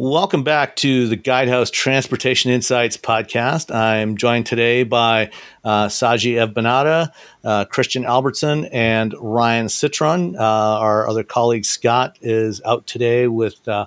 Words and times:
Welcome 0.00 0.44
back 0.44 0.76
to 0.76 1.08
the 1.08 1.16
Guidehouse 1.16 1.72
Transportation 1.72 2.52
Insights 2.52 2.96
podcast. 2.96 3.74
I'm 3.74 4.16
joined 4.16 4.46
today 4.46 4.84
by 4.84 5.28
uh, 5.64 5.88
Sagie 5.88 6.34
Evbenata, 6.34 7.10
uh, 7.42 7.64
Christian 7.64 8.04
Albertson, 8.04 8.66
and 8.66 9.12
Ryan 9.18 9.68
Citron. 9.68 10.36
Uh, 10.36 10.38
our 10.38 11.08
other 11.08 11.24
colleague 11.24 11.64
Scott 11.64 12.16
is 12.22 12.62
out 12.64 12.86
today 12.86 13.26
with 13.26 13.66
uh, 13.66 13.86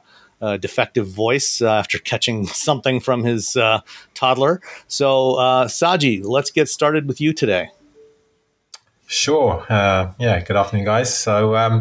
defective 0.58 1.07
voice 1.07 1.61
uh, 1.61 1.75
after 1.75 1.97
catching 1.97 2.46
something 2.46 3.00
from 3.00 3.23
his 3.23 3.55
uh, 3.55 3.80
toddler. 4.14 4.59
So, 4.89 5.36
Sagie, 5.70 6.25
let's 6.25 6.52
get 6.52 6.68
started 6.68 7.07
with 7.07 7.21
you 7.21 7.32
today. 7.32 7.70
Sure. 9.07 9.66
yeah. 9.70 10.43
Good 10.46 10.57
afternoon, 10.57 10.84
guys. 10.84 11.18
So, 11.18 11.55
um, 11.55 11.80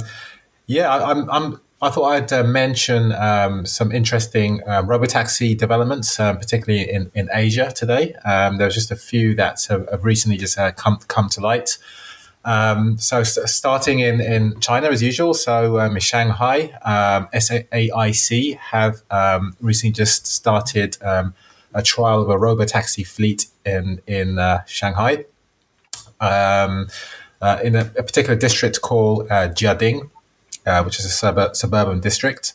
yeah, 0.69 0.89
I, 0.89 1.11
I'm, 1.11 1.29
I'm 1.31 1.61
I 1.83 1.89
thought 1.89 2.05
I'd 2.05 2.33
uh, 2.33 2.45
mention 2.45 3.13
um, 3.13 3.65
some 3.65 3.91
interesting 3.91 4.61
uh, 4.67 4.83
robotaxi 4.83 5.57
developments, 5.57 6.21
uh, 6.21 6.35
particularly 6.35 6.91
in, 6.91 7.11
in 7.15 7.31
Asia 7.33 7.73
today. 7.75 8.13
Um, 8.25 8.59
there's 8.59 8.75
just 8.75 8.91
a 8.91 8.97
few 8.97 9.35
that 9.37 9.65
have, 9.71 9.89
have 9.91 10.05
recently 10.05 10.37
just 10.37 10.59
uh, 10.59 10.73
come 10.73 10.99
come 11.09 11.31
to 11.31 11.41
light. 11.41 11.79
Um, 12.45 12.99
so 12.99 13.23
st- 13.23 13.49
starting 13.49 14.01
in, 14.01 14.21
in 14.21 14.61
China 14.61 14.89
as 14.89 15.03
usual, 15.03 15.33
so 15.33 15.81
um, 15.81 15.95
in 15.95 16.01
Shanghai, 16.01 16.71
um, 16.83 17.29
SAIC 17.33 18.59
have 18.59 19.03
um, 19.11 19.57
recently 19.61 19.93
just 19.93 20.27
started 20.27 20.99
um, 21.03 21.35
a 21.73 21.83
trial 21.83 22.21
of 22.21 22.29
a 22.29 22.37
robotaxi 22.37 23.07
fleet 23.07 23.47
in 23.65 24.03
in 24.07 24.39
uh, 24.39 24.65
Shanghai, 24.67 25.25
um, 26.21 26.89
uh, 27.41 27.59
in 27.65 27.75
a, 27.75 27.91
a, 27.97 28.03
particular 28.03 28.37
district 28.37 28.83
called 28.83 29.31
uh, 29.31 29.49
Jiading 29.49 30.11
uh, 30.71 30.83
which 30.85 30.99
is 30.99 31.05
a 31.05 31.09
sub- 31.09 31.57
suburban 31.57 32.01
district. 32.01 32.55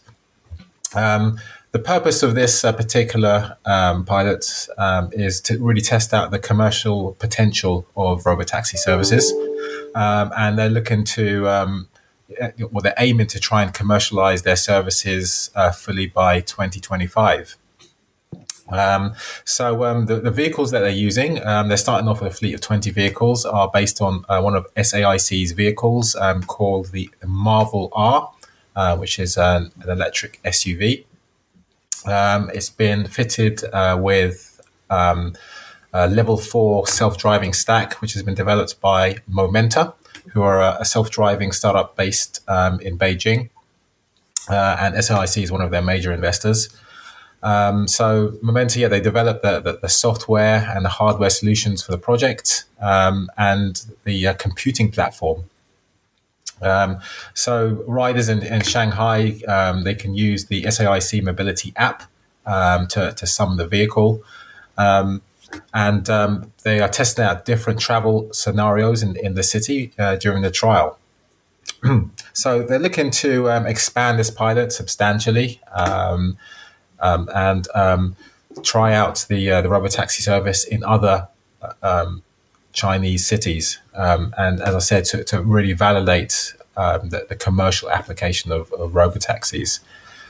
Um, 0.94 1.40
the 1.72 1.80
purpose 1.80 2.24
of 2.24 2.36
this 2.36 2.64
uh, 2.64 2.72
particular 2.72 3.58
um, 3.66 4.06
pilot 4.06 4.46
um, 4.78 5.10
is 5.12 5.42
to 5.42 5.62
really 5.62 5.82
test 5.82 6.14
out 6.14 6.32
the 6.32 6.40
commercial 6.40 7.14
potential 7.20 7.86
of 7.98 8.24
robotaxi 8.24 8.78
services, 8.78 9.30
um, 9.94 10.32
and 10.38 10.58
they're 10.58 10.70
looking 10.70 11.04
to, 11.04 11.50
um, 11.50 11.90
well, 12.72 12.82
they're 12.82 12.94
aiming 12.98 13.28
to 13.28 13.40
try 13.42 13.62
and 13.62 13.74
commercialize 13.74 14.44
their 14.44 14.56
services 14.56 15.52
uh, 15.56 15.72
fully 15.72 16.08
by 16.08 16.40
2025. 16.40 17.58
Um, 18.70 19.14
so 19.44 19.84
um, 19.84 20.08
the, 20.08 20.20
the, 20.20 20.32
vehicles 20.32 20.72
that 20.72 20.80
they're 20.80 20.90
using, 20.90 21.46
um, 21.46 21.68
they're 21.68 21.78
starting 21.78 22.08
off 22.08 22.22
with 22.22 22.34
a 22.34 22.36
fleet 22.36 22.56
of 22.56 22.62
20 22.62 22.90
vehicles, 22.90 23.46
are 23.46 23.70
based 23.72 24.02
on 24.02 24.26
uh, 24.28 24.42
one 24.42 24.56
of 24.56 24.66
SAIC's 24.76 25.52
vehicles 25.52 26.16
um, 26.16 26.42
called 26.44 26.92
the 26.92 27.10
Marvel 27.26 27.90
R, 27.94 28.32
uh, 28.76 28.98
which 28.98 29.20
is 29.20 29.38
an, 29.38 29.72
an 29.82 29.90
electric 29.90 30.42
SUV. 30.44 31.06
Um, 32.08 32.50
it's 32.54 32.70
been 32.70 33.06
fitted 33.06 33.64
uh, 33.72 34.00
with 34.02 34.60
um, 34.90 35.34
a 35.94 36.08
level 36.08 36.38
four 36.38 36.88
self-driving 36.88 37.54
stack, 37.54 38.02
which 38.02 38.14
has 38.14 38.24
been 38.24 38.36
developed 38.36 38.82
by 38.82 39.18
Momenta, 39.28 39.94
who 40.34 40.42
are 40.42 40.60
a, 40.60 40.78
a 40.80 40.86
self-driving 40.86 41.52
startup 41.52 41.96
based 41.96 42.40
in 42.48 42.98
Beijing. 42.98 43.50
Uh, 44.50 44.78
and 44.80 44.96
SAIC 44.96 45.44
is 45.44 45.52
one 45.52 45.62
of 45.62 45.72
their 45.72 45.82
major 45.82 46.12
investors. 46.12 46.70
Um, 47.46 47.88
so 47.88 48.34
Momenta, 48.42 48.80
yeah, 48.80 48.88
they 48.88 49.00
developed 49.00 49.44
the, 49.44 49.60
the, 49.60 49.78
the, 49.78 49.88
software 49.88 50.68
and 50.76 50.84
the 50.84 50.90
hardware 50.90 51.30
solutions 51.30 51.84
for 51.84 51.92
the 51.92 51.98
project 52.00 52.66
um, 52.82 53.30
and 53.38 53.86
the 54.04 54.30
uh, 54.30 54.34
computing 54.34 54.92
platform. 54.92 55.44
Um, 56.60 56.98
so 57.36 57.84
riders 57.88 58.30
in, 58.30 58.42
in 58.42 58.62
Shanghai, 58.64 59.40
um, 59.48 59.84
they 59.84 59.94
can 59.94 60.16
use 60.16 60.48
the 60.48 60.64
SAIC 60.64 61.22
mobility 61.22 61.72
app 61.76 62.10
um, 62.48 62.88
to, 62.88 63.12
to 63.12 63.28
summon 63.28 63.58
the 63.58 63.68
vehicle. 63.68 64.24
Um, 64.80 65.22
and 65.72 66.08
they 66.64 66.80
are 66.80 66.90
testing 66.90 67.26
out 67.26 67.46
different 67.46 67.80
travel 67.80 68.28
scenarios 68.34 69.04
in, 69.04 69.18
in 69.18 69.36
the 69.36 69.44
city 69.44 69.94
uh, 70.00 70.16
during 70.16 70.42
the 70.42 70.50
trial. 70.50 70.98
so 72.34 72.64
they're 72.64 72.80
looking 72.80 73.12
to 73.12 73.50
expand 73.68 74.18
this 74.18 74.32
pilot 74.32 74.72
substantially. 74.72 75.62
Um, 75.72 76.40
um, 77.00 77.30
and 77.34 77.68
um, 77.76 78.16
try 78.64 78.94
out 78.94 79.26
the 79.30 79.52
uh, 79.52 79.62
the 79.62 79.70
robotaxi 79.70 80.22
service 80.22 80.64
in 80.64 80.84
other 80.84 81.28
uh, 81.62 81.74
um, 81.84 82.24
Chinese 82.74 83.26
cities. 83.26 83.80
Um, 83.94 84.34
and 84.38 84.62
as 84.62 84.76
I 84.76 84.80
said, 84.80 85.06
to, 85.06 85.24
to 85.26 85.42
really 85.42 85.74
validate 85.74 86.54
um, 86.78 87.10
the, 87.10 87.26
the, 87.30 87.36
commercial 87.36 87.90
application 87.90 88.52
of, 88.52 88.72
of 88.74 88.92
robotaxis. 88.92 89.80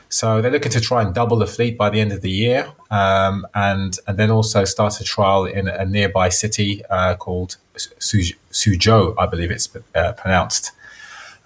So 0.10 0.40
they're 0.40 0.52
looking 0.52 0.72
to 0.72 0.80
try 0.80 1.02
and 1.02 1.14
double 1.14 1.38
the 1.38 1.48
fleet 1.48 1.76
by 1.78 1.90
the 1.90 2.00
end 2.00 2.12
of 2.12 2.22
the 2.22 2.30
year, 2.30 2.72
um, 2.92 3.48
and 3.56 3.98
and 4.08 4.18
then 4.18 4.30
also 4.30 4.64
start 4.64 5.02
a 5.02 5.04
trial 5.04 5.46
in 5.46 5.68
a 5.68 5.86
nearby 5.86 6.30
city 6.30 6.86
uh, 6.86 7.16
called 7.16 7.58
Suzhou, 7.76 9.16
I 9.18 9.26
believe 9.26 9.52
it's 9.52 9.68
uh, 9.96 10.14
pronounced, 10.14 10.72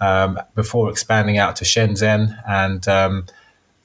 um, 0.01 0.39
before 0.55 0.89
expanding 0.89 1.37
out 1.37 1.55
to 1.57 1.65
Shenzhen 1.65 2.37
and 2.47 2.87
um, 2.87 3.25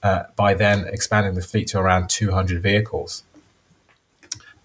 uh, 0.04 0.24
by 0.36 0.54
then 0.54 0.86
expanding 0.86 1.34
the 1.34 1.42
fleet 1.42 1.66
to 1.68 1.78
around 1.80 2.08
200 2.08 2.62
vehicles. 2.62 3.24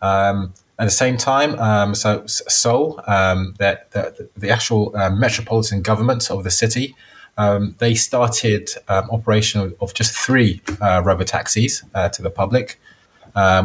Um, 0.01 0.53
at 0.77 0.85
the 0.85 0.91
same 0.91 1.17
time, 1.17 1.57
um, 1.59 1.95
so 1.95 2.25
Seoul, 2.25 3.01
um, 3.07 3.55
the, 3.57 3.81
the, 3.91 4.29
the, 4.37 4.49
actual 4.49 4.95
uh, 4.95 5.09
metropolitan 5.09 5.81
government 5.81 6.29
of 6.31 6.43
the 6.43 6.51
city, 6.51 6.95
um, 7.37 7.75
they 7.79 7.95
started 7.95 8.69
um, 8.87 9.09
operation 9.11 9.59
of, 9.61 9.75
of, 9.81 9.93
just 9.93 10.13
three 10.13 10.61
uh, 10.81 11.01
robotaxis 11.01 11.83
uh, 11.93 12.07
to 12.09 12.21
the 12.21 12.29
public, 12.29 12.79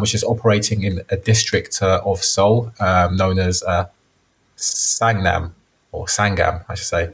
which 0.00 0.14
is 0.14 0.24
operating 0.24 0.82
in 0.82 1.02
a 1.08 1.16
district 1.16 1.80
uh, 1.82 2.00
of 2.04 2.22
Seoul 2.22 2.72
known 2.80 3.38
as 3.38 3.62
uh, 3.62 3.86
Sangnam 4.56 5.52
or 5.92 6.06
Sangam, 6.06 6.64
I 6.68 6.74
should 6.74 6.86
say. 6.86 7.10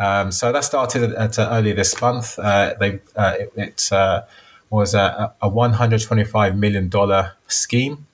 Um, 0.00 0.30
so 0.30 0.52
that 0.52 0.64
started 0.64 1.12
at, 1.14 1.38
uh, 1.38 1.48
earlier 1.50 1.74
this 1.74 2.00
month. 2.00 2.38
Uh, 2.38 2.74
they 2.78 3.00
uh, 3.16 3.34
it, 3.38 3.52
it 3.56 3.92
uh, 3.92 4.22
was 4.70 4.94
a, 4.94 5.34
a 5.42 5.48
125 5.48 6.56
million 6.56 6.88
dollar 6.88 7.32
scheme, 7.48 8.06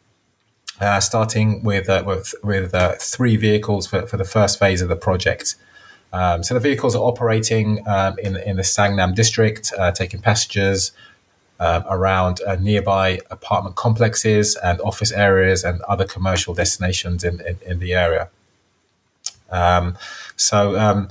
uh, 0.81 1.00
starting 1.00 1.62
with 1.62 1.89
uh, 1.89 2.03
with 2.06 2.34
with 2.43 2.72
three 3.00 3.37
vehicles 3.37 3.87
for, 3.87 4.06
for 4.06 4.17
the 4.17 4.25
first 4.25 4.59
phase 4.59 4.81
of 4.81 4.89
the 4.89 4.97
project. 4.97 5.56
Um, 6.12 6.45
so 6.45 6.55
the 6.55 6.61
vehicles 6.61 6.95
are 6.95 7.03
operating 7.03 7.87
um, 7.87 8.19
in 8.19 8.37
in 8.37 8.56
the 8.56 8.62
Sangnam 8.62 9.15
district, 9.15 9.72
taking 9.95 10.21
passengers. 10.21 10.93
Um, 11.61 11.84
around 11.89 12.41
nearby 12.59 13.21
apartment 13.31 13.77
complexes 13.77 14.56
and 14.56 14.81
office 14.81 15.12
areas 15.12 15.62
and 15.62 15.81
other 15.83 16.05
commercial 16.05 16.53
destinations 16.53 17.22
in, 17.22 17.41
in, 17.43 17.59
in 17.65 17.78
the 17.78 17.95
area. 17.95 18.28
Um, 19.53 19.97
so, 20.37 20.77
um, 20.77 21.11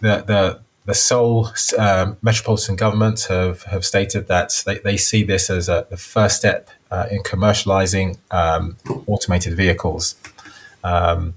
the 0.00 0.24
the 0.26 0.60
the 0.86 0.94
Seoul 0.94 1.50
um, 1.78 2.16
metropolitan 2.20 2.74
government 2.74 3.26
have, 3.28 3.62
have 3.64 3.84
stated 3.84 4.26
that 4.28 4.62
they, 4.66 4.78
they 4.78 4.96
see 4.96 5.22
this 5.22 5.50
as 5.50 5.68
a, 5.68 5.86
the 5.90 5.96
first 5.96 6.36
step 6.38 6.70
uh, 6.90 7.06
in 7.10 7.22
commercializing 7.22 8.18
um, 8.30 8.76
automated 9.06 9.54
vehicles. 9.54 10.16
Um, 10.82 11.34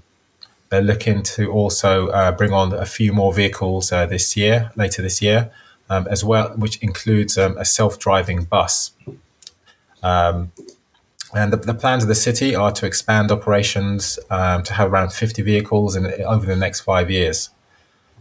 they're 0.70 0.82
looking 0.82 1.22
to 1.34 1.52
also 1.52 2.08
uh, 2.08 2.32
bring 2.32 2.52
on 2.52 2.72
a 2.72 2.86
few 2.86 3.12
more 3.12 3.32
vehicles 3.32 3.92
uh, 3.92 4.06
this 4.06 4.36
year, 4.36 4.72
later 4.74 5.02
this 5.02 5.22
year, 5.22 5.52
um, 5.88 6.08
as 6.10 6.24
well, 6.24 6.48
which 6.56 6.78
includes 6.82 7.38
um, 7.38 7.56
a 7.58 7.64
self-driving 7.64 8.44
bus. 8.44 8.90
Um, 10.02 10.50
and 11.32 11.52
the, 11.52 11.58
the, 11.58 11.74
plans 11.74 12.02
of 12.02 12.08
the 12.08 12.14
city 12.14 12.56
are 12.56 12.72
to 12.72 12.86
expand 12.86 13.30
operations 13.30 14.18
to 14.28 14.72
have 14.72 14.92
around 14.92 15.12
50 15.12 15.42
vehicles 15.42 15.94
in, 15.96 16.06
over 16.24 16.46
the 16.46 16.56
next 16.56 16.80
five 16.80 17.10
years. 17.10 17.50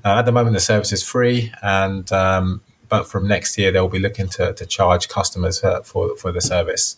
Uh, 0.06 0.19
at 0.19 0.25
the 0.25 0.31
moment, 0.31 0.53
the 0.53 0.59
service 0.59 0.91
is 0.91 1.03
free, 1.03 1.52
and 1.62 2.12
um, 2.12 2.62
but 2.90 3.08
from 3.08 3.28
next 3.28 3.58
year 3.58 3.72
they'll 3.72 3.88
be 3.88 4.00
looking 4.00 4.28
to, 4.28 4.53
to 4.53 4.66
charge 4.66 5.07
customers 5.07 5.60
for, 5.60 5.81
for, 5.83 6.16
for 6.18 6.31
the 6.31 6.42
service. 6.42 6.98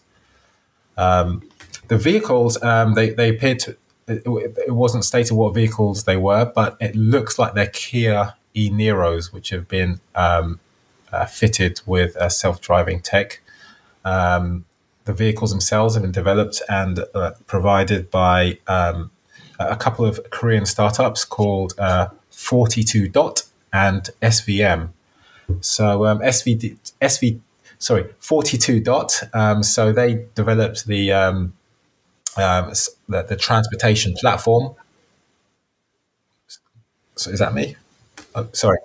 Um, 0.98 1.48
the 1.88 1.98
vehicles 1.98 2.62
um, 2.64 2.96
they 2.96 3.12
they 3.12 3.30
appeared 3.30 3.60
to 3.60 3.78
it, 4.08 4.24
it, 4.26 4.72
wasn't 4.72 5.04
stated 5.04 5.34
what 5.34 5.54
vehicles 5.54 6.04
they 6.04 6.18
were, 6.18 6.46
but 6.46 6.78
it 6.80 6.96
looks 6.96 7.40
like 7.40 7.54
they're 7.54 7.68
Kia 7.68 8.36
e 8.54 8.70
Niros, 8.70 9.34
which 9.34 9.50
have 9.50 9.68
been 9.68 10.00
um, 10.14 10.60
uh, 11.12 11.26
fitted 11.26 11.82
with 11.86 12.16
a 12.18 12.30
self-driving 12.30 13.02
tech. 13.02 13.42
Um, 14.04 14.66
the 15.06 15.14
vehicles 15.14 15.52
themselves 15.52 15.96
have 15.96 16.04
been 16.04 16.12
developed 16.12 16.62
and 16.70 17.00
uh, 17.14 17.32
provided 17.48 18.12
by 18.12 18.60
um, 18.68 19.12
a 19.60 19.76
couple 19.76 20.06
of 20.06 20.20
Korean 20.30 20.66
startups 20.66 21.26
called 21.26 21.74
uh, 21.80 22.10
42 22.46 23.10
dot 23.10 23.44
and 23.74 24.10
SVM. 24.22 24.90
So 25.62 26.06
um, 26.06 26.20
SV, 26.20 26.78
SV, 27.02 27.40
sorry, 27.80 28.06
42 28.20 28.80
dot. 28.80 29.24
Um, 29.34 29.64
so 29.64 29.92
they 29.92 30.26
developed 30.36 30.86
the, 30.86 31.12
um, 31.12 31.54
um, 32.38 32.72
the, 33.10 33.24
the 33.24 33.36
transportation 33.36 34.14
platform. 34.14 34.76
So 37.16 37.32
is 37.32 37.40
that 37.40 37.54
me? 37.54 37.76
Oh, 38.36 38.48
sorry. 38.52 38.78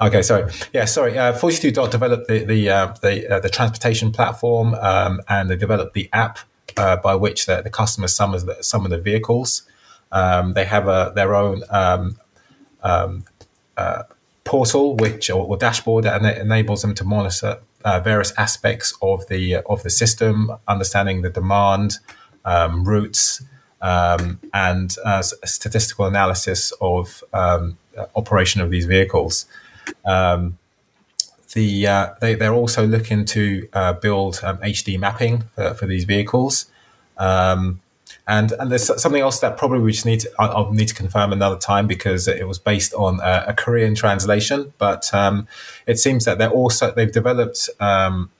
Okay, 0.00 0.22
sorry. 0.22 0.50
Yeah, 0.72 0.84
sorry. 0.84 1.18
Uh, 1.18 1.32
42 1.32 1.72
Dot 1.72 1.90
developed 1.90 2.28
the 2.28 2.44
the 2.44 2.70
uh, 2.70 2.94
the, 3.02 3.34
uh, 3.34 3.40
the 3.40 3.48
transportation 3.48 4.12
platform, 4.12 4.74
um, 4.74 5.20
and 5.28 5.50
they 5.50 5.56
developed 5.56 5.92
the 5.94 6.08
app 6.12 6.38
uh, 6.76 6.96
by 6.96 7.14
which 7.16 7.46
the, 7.46 7.60
the 7.62 7.70
customers 7.70 8.14
summon 8.14 8.46
the, 8.46 8.62
summon 8.62 8.90
the 8.90 8.98
vehicles. 8.98 9.62
Um, 10.12 10.54
they 10.54 10.64
have 10.64 10.88
a, 10.88 11.12
their 11.14 11.34
own 11.34 11.62
um, 11.68 12.16
um 12.82 13.24
uh, 13.76 14.02
portal, 14.44 14.96
which 14.96 15.30
or, 15.30 15.46
or, 15.46 15.56
dashboard, 15.56 16.04
it 16.04 16.38
enables 16.38 16.82
them 16.82 16.94
to 16.94 17.04
monitor 17.04 17.58
uh, 17.84 18.00
various 18.00 18.32
aspects 18.36 18.92
of 19.02 19.26
the 19.28 19.56
of 19.56 19.82
the 19.82 19.90
system, 19.90 20.50
understanding 20.66 21.22
the 21.22 21.30
demand, 21.30 21.98
um, 22.44 22.84
routes, 22.84 23.42
um, 23.82 24.40
and 24.52 24.96
statistical 25.44 26.06
analysis 26.06 26.72
of 26.80 27.22
operation 28.16 28.60
of 28.60 28.70
these 28.70 28.86
vehicles. 28.86 29.46
Um, 30.04 30.58
the 31.54 31.86
uh, 31.86 32.14
they, 32.20 32.34
they're 32.34 32.54
also 32.54 32.86
looking 32.86 33.24
to 33.26 33.68
uh, 33.72 33.92
build 33.94 34.40
um, 34.42 34.58
HD 34.58 34.98
mapping 34.98 35.44
for, 35.54 35.74
for 35.74 35.86
these 35.86 36.04
vehicles. 36.04 36.66
Um, 37.16 37.80
and 38.28 38.52
and 38.52 38.70
there's 38.70 38.86
something 39.02 39.22
else 39.22 39.40
that 39.40 39.56
probably 39.56 39.80
we 39.80 39.90
just 39.90 40.04
need 40.04 40.20
to, 40.20 40.30
I'll, 40.38 40.70
need 40.70 40.88
to 40.88 40.94
confirm 40.94 41.32
another 41.32 41.56
time 41.56 41.86
because 41.86 42.28
it 42.28 42.46
was 42.46 42.58
based 42.58 42.92
on 42.92 43.20
a, 43.20 43.46
a 43.48 43.54
Korean 43.54 43.94
translation. 43.94 44.74
But 44.76 45.12
um, 45.14 45.48
it 45.86 45.98
seems 45.98 46.26
that 46.26 46.36
they're 46.36 46.50
also 46.50 46.92
they've 46.92 47.10
developed 47.10 47.70
um, 47.80 48.30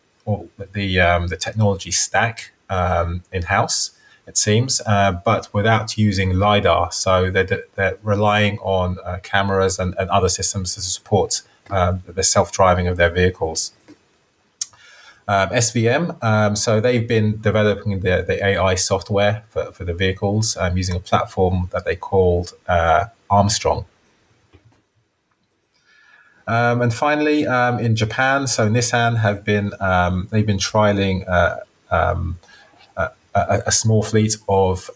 the 0.73 1.01
um, 1.01 1.29
the 1.29 1.39
technology 1.39 1.91
stack 1.91 2.53
um, 2.69 3.23
in 3.33 3.43
house. 3.43 3.93
It 4.27 4.37
seems, 4.37 4.83
uh, 4.85 5.13
but 5.25 5.49
without 5.55 5.97
using 5.97 6.39
lidar, 6.39 6.93
so 6.93 7.31
they're, 7.31 7.63
they're 7.77 7.97
relying 8.03 8.59
on 8.59 8.99
uh, 9.03 9.21
cameras 9.23 9.79
and, 9.79 9.95
and, 9.99 10.11
other 10.11 10.29
systems 10.29 10.75
to 10.75 10.83
support 10.83 11.41
um, 11.71 12.03
the 12.07 12.23
self 12.23 12.53
driving 12.53 12.87
of 12.89 12.99
their 12.99 13.09
vehicles. 13.09 13.73
Um, 15.31 15.51
SVM, 15.51 16.25
um, 16.25 16.57
so 16.57 16.81
they've 16.81 17.07
been 17.07 17.39
developing 17.43 18.01
the, 18.01 18.25
the 18.27 18.43
AI 18.43 18.75
software 18.77 19.43
for, 19.51 19.71
for 19.73 19.85
the 19.85 19.93
vehicles 19.93 20.57
um, 20.57 20.75
using 20.75 20.97
a 20.97 21.01
platform 21.01 21.69
that 21.73 21.85
they 21.85 21.97
called 21.97 22.55
uh, 22.67 23.05
Armstrong. 23.29 23.85
Um, 26.47 26.81
and 26.81 26.95
finally, 26.95 27.47
um, 27.47 27.79
in 27.79 27.95
Japan, 27.95 28.47
so 28.47 28.71
Nissan 28.71 29.19
have 29.19 29.45
been 29.45 29.73
um, 29.81 30.29
they've 30.31 30.47
been 30.47 30.57
trialing 30.57 31.29
uh, 31.29 31.57
um, 31.91 32.39
a, 32.97 33.11
a, 33.67 33.73
small 33.73 34.03
fleet 34.03 34.35
of 34.49 34.91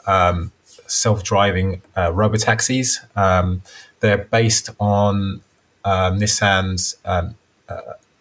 self-driving 0.86 1.82
uh, 1.94 2.10
robotaxis. 2.10 3.00
they're 4.00 4.16
based 4.16 4.70
on 4.80 5.42
Nissan's 5.84 6.96
uh, 7.04 7.28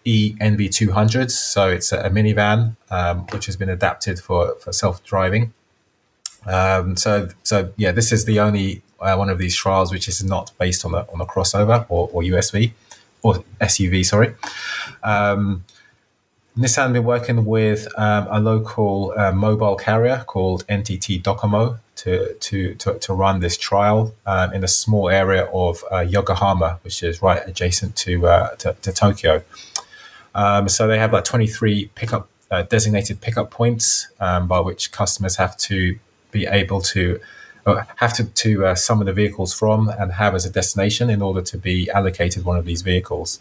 eNV200s. 0.06 1.32
So 1.32 1.70
it's 1.70 1.92
a, 1.92 2.10
minivan 2.10 2.76
um, 2.90 3.28
which 3.28 3.46
has 3.46 3.56
been 3.56 3.70
adapted 3.70 4.20
for, 4.20 4.56
for 4.56 4.72
self 4.72 5.04
driving. 5.04 5.54
Um, 6.46 6.98
so, 6.98 7.30
so 7.44 7.72
yeah, 7.78 7.92
this 7.92 8.12
is 8.12 8.26
the 8.26 8.40
only 8.40 8.82
uh, 9.00 9.16
one 9.16 9.30
of 9.30 9.38
these 9.38 9.56
trials 9.56 9.92
which 9.92 10.08
is 10.08 10.24
not 10.24 10.52
based 10.58 10.86
on 10.86 10.94
a, 10.94 11.06
on 11.14 11.22
a 11.22 11.26
crossover 11.26 11.86
or, 11.90 12.10
or 12.14 12.22
USV 12.22 12.72
or 13.24 13.44
SUV, 13.60 14.06
sorry. 14.06 14.34
Um, 15.04 15.64
Nissan 16.58 16.92
been 16.92 17.06
working 17.06 17.46
with 17.46 17.88
um, 17.98 18.28
a 18.30 18.40
local 18.40 19.14
uh, 19.16 19.32
mobile 19.32 19.76
carrier 19.76 20.24
called 20.28 20.68
NTT 20.68 21.24
Docomo 21.24 21.80
to 21.96 22.34
to 22.34 22.76
to, 22.76 23.00
to 23.00 23.14
run 23.14 23.40
this 23.40 23.58
trial 23.58 24.14
um, 24.26 24.54
in 24.54 24.64
a 24.64 24.68
small 24.68 25.10
area 25.10 25.46
of 25.46 25.84
uh, 25.92 26.00
Yokohama, 26.00 26.80
which 26.84 27.04
is 27.04 27.22
right 27.22 27.42
adjacent 27.48 27.96
to 27.98 28.28
uh, 28.28 28.56
to, 28.56 28.76
to, 28.82 28.92
Tokyo. 28.92 29.44
Um, 30.34 30.70
so 30.70 30.88
they 30.88 30.98
have 30.98 31.14
like 31.14 31.26
23 31.26 31.92
pickup 31.96 32.30
uh, 32.50 32.64
designated 32.64 33.22
pickup 33.22 33.50
points 33.50 34.08
um, 34.20 34.48
by 34.48 34.60
which 34.60 34.92
customers 34.92 35.38
have 35.38 35.56
to 35.58 35.98
be 36.32 36.46
able 36.46 36.82
to 36.82 37.20
have 37.98 38.14
to, 38.16 38.24
to 38.26 38.66
uh, 38.66 38.76
summon 38.76 39.06
the 39.06 39.14
vehicles 39.14 39.54
from 39.54 39.88
and 39.88 40.14
have 40.14 40.34
as 40.34 40.46
a 40.46 40.50
destination 40.50 41.10
in 41.10 41.22
order 41.22 41.42
to 41.42 41.58
be 41.58 41.90
allocated 41.92 42.44
one 42.44 42.58
of 42.58 42.66
these 42.66 42.82
vehicles. 42.82 43.40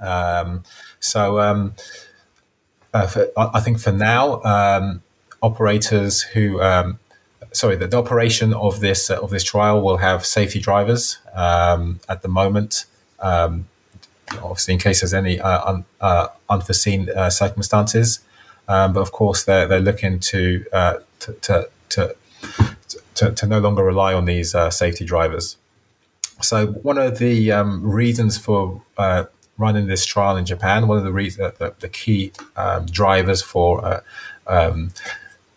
Um, 0.00 0.64
so 0.98 1.38
um, 1.38 1.74
uh, 2.94 3.06
for, 3.06 3.28
I 3.36 3.60
think 3.60 3.80
for 3.80 3.92
now, 3.92 4.42
um, 4.42 5.02
operators 5.42 6.22
who 6.22 6.60
um, 6.62 6.98
sorry, 7.52 7.76
the, 7.76 7.86
the, 7.86 7.98
operation 7.98 8.54
of 8.54 8.80
this 8.80 9.10
uh, 9.10 9.20
of 9.20 9.30
this 9.30 9.44
trial 9.44 9.82
will 9.82 9.98
have 9.98 10.24
safety 10.24 10.58
drivers 10.58 11.18
um, 11.34 12.00
at 12.08 12.22
the 12.22 12.28
moment. 12.28 12.86
Um, 13.20 13.68
obviously, 14.42 14.74
in 14.74 14.80
case 14.80 15.00
there's 15.00 15.14
any 15.14 15.40
uh, 15.40 15.64
un, 15.64 15.84
uh, 16.00 16.28
unforeseen 16.48 17.10
uh, 17.10 17.30
circumstances, 17.30 18.20
um, 18.68 18.92
but 18.92 19.00
of 19.00 19.12
course 19.12 19.44
they're 19.44 19.66
they're 19.66 19.80
looking 19.80 20.20
to 20.20 20.64
uh, 20.72 20.94
to, 21.20 21.32
to, 21.34 21.68
to, 21.90 22.16
to, 23.14 23.32
to 23.32 23.46
no 23.46 23.58
longer 23.58 23.82
rely 23.82 24.14
on 24.14 24.24
these 24.24 24.54
uh, 24.54 24.70
safety 24.70 25.04
drivers. 25.04 25.56
So 26.40 26.66
one 26.66 26.98
of 26.98 27.18
the 27.18 27.52
um, 27.52 27.88
reasons 27.88 28.36
for 28.36 28.82
running 29.58 29.86
this 29.86 30.04
trial 30.04 30.36
in 30.36 30.44
Japan, 30.44 30.88
one 30.88 30.98
of 30.98 31.04
the 31.04 31.12
reasons 31.12 31.52
the, 31.58 31.74
the 31.78 31.88
key 31.88 32.32
um, 32.56 32.86
drivers 32.86 33.42
for 33.42 34.02
um, 34.46 34.90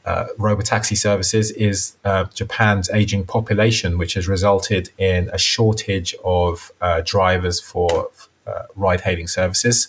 uh, 0.06 0.28
robotaxi 0.38 0.95
services 0.95 1.51
is 1.51 1.98
uh, 2.06 2.25
Japan's 2.25 2.89
aging 2.92 3.25
population, 3.25 3.98
which 3.98 4.13
has 4.13 4.28
resulted 4.28 4.92
in 4.98 5.30
a 5.33 5.38
shortage 5.38 6.16
of 6.24 6.71
uh, 6.80 7.01
drivers 7.04 7.60
for 7.60 7.89
uh, 7.89 8.35
ride 8.75 9.01
hailing 9.01 9.27
services. 9.27 9.88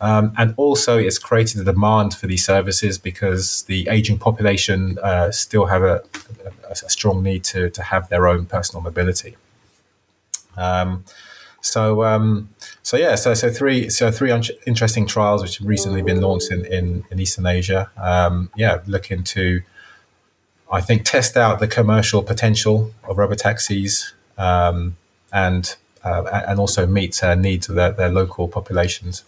Um, 0.00 0.32
and 0.38 0.54
also, 0.56 0.96
it's 0.96 1.18
created 1.18 1.60
a 1.60 1.64
demand 1.64 2.14
for 2.14 2.26
these 2.26 2.44
services 2.44 2.96
because 2.96 3.64
the 3.64 3.86
aging 3.90 4.18
population 4.18 4.98
uh, 5.02 5.30
still 5.30 5.66
have 5.66 5.82
a, 5.82 6.02
a, 6.66 6.70
a, 6.70 6.74
strong 6.74 7.22
need 7.22 7.44
to, 7.44 7.68
to 7.68 7.82
have 7.82 8.08
their 8.08 8.26
own 8.26 8.46
personal 8.46 8.80
mobility. 8.80 9.36
Um, 10.56 11.04
so, 11.60 12.04
um, 12.04 12.48
so 12.82 12.96
yeah, 12.96 13.14
so 13.16 13.34
so 13.34 13.50
three 13.50 13.90
so 13.90 14.10
three 14.10 14.30
un- 14.30 14.42
interesting 14.66 15.06
trials 15.06 15.42
which 15.42 15.58
have 15.58 15.66
recently 15.66 16.00
been 16.00 16.22
launched 16.22 16.50
in 16.50 16.64
in, 16.64 17.04
in 17.10 17.20
Eastern 17.20 17.46
Asia. 17.46 17.90
Um, 17.98 18.50
yeah, 18.56 18.80
looking 18.86 19.22
to, 19.24 19.60
I 20.72 20.80
think, 20.80 21.04
test 21.04 21.36
out 21.36 21.60
the 21.60 21.68
commercial 21.68 22.22
potential 22.22 22.92
of 23.04 23.18
robotaxis 23.18 24.12
um, 24.38 24.96
and 25.32 25.76
uh, 26.04 26.42
and 26.46 26.58
also 26.58 26.86
meet 26.86 27.22
uh, 27.22 27.34
needs 27.34 27.68
of 27.68 27.74
their, 27.74 27.92
their 27.92 28.10
local 28.10 28.48
populations. 28.48 29.24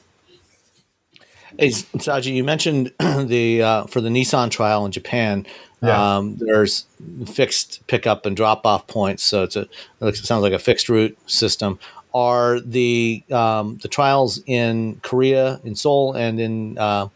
Hey, 1.58 1.68
Sagie, 1.68 2.34
you 2.34 2.44
mentioned 2.44 2.92
the 2.98 3.62
uh, 3.62 3.84
for 3.84 4.00
the 4.00 4.08
Nissan 4.08 4.50
trial 4.50 4.86
in 4.86 4.92
Japan. 4.92 5.46
Yeah. 5.82 6.16
Um, 6.16 6.36
there's 6.36 6.86
fixed 7.26 7.84
pickup 7.88 8.24
and 8.24 8.36
drop 8.36 8.64
off 8.64 8.86
points, 8.86 9.22
so 9.22 9.42
it's 9.42 9.56
a 9.56 9.68
it 10.00 10.16
sounds 10.16 10.42
like 10.42 10.52
a 10.52 10.58
fixed 10.58 10.88
route 10.88 11.18
system 11.26 11.78
are 12.14 12.60
the 12.60 13.22
um, 13.30 13.78
the 13.78 13.88
trials 13.88 14.42
in 14.46 15.00
Korea, 15.02 15.60
in 15.64 15.74
Seoul, 15.74 16.14
and 16.14 16.40
in 16.40 16.78
uh, 16.78 17.08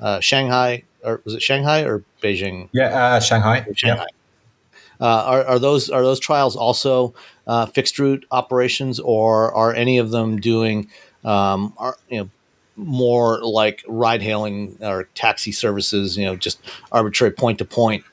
uh, 0.00 0.20
Shanghai, 0.20 0.84
or 1.02 1.20
was 1.24 1.34
it 1.34 1.42
Shanghai 1.42 1.82
or 1.82 2.04
Beijing? 2.22 2.68
Yeah, 2.72 2.86
uh, 2.86 3.20
Shanghai. 3.20 3.66
Shanghai. 3.74 4.06
Yeah. 4.08 5.06
Uh, 5.06 5.22
are, 5.24 5.44
are 5.44 5.58
those 5.58 5.90
are 5.90 6.02
those 6.02 6.20
trials 6.20 6.56
also 6.56 7.14
uh, 7.46 7.66
fixed 7.66 7.98
route 7.98 8.24
operations, 8.30 8.98
or 9.00 9.54
are 9.54 9.74
any 9.74 9.98
of 9.98 10.10
them 10.10 10.40
doing 10.40 10.88
um, 11.24 11.72
are, 11.78 11.96
you 12.08 12.18
know 12.18 12.30
more 12.76 13.40
like 13.42 13.82
ride 13.88 14.22
hailing 14.22 14.76
or 14.80 15.04
taxi 15.14 15.52
services? 15.52 16.16
You 16.16 16.26
know, 16.26 16.36
just 16.36 16.60
arbitrary 16.92 17.32
point 17.32 17.58
to 17.58 17.64
point 17.64 18.04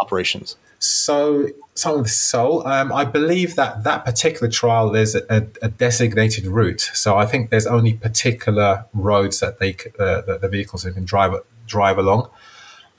operations. 0.00 0.56
So, 0.84 1.46
some 1.74 2.00
of 2.00 2.02
the 2.02 2.08
Seoul, 2.08 2.66
um, 2.66 2.92
I 2.92 3.04
believe 3.04 3.54
that 3.54 3.84
that 3.84 4.04
particular 4.04 4.50
trial 4.50 4.90
there's 4.90 5.14
a, 5.14 5.46
a, 5.62 5.68
designated 5.68 6.44
route. 6.44 6.80
So 6.80 7.16
I 7.16 7.24
think 7.24 7.50
there's 7.50 7.68
only 7.68 7.92
particular 7.94 8.84
roads 8.92 9.38
that 9.38 9.60
they 9.60 9.76
uh, 9.96 10.22
that 10.22 10.40
the 10.40 10.48
vehicles 10.48 10.82
can 10.82 11.04
drive 11.04 11.34
drive 11.68 11.98
along. 11.98 12.30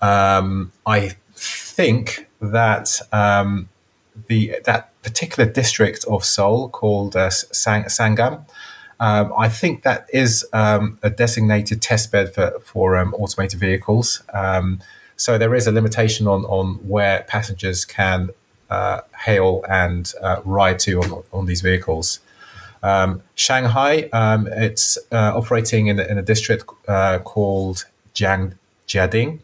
Um, 0.02 0.72
I 0.86 1.18
think 1.34 2.30
that 2.40 3.02
um, 3.12 3.68
the 4.28 4.60
that 4.66 4.92
particular 5.04 5.50
district 5.50 6.06
of 6.06 6.24
Seoul 6.24 6.70
called 6.70 7.16
uh, 7.16 7.30
Sang- 7.30 7.86
Sangam. 7.86 8.46
Um, 9.00 9.34
I 9.38 9.50
think 9.50 9.84
that 9.84 10.08
is 10.14 10.46
um, 10.54 11.00
a 11.04 11.10
designated 11.10 11.82
test 11.82 12.12
bed 12.12 12.34
for 12.34 12.60
for 12.60 12.98
um, 12.98 13.14
automated 13.16 13.60
vehicles. 13.60 14.24
Um, 14.34 14.80
so 15.16 15.38
there 15.38 15.56
is 15.56 15.68
a 15.68 15.72
limitation 15.72 16.28
on, 16.28 16.44
on 16.46 16.76
where 16.88 17.24
passengers 17.28 17.86
can 17.86 18.30
uh, 18.70 19.02
hail 19.26 19.64
and 19.70 20.12
uh, 20.22 20.42
ride 20.44 20.80
to 20.80 21.02
on, 21.02 21.24
on 21.32 21.46
these 21.46 21.62
vehicles. 21.62 22.20
Um, 22.82 23.22
Shanghai, 23.36 24.10
it's 24.14 24.98
uh, 25.12 25.32
operating 25.36 25.88
in, 25.88 26.00
in, 26.00 26.18
a 26.18 26.22
district 26.22 26.66
uh, 26.88 27.20
called 27.20 27.86
Jiang, 28.14 28.56
Jiading, 28.88 29.40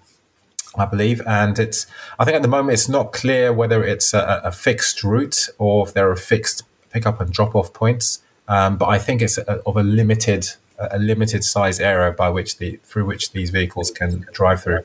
I 0.75 0.85
believe, 0.85 1.21
and 1.25 1.57
it's. 1.57 1.87
I 2.19 2.25
think 2.25 2.35
at 2.35 2.41
the 2.41 2.47
moment 2.47 2.73
it's 2.73 2.87
not 2.87 3.11
clear 3.11 3.51
whether 3.51 3.83
it's 3.83 4.13
a, 4.13 4.41
a 4.43 4.51
fixed 4.51 5.03
route 5.03 5.49
or 5.57 5.87
if 5.87 5.93
there 5.93 6.09
are 6.11 6.15
fixed 6.15 6.63
pickup 6.91 7.19
and 7.19 7.31
drop 7.31 7.55
off 7.55 7.73
points. 7.73 8.21
um, 8.47 8.77
but 8.77 8.87
I 8.87 8.99
think 8.99 9.21
it's 9.21 9.37
a, 9.37 9.61
of 9.65 9.77
a 9.77 9.83
limited 9.83 10.47
a 10.79 10.97
limited 10.97 11.43
size 11.43 11.79
area 11.79 12.11
by 12.11 12.29
which 12.29 12.57
the 12.57 12.79
through 12.83 13.05
which 13.05 13.31
these 13.31 13.49
vehicles 13.49 13.91
can 13.91 14.25
drive 14.31 14.63
through. 14.63 14.83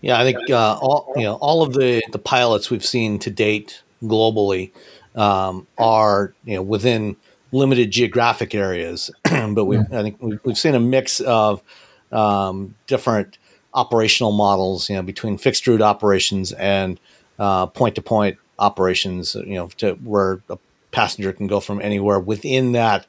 Yeah, 0.00 0.20
I 0.20 0.24
think 0.24 0.50
uh, 0.50 0.78
all 0.80 1.12
you 1.16 1.22
know 1.22 1.34
all 1.36 1.62
of 1.62 1.74
the 1.74 2.02
the 2.10 2.18
pilots 2.18 2.70
we've 2.70 2.84
seen 2.84 3.18
to 3.20 3.30
date 3.30 3.82
globally 4.02 4.72
um, 5.14 5.66
are 5.78 6.34
you 6.44 6.56
know 6.56 6.62
within 6.62 7.16
limited 7.52 7.90
geographic 7.90 8.54
areas, 8.54 9.10
but 9.24 9.66
we 9.66 9.78
I 9.78 10.02
think 10.02 10.16
we've, 10.20 10.40
we've, 10.42 10.58
seen 10.58 10.74
a 10.74 10.80
mix 10.80 11.20
of 11.20 11.62
um, 12.10 12.74
different 12.86 13.38
operational 13.74 14.32
models, 14.32 14.88
you 14.88 14.96
know, 14.96 15.02
between 15.02 15.38
fixed 15.38 15.66
route 15.66 15.82
operations 15.82 16.52
and 16.52 17.00
point 17.38 17.94
to 17.94 18.02
point 18.02 18.38
operations, 18.58 19.34
you 19.34 19.54
know, 19.54 19.68
to 19.78 19.94
where 19.94 20.40
a 20.48 20.58
passenger 20.92 21.32
can 21.32 21.46
go 21.46 21.58
from 21.58 21.80
anywhere 21.80 22.20
within 22.20 22.72
that 22.72 23.06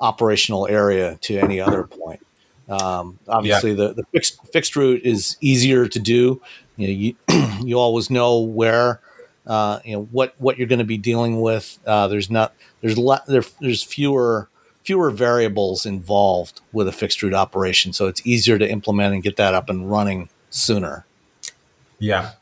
operational 0.00 0.66
area 0.66 1.16
to 1.22 1.38
any 1.38 1.60
other 1.60 1.84
point. 1.84 2.24
Um, 2.68 3.18
obviously, 3.26 3.70
yeah. 3.70 3.88
the, 3.88 3.94
the 3.94 4.04
fixed, 4.12 4.40
fixed 4.52 4.76
route 4.76 5.02
is 5.04 5.36
easier 5.40 5.88
to 5.88 5.98
do. 5.98 6.40
You 6.76 6.86
know, 6.86 6.92
you, 6.92 7.16
you 7.66 7.78
always 7.78 8.10
know 8.10 8.40
where, 8.40 9.00
uh, 9.46 9.80
you 9.84 9.94
know, 9.94 10.04
what, 10.12 10.34
what 10.38 10.58
you're 10.58 10.68
going 10.68 10.78
to 10.78 10.84
be 10.84 10.98
dealing 10.98 11.40
with. 11.40 11.78
Uh, 11.86 12.06
there's 12.08 12.30
not, 12.30 12.54
there's 12.80 12.98
le- 12.98 13.22
there, 13.26 13.42
there's 13.60 13.82
fewer, 13.82 14.48
fewer 14.82 15.10
variables 15.10 15.86
involved 15.86 16.60
with 16.72 16.88
a 16.88 16.92
fixed 16.92 17.22
route 17.22 17.34
operation. 17.34 17.92
So 17.92 18.06
it's 18.06 18.24
easier 18.26 18.58
to 18.58 18.68
implement 18.68 19.14
and 19.14 19.22
get 19.22 19.36
that 19.36 19.54
up 19.54 19.68
and 19.68 19.90
running 19.90 20.28
sooner. 20.50 21.04
Yeah. 21.98 22.32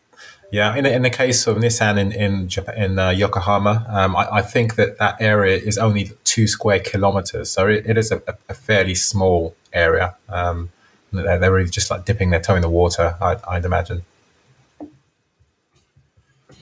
Yeah, 0.51 0.75
in, 0.75 0.87
in 0.87 1.03
the 1.03 1.11
case 1.11 1.47
of 1.47 1.59
Nissan 1.59 1.99
in 1.99 2.11
in, 2.11 2.49
Japan, 2.49 2.83
in 2.83 2.99
uh, 2.99 3.11
Yokohama, 3.11 3.85
um, 3.87 4.17
I, 4.17 4.37
I, 4.37 4.43
think 4.43 4.77
that 4.77 4.97
that 4.97 5.21
area 5.21 5.59
is 5.59 5.77
only 5.77 6.13
two 6.25 6.47
square 6.47 6.81
kilometers, 6.81 7.51
so 7.51 7.67
it, 7.67 7.85
it 7.85 7.99
is 7.99 8.11
a, 8.11 8.23
a, 8.49 8.55
fairly 8.55 8.95
small 8.95 9.55
area. 9.75 10.17
Um, 10.31 10.71
they're, 11.13 11.39
they're, 11.39 11.53
really 11.53 11.69
just 11.69 11.91
like 11.91 12.07
dipping 12.07 12.31
their 12.31 12.41
toe 12.41 12.55
in 12.55 12.63
the 12.63 12.69
water, 12.71 13.17
I'd, 13.21 13.43
I'd 13.47 13.67
imagine. 13.67 14.07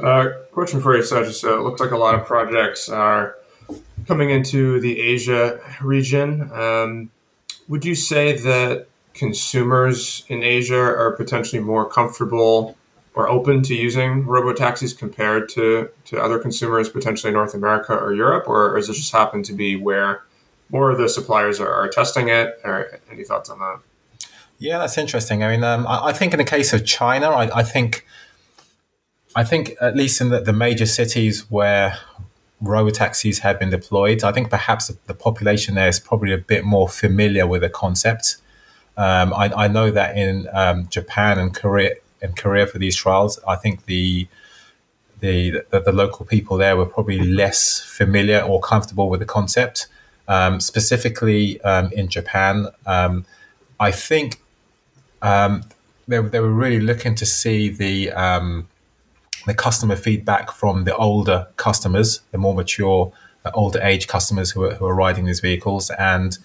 Uh, 0.00 0.30
question 0.50 0.80
for 0.80 0.96
you, 0.96 1.04
Sajis. 1.04 1.44
Uh, 1.44 1.56
it 1.56 1.62
looks 1.62 1.80
like 1.80 1.92
a 1.92 1.96
lot 1.96 2.16
of 2.16 2.26
projects 2.26 2.88
are 2.88 3.36
coming 4.06 4.30
into 4.30 4.80
the 4.80 5.00
Asia 5.00 5.60
region. 5.80 6.50
Um, 6.52 7.10
would 7.68 7.84
you 7.84 7.94
say 7.94 8.36
that 8.38 8.86
consumers 9.14 10.24
in 10.28 10.42
Asia 10.42 10.78
are 10.78 11.12
potentially 11.12 11.60
more 11.60 11.88
comfortable 11.88 12.76
or 13.14 13.28
open 13.28 13.62
to 13.62 13.74
using 13.74 14.26
robo 14.26 14.52
taxis 14.52 14.92
compared 14.92 15.48
to, 15.48 15.88
to 16.04 16.20
other 16.20 16.38
consumers, 16.38 16.88
potentially 16.88 17.32
North 17.32 17.54
America 17.54 17.94
or 17.94 18.12
Europe, 18.12 18.46
or, 18.46 18.72
or 18.72 18.76
does 18.76 18.90
it 18.90 18.92
just 18.92 19.10
happen 19.10 19.42
to 19.42 19.54
be 19.54 19.74
where 19.74 20.22
more 20.68 20.90
of 20.90 20.98
the 20.98 21.08
suppliers 21.08 21.58
are, 21.58 21.72
are 21.72 21.88
testing 21.88 22.28
it? 22.28 22.60
Or 22.62 23.00
any 23.10 23.24
thoughts 23.24 23.48
on 23.48 23.58
that? 23.58 23.80
Yeah, 24.58 24.78
that's 24.78 24.98
interesting. 24.98 25.42
I 25.42 25.50
mean, 25.50 25.64
um, 25.64 25.86
I, 25.86 26.08
I, 26.08 26.12
think 26.12 26.32
in 26.34 26.38
the 26.38 26.44
case 26.44 26.72
of 26.72 26.84
China, 26.84 27.30
I, 27.30 27.58
I 27.58 27.62
think, 27.62 28.06
I 29.34 29.44
think 29.44 29.76
at 29.80 29.96
least 29.96 30.20
in 30.20 30.28
the, 30.28 30.40
the 30.40 30.52
major 30.52 30.86
cities 30.86 31.50
where 31.50 31.98
robo 32.60 32.90
taxis 32.90 33.40
have 33.40 33.58
been 33.58 33.70
deployed, 33.70 34.24
I 34.24 34.32
think 34.32 34.50
perhaps 34.50 34.88
the 34.88 35.14
population 35.14 35.74
there 35.74 35.88
is 35.88 36.00
probably 36.00 36.32
a 36.32 36.38
bit 36.38 36.64
more 36.64 36.88
familiar 36.88 37.46
with 37.46 37.62
the 37.62 37.68
concept. 37.68 38.36
Um, 38.96 39.34
I, 39.34 39.52
I, 39.54 39.68
know 39.68 39.90
that 39.90 40.16
in 40.16 40.48
um, 40.54 40.88
Japan 40.88 41.38
and 41.38 41.54
Korea, 41.54 41.96
in 42.22 42.32
Korea 42.32 42.66
for 42.66 42.78
these 42.78 42.96
trials, 42.96 43.38
I 43.46 43.56
think 43.56 43.84
the 43.84 44.26
the, 45.20 45.62
the, 45.70 45.80
the 45.80 45.92
local 45.92 46.26
people 46.26 46.56
there 46.56 46.76
were 46.76 46.86
probably 46.86 47.18
less 47.18 47.80
familiar 47.80 48.40
or 48.40 48.60
comfortable 48.60 49.08
with 49.08 49.20
the 49.20 49.26
concept. 49.26 49.88
Um, 50.28 50.60
specifically 50.60 51.60
um, 51.62 51.90
in 51.92 52.08
Japan, 52.08 52.66
um, 52.84 53.24
I 53.78 53.92
think 53.92 54.40
um, 55.22 55.64
they, 56.08 56.18
they 56.20 56.40
were 56.40 56.52
really 56.52 56.80
looking 56.80 57.14
to 57.16 57.26
see 57.26 57.68
the 57.68 58.10
the 59.46 59.54
customer 59.54 59.96
feedback 59.96 60.50
from 60.50 60.84
the 60.84 60.96
older 60.96 61.46
customers, 61.56 62.20
the 62.32 62.38
more 62.38 62.54
mature, 62.54 63.12
uh, 63.44 63.50
older 63.54 63.80
age 63.82 64.08
customers 64.08 64.50
who 64.50 64.64
are, 64.64 64.74
who 64.74 64.86
are 64.86 64.94
riding 64.94 65.24
these 65.24 65.40
vehicles, 65.40 65.90
and 65.90 66.38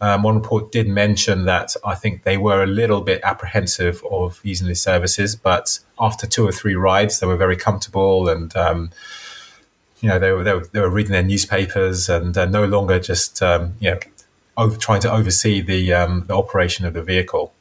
um, 0.00 0.22
one 0.22 0.36
report 0.36 0.70
did 0.70 0.86
mention 0.88 1.44
that 1.46 1.74
I 1.84 1.94
think 1.94 2.22
they 2.22 2.36
were 2.36 2.62
a 2.62 2.66
little 2.66 3.00
bit 3.00 3.20
apprehensive 3.24 4.02
of 4.10 4.40
using 4.44 4.68
these 4.68 4.80
services, 4.80 5.34
but 5.34 5.80
after 5.98 6.26
two 6.26 6.46
or 6.46 6.52
three 6.52 6.76
rides, 6.76 7.20
they 7.20 7.26
were 7.26 7.36
very 7.36 7.56
comfortable 7.56 8.28
and. 8.28 8.54
Um, 8.56 8.90
you 10.00 10.08
know, 10.08 10.18
they 10.20 10.30
were, 10.30 10.44
they 10.44 10.54
were, 10.54 10.64
they 10.72 10.80
were 10.80 10.90
reading 10.90 11.10
their 11.10 11.24
newspapers 11.24 12.08
and 12.08 12.38
uh, 12.38 12.46
no 12.46 12.64
longer 12.64 13.00
just 13.00 13.42
um, 13.42 13.74
you 13.80 13.90
know 13.90 13.98
over, 14.56 14.76
trying 14.76 15.00
to 15.00 15.12
oversee 15.12 15.60
the 15.60 15.92
um, 15.94 16.24
the 16.26 16.36
operation 16.36 16.84
of 16.84 16.94
the 16.94 17.02
vehicle. 17.02 17.52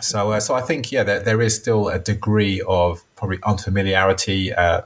So, 0.00 0.32
uh, 0.32 0.40
so 0.40 0.54
I 0.54 0.60
think 0.60 0.90
yeah, 0.90 1.02
there, 1.02 1.20
there 1.20 1.40
is 1.40 1.54
still 1.54 1.88
a 1.88 1.98
degree 1.98 2.62
of 2.66 3.04
probably 3.16 3.38
unfamiliarity, 3.44 4.52
uh, 4.52 4.82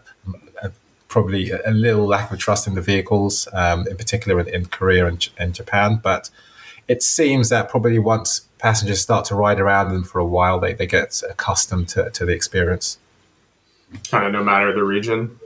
probably 1.15 1.53
a, 1.53 1.71
little 1.71 2.07
lack 2.07 2.33
of 2.33 2.39
trust 2.41 2.67
in 2.67 2.75
the 2.75 2.83
vehicles, 2.83 3.47
um, 3.53 3.87
in 3.87 3.97
particular 3.97 4.41
in, 4.41 4.49
in 4.49 4.67
Korea 4.67 5.07
and, 5.07 5.29
and, 5.39 5.55
Japan. 5.55 6.01
But 6.03 6.29
it 6.89 7.05
seems 7.05 7.51
that 7.51 7.69
probably 7.69 8.01
once 8.01 8.49
passengers 8.59 9.01
start 9.01 9.25
to 9.27 9.37
ride 9.37 9.61
around 9.61 9.93
them 9.93 10.03
for 10.03 10.19
a 10.19 10.25
while, 10.25 10.59
they, 10.59 10.75
they 10.75 10.89
get 10.89 11.23
accustomed 11.31 11.89
to, 11.91 12.11
to 12.11 12.27
the 12.27 12.33
experience. 12.33 12.99
Kind 14.11 14.27
of 14.27 14.33
no 14.33 14.43
matter 14.43 14.75
the 14.75 14.83
region. 14.83 15.39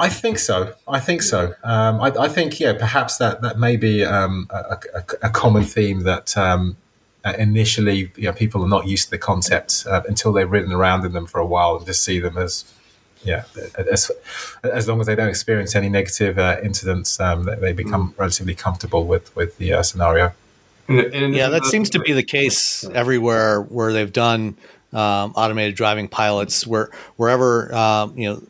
I 0.00 0.08
think 0.08 0.38
so. 0.38 0.74
I 0.88 0.98
think 0.98 1.20
so. 1.20 1.54
Um, 1.62 2.00
I, 2.00 2.08
I, 2.18 2.28
think, 2.28 2.58
yeah, 2.58 2.72
perhaps 2.72 3.18
that, 3.18 3.42
that 3.42 3.58
may 3.58 3.76
be 3.76 4.02
um, 4.02 4.46
a, 4.50 4.78
a, 4.94 5.04
a, 5.24 5.30
common 5.30 5.64
theme 5.64 6.04
that 6.04 6.36
um, 6.38 6.78
initially 7.24 8.10
you 8.16 8.24
know, 8.24 8.32
people 8.32 8.64
are 8.64 8.68
not 8.68 8.86
used 8.86 9.06
to 9.06 9.10
the 9.10 9.18
concept 9.18 9.84
uh, 9.88 10.02
until 10.08 10.32
they've 10.32 10.50
ridden 10.50 10.72
around 10.72 11.04
in 11.04 11.12
them 11.12 11.26
for 11.26 11.40
a 11.40 11.46
while 11.46 11.76
and 11.76 11.86
just 11.86 12.02
see 12.02 12.18
them 12.18 12.38
as 12.38 12.72
yeah, 13.24 13.44
as, 13.90 14.10
as 14.62 14.88
long 14.88 15.00
as 15.00 15.06
they 15.06 15.14
don't 15.14 15.28
experience 15.28 15.74
any 15.74 15.88
negative 15.88 16.38
uh, 16.38 16.56
incidents, 16.62 17.18
um, 17.18 17.48
they 17.60 17.72
become 17.72 18.12
mm. 18.12 18.18
relatively 18.18 18.54
comfortable 18.54 19.06
with 19.06 19.34
with 19.34 19.58
the 19.58 19.72
uh, 19.72 19.82
scenario. 19.82 20.32
yeah, 20.88 21.48
that 21.48 21.64
seems 21.64 21.90
to 21.90 21.98
be 21.98 22.12
the 22.12 22.22
case 22.22 22.84
everywhere 22.94 23.60
where 23.62 23.92
they've 23.92 24.12
done 24.12 24.56
um, 24.92 25.32
automated 25.34 25.74
driving 25.74 26.08
pilots. 26.08 26.66
Where 26.66 26.90
wherever 27.16 27.74
um, 27.74 28.16
you 28.16 28.30
know 28.30 28.42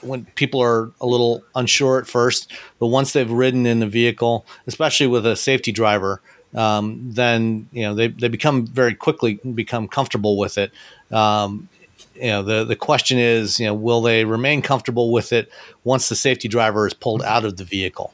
when 0.00 0.24
people 0.34 0.60
are 0.60 0.90
a 1.00 1.06
little 1.06 1.44
unsure 1.54 1.98
at 1.98 2.06
first, 2.06 2.52
but 2.78 2.88
once 2.88 3.12
they've 3.12 3.30
ridden 3.30 3.66
in 3.66 3.80
the 3.80 3.86
vehicle, 3.86 4.46
especially 4.66 5.06
with 5.06 5.26
a 5.26 5.36
safety 5.36 5.70
driver, 5.70 6.20
um, 6.58 7.12
then 7.12 7.68
you 7.72 7.82
know 7.82 7.94
they, 7.94 8.08
they 8.08 8.28
become 8.28 8.66
very 8.66 8.94
quickly 8.94 9.34
become 9.54 9.86
comfortable 9.86 10.36
with 10.36 10.58
it. 10.58 10.72
Um, 11.12 11.68
you 12.14 12.28
know 12.28 12.42
the 12.42 12.64
the 12.64 12.76
question 12.76 13.18
is 13.18 13.60
you 13.60 13.66
know 13.66 13.74
will 13.74 14.02
they 14.02 14.24
remain 14.24 14.60
comfortable 14.60 15.12
with 15.12 15.32
it 15.32 15.50
once 15.84 16.08
the 16.08 16.16
safety 16.16 16.48
driver 16.48 16.86
is 16.86 16.94
pulled 16.94 17.22
out 17.22 17.44
of 17.44 17.56
the 17.56 17.64
vehicle 17.64 18.12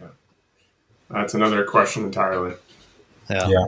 yeah. 0.00 0.08
that's 1.10 1.34
another 1.34 1.64
question 1.64 2.04
entirely 2.04 2.54
yeah. 3.28 3.48
yeah 3.48 3.66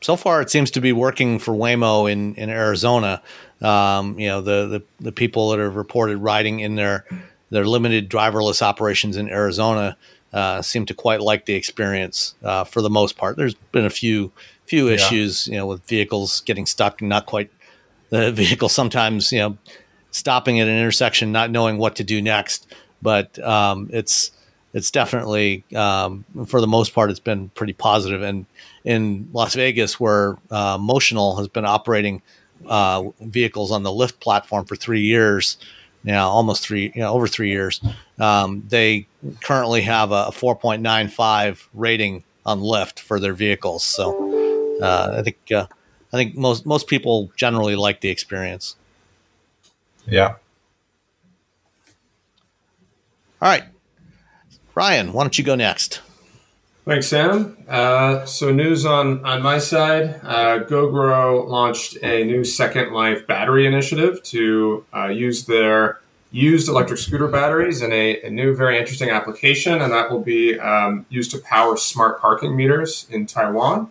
so 0.00 0.16
far 0.16 0.42
it 0.42 0.50
seems 0.50 0.70
to 0.70 0.80
be 0.80 0.92
working 0.92 1.38
for 1.38 1.52
waymo 1.52 2.10
in 2.10 2.34
in 2.34 2.50
arizona 2.50 3.22
um, 3.62 4.18
you 4.18 4.28
know 4.28 4.40
the, 4.40 4.66
the 4.66 4.82
the 5.00 5.12
people 5.12 5.50
that 5.50 5.58
have 5.58 5.76
reported 5.76 6.18
riding 6.18 6.60
in 6.60 6.74
their 6.74 7.06
their 7.50 7.64
limited 7.64 8.10
driverless 8.10 8.60
operations 8.60 9.16
in 9.16 9.30
arizona 9.30 9.96
uh, 10.34 10.60
seem 10.60 10.84
to 10.84 10.92
quite 10.92 11.22
like 11.22 11.46
the 11.46 11.54
experience 11.54 12.34
uh, 12.42 12.64
for 12.64 12.82
the 12.82 12.90
most 12.90 13.16
part 13.16 13.36
there's 13.36 13.54
been 13.72 13.86
a 13.86 13.90
few 13.90 14.30
few 14.66 14.88
yeah. 14.88 14.94
issues, 14.94 15.46
you 15.46 15.56
know, 15.56 15.66
with 15.66 15.82
vehicles 15.86 16.40
getting 16.42 16.66
stuck 16.66 17.00
and 17.00 17.08
not 17.08 17.26
quite 17.26 17.50
the 18.10 18.32
vehicle 18.42 18.68
sometimes, 18.68 19.32
you 19.32 19.38
know, 19.38 19.58
stopping 20.10 20.60
at 20.60 20.68
an 20.68 20.76
intersection, 20.76 21.32
not 21.32 21.50
knowing 21.50 21.78
what 21.78 21.96
to 21.96 22.04
do 22.04 22.22
next. 22.22 22.66
But 23.02 23.38
um, 23.40 23.88
it's 23.92 24.30
it's 24.72 24.90
definitely 24.90 25.64
um, 25.74 26.24
for 26.46 26.60
the 26.60 26.66
most 26.66 26.94
part, 26.94 27.10
it's 27.10 27.20
been 27.20 27.50
pretty 27.50 27.74
positive. 27.74 28.22
And 28.22 28.46
in 28.84 29.28
Las 29.32 29.54
Vegas, 29.54 30.00
where 30.00 30.36
uh, 30.50 30.78
Motional 30.78 31.38
has 31.38 31.48
been 31.48 31.66
operating 31.66 32.22
uh, 32.66 33.04
vehicles 33.20 33.70
on 33.70 33.82
the 33.82 33.90
Lyft 33.90 34.20
platform 34.20 34.64
for 34.64 34.76
three 34.76 35.02
years 35.02 35.58
now, 36.02 36.28
almost 36.28 36.62
three, 36.62 36.92
you 36.94 37.00
know, 37.00 37.12
over 37.12 37.26
three 37.26 37.48
years, 37.48 37.80
um, 38.18 38.62
they 38.68 39.06
currently 39.42 39.82
have 39.82 40.12
a 40.12 40.26
4.95 40.26 41.66
rating 41.74 42.24
on 42.46 42.60
Lyft 42.60 43.00
for 43.00 43.18
their 43.18 43.34
vehicles. 43.34 43.84
So 43.84 44.80
uh, 44.82 45.16
I 45.18 45.22
think 45.22 45.38
uh, 45.54 45.66
I 46.12 46.16
think 46.16 46.36
most 46.36 46.66
most 46.66 46.86
people 46.88 47.30
generally 47.36 47.76
like 47.76 48.00
the 48.00 48.08
experience. 48.08 48.76
Yeah. 50.06 50.36
All 53.42 53.50
right, 53.50 53.64
Ryan, 54.74 55.12
why 55.12 55.24
don't 55.24 55.36
you 55.36 55.44
go 55.44 55.54
next? 55.54 56.00
Thanks, 56.86 57.06
Sam. 57.06 57.56
Uh, 57.66 58.26
so, 58.26 58.52
news 58.52 58.84
on 58.84 59.24
on 59.24 59.42
my 59.42 59.58
side: 59.58 60.20
uh, 60.22 60.58
Gogoro 60.64 61.48
launched 61.48 61.96
a 62.02 62.24
new 62.24 62.44
Second 62.44 62.92
Life 62.92 63.26
battery 63.26 63.66
initiative 63.66 64.22
to 64.24 64.84
uh, 64.94 65.06
use 65.06 65.46
their 65.46 66.00
used 66.34 66.68
electric 66.68 66.98
scooter 66.98 67.28
batteries 67.28 67.80
in 67.80 67.92
a, 67.92 68.20
a 68.22 68.28
new, 68.28 68.56
very 68.56 68.76
interesting 68.76 69.08
application, 69.08 69.80
and 69.80 69.92
that 69.92 70.10
will 70.10 70.20
be 70.20 70.58
um, 70.58 71.06
used 71.08 71.30
to 71.30 71.38
power 71.38 71.76
smart 71.76 72.20
parking 72.20 72.56
meters 72.56 73.06
in 73.08 73.24
Taiwan. 73.24 73.88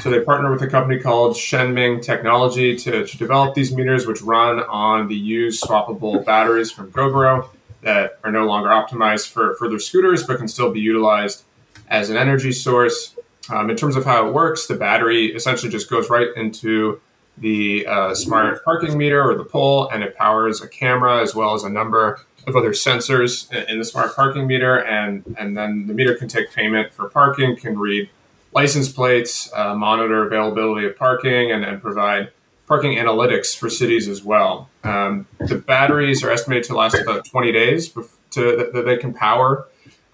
So 0.00 0.10
they 0.10 0.20
partner 0.20 0.50
with 0.50 0.62
a 0.62 0.66
company 0.66 0.98
called 0.98 1.36
Shenming 1.36 2.02
Technology 2.02 2.74
to, 2.74 3.06
to 3.06 3.18
develop 3.18 3.54
these 3.54 3.70
meters, 3.70 4.06
which 4.06 4.22
run 4.22 4.60
on 4.60 5.08
the 5.08 5.14
used 5.14 5.62
swappable 5.62 6.24
batteries 6.24 6.70
from 6.72 6.90
Gogoro 6.90 7.48
that 7.82 8.18
are 8.24 8.32
no 8.32 8.46
longer 8.46 8.70
optimized 8.70 9.28
for, 9.28 9.54
for 9.56 9.68
their 9.68 9.78
scooters, 9.78 10.22
but 10.22 10.38
can 10.38 10.48
still 10.48 10.72
be 10.72 10.80
utilized 10.80 11.44
as 11.88 12.08
an 12.08 12.16
energy 12.16 12.50
source. 12.50 13.14
Um, 13.50 13.68
in 13.68 13.76
terms 13.76 13.94
of 13.94 14.06
how 14.06 14.26
it 14.26 14.32
works, 14.32 14.66
the 14.66 14.74
battery 14.74 15.26
essentially 15.34 15.70
just 15.70 15.90
goes 15.90 16.08
right 16.08 16.28
into 16.34 17.02
the 17.38 17.86
uh, 17.86 18.14
smart 18.14 18.64
parking 18.64 18.96
meter 18.96 19.22
or 19.22 19.34
the 19.36 19.44
pole, 19.44 19.88
and 19.88 20.02
it 20.02 20.16
powers 20.16 20.62
a 20.62 20.68
camera 20.68 21.20
as 21.20 21.34
well 21.34 21.54
as 21.54 21.64
a 21.64 21.68
number 21.68 22.20
of 22.46 22.56
other 22.56 22.70
sensors 22.70 23.52
in 23.68 23.78
the 23.78 23.84
smart 23.84 24.14
parking 24.14 24.46
meter, 24.46 24.76
and 24.84 25.36
and 25.38 25.56
then 25.56 25.86
the 25.86 25.94
meter 25.94 26.14
can 26.14 26.28
take 26.28 26.52
payment 26.52 26.92
for 26.92 27.08
parking, 27.08 27.56
can 27.56 27.78
read 27.78 28.08
license 28.52 28.88
plates, 28.88 29.50
uh, 29.54 29.74
monitor 29.74 30.26
availability 30.26 30.86
of 30.86 30.96
parking, 30.96 31.50
and, 31.50 31.64
and 31.64 31.82
provide 31.82 32.30
parking 32.66 32.96
analytics 32.96 33.56
for 33.56 33.68
cities 33.68 34.08
as 34.08 34.22
well. 34.22 34.70
Um, 34.84 35.26
the 35.38 35.56
batteries 35.56 36.22
are 36.22 36.30
estimated 36.30 36.64
to 36.64 36.76
last 36.76 36.94
about 36.94 37.24
20 37.26 37.52
days 37.52 37.90
to, 37.90 38.70
that 38.72 38.84
they 38.86 38.96
can 38.96 39.12
power 39.12 39.66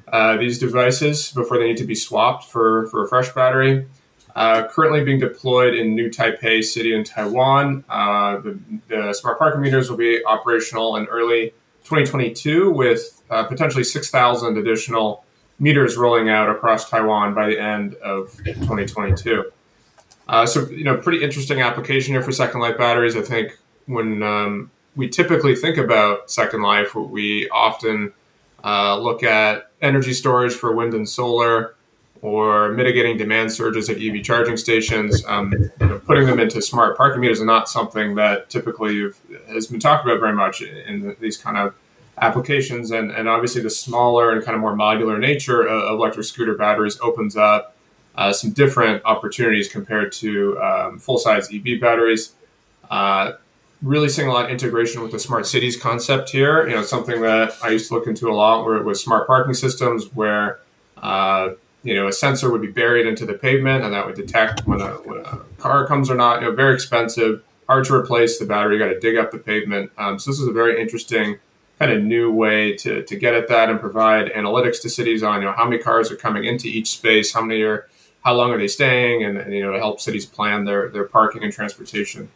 uh, 0.08 0.36
these 0.36 0.58
devices 0.58 1.30
before 1.32 1.58
they 1.58 1.68
need 1.68 1.76
to 1.76 1.84
be 1.84 1.94
swapped 1.94 2.44
for, 2.44 2.88
for 2.88 3.04
a 3.04 3.08
fresh 3.08 3.30
battery. 3.32 3.86
Uh, 4.37 4.68
currently 4.68 5.02
being 5.02 5.18
deployed 5.18 5.75
in 5.75 5.94
New 5.94 6.08
Taipei 6.08 6.62
City 6.62 6.94
in 6.94 7.04
Taiwan. 7.04 7.84
Uh, 7.88 8.38
the, 8.38 8.58
the, 8.88 9.12
smart 9.12 9.38
parking 9.38 9.60
meters 9.60 9.90
will 9.90 9.96
be 9.96 10.25
operational 10.25 10.96
in 10.96 11.06
early 11.06 11.50
2022 11.84 12.70
with 12.70 13.22
uh, 13.30 13.44
potentially 13.44 13.84
6,000 13.84 14.56
additional 14.56 15.25
meters 15.58 15.96
rolling 15.96 16.28
out 16.28 16.49
across 16.49 16.88
Taiwan 16.88 17.34
by 17.34 17.46
the 17.46 17.60
end 17.60 17.94
of 17.96 18.30
2022. 18.44 19.50
Uh, 20.28 20.46
so, 20.46 20.68
you 20.68 20.84
know, 20.84 20.96
pretty 20.96 21.22
interesting 21.22 21.60
application 21.60 22.14
here 22.14 22.22
for 22.22 22.32
Second 22.32 22.60
Life 22.60 22.78
batteries. 22.78 23.16
I 23.16 23.22
think 23.22 23.58
when 23.87 24.22
um, 24.22 24.70
we 24.94 25.08
typically 25.08 25.56
think 25.56 25.76
about 25.76 26.30
Second 26.30 26.62
Life, 26.62 26.94
we 26.94 27.49
often 27.50 28.12
uh, 28.64 28.99
look 28.99 29.22
at 29.22 29.70
energy 29.82 30.12
storage 30.12 30.52
for 30.52 30.72
wind 30.72 30.94
and 30.94 31.08
solar 31.08 31.75
or 32.22 32.70
mitigating 32.72 33.16
demand 33.16 33.52
surges 33.52 33.88
at 33.88 33.96
EV 33.96 34.22
charging 34.22 34.56
stations. 34.56 35.24
Um, 35.26 35.52
you 35.80 35.86
know, 35.86 35.98
putting 36.00 36.26
them 36.26 36.38
into 36.38 36.60
smart 36.60 36.96
parking 36.96 37.20
meters 37.20 37.38
is 37.38 37.44
not 37.44 37.68
something 37.68 38.14
that 38.16 38.50
typically 38.50 39.10
has 39.48 39.66
been 39.66 39.80
talked 39.80 40.04
about 40.04 40.20
very 40.20 40.34
much 40.34 40.60
in 40.60 41.16
these 41.20 41.36
kind 41.36 41.56
of 41.56 41.74
applications. 42.20 42.90
And, 42.90 43.10
and 43.10 43.28
obviously, 43.28 43.62
the 43.62 43.70
smaller 43.70 44.32
and 44.32 44.44
kind 44.44 44.54
of 44.54 44.60
more 44.60 44.74
modular 44.74 45.18
nature 45.18 45.66
of 45.66 45.98
electric 45.98 46.26
scooter 46.26 46.54
batteries 46.54 46.98
opens 47.00 47.36
up 47.36 47.74
uh, 48.16 48.32
some 48.32 48.50
different 48.50 49.02
opportunities 49.04 49.68
compared 49.68 50.12
to 50.12 50.60
um, 50.60 50.98
full 50.98 51.18
size 51.18 51.48
EV 51.52 51.80
batteries. 51.80 52.32
Uh, 52.90 53.32
really 53.82 54.10
seeing 54.10 54.28
a 54.28 54.32
lot 54.32 54.44
of 54.44 54.50
integration 54.50 55.00
with 55.00 55.10
the 55.10 55.18
smart 55.18 55.46
cities 55.46 55.76
concept 55.76 56.30
here. 56.30 56.68
You 56.68 56.74
know, 56.74 56.82
something 56.82 57.22
that 57.22 57.54
I 57.62 57.70
used 57.70 57.88
to 57.88 57.94
look 57.94 58.06
into 58.06 58.28
a 58.28 58.34
lot 58.34 58.64
where 58.64 58.76
it 58.76 58.84
was 58.84 59.02
smart 59.02 59.26
parking 59.26 59.54
systems 59.54 60.14
where 60.14 60.58
uh, 60.98 61.50
you 61.82 61.94
know 61.94 62.08
a 62.08 62.12
sensor 62.12 62.50
would 62.50 62.60
be 62.60 62.70
buried 62.70 63.06
into 63.06 63.25
the 63.25 63.34
pavement 63.34 63.84
and 63.84 63.94
that 63.94 64.06
would 64.06 64.16
detect 64.16 64.66
when 64.66 64.80
a, 64.80 64.90
when 65.04 65.18
a 65.25 65.38
car 65.58 65.87
comes 65.87 66.10
or 66.10 66.14
not. 66.14 66.40
You 66.40 66.49
know, 66.49 66.54
very 66.54 66.75
expensive, 66.75 67.42
hard 67.68 67.84
to 67.87 67.94
replace 67.94 68.38
the 68.38 68.46
battery. 68.46 68.76
You 68.76 68.84
got 68.84 68.92
to 68.92 69.00
dig 69.00 69.16
up 69.16 69.30
the 69.30 69.38
pavement. 69.38 69.92
Um, 69.96 70.18
so 70.18 70.30
this 70.30 70.40
is 70.40 70.49
a 70.49 70.52
very 70.52 70.80
interesting 70.80 71.38
kind 71.78 71.90
of 71.90 72.02
new 72.02 72.30
way 72.30 72.75
to, 72.76 73.02
to 73.02 73.16
get 73.16 73.34
at 73.34 73.49
that 73.49 73.70
and 73.70 73.80
provide 73.80 74.30
analytics 74.32 74.82
to 74.82 74.90
cities 74.90 75.22
on 75.22 75.40
you 75.40 75.46
know 75.46 75.54
how 75.54 75.64
many 75.64 75.82
cars 75.82 76.10
are 76.10 76.16
coming 76.16 76.44
into 76.44 76.68
each 76.68 76.90
space, 76.90 77.32
how 77.32 77.42
many 77.42 77.62
are 77.62 77.88
how 78.22 78.34
long 78.34 78.50
are 78.50 78.58
they 78.58 78.68
staying, 78.68 79.25
and, 79.25 79.38
and 79.38 79.55
you 79.55 79.62
know 79.62 79.76
help 79.78 80.00
cities 80.00 80.26
plan 80.26 80.64
their 80.64 80.90
their 80.90 81.05
parking 81.05 81.42
and 81.42 81.52
transportation 81.52 82.31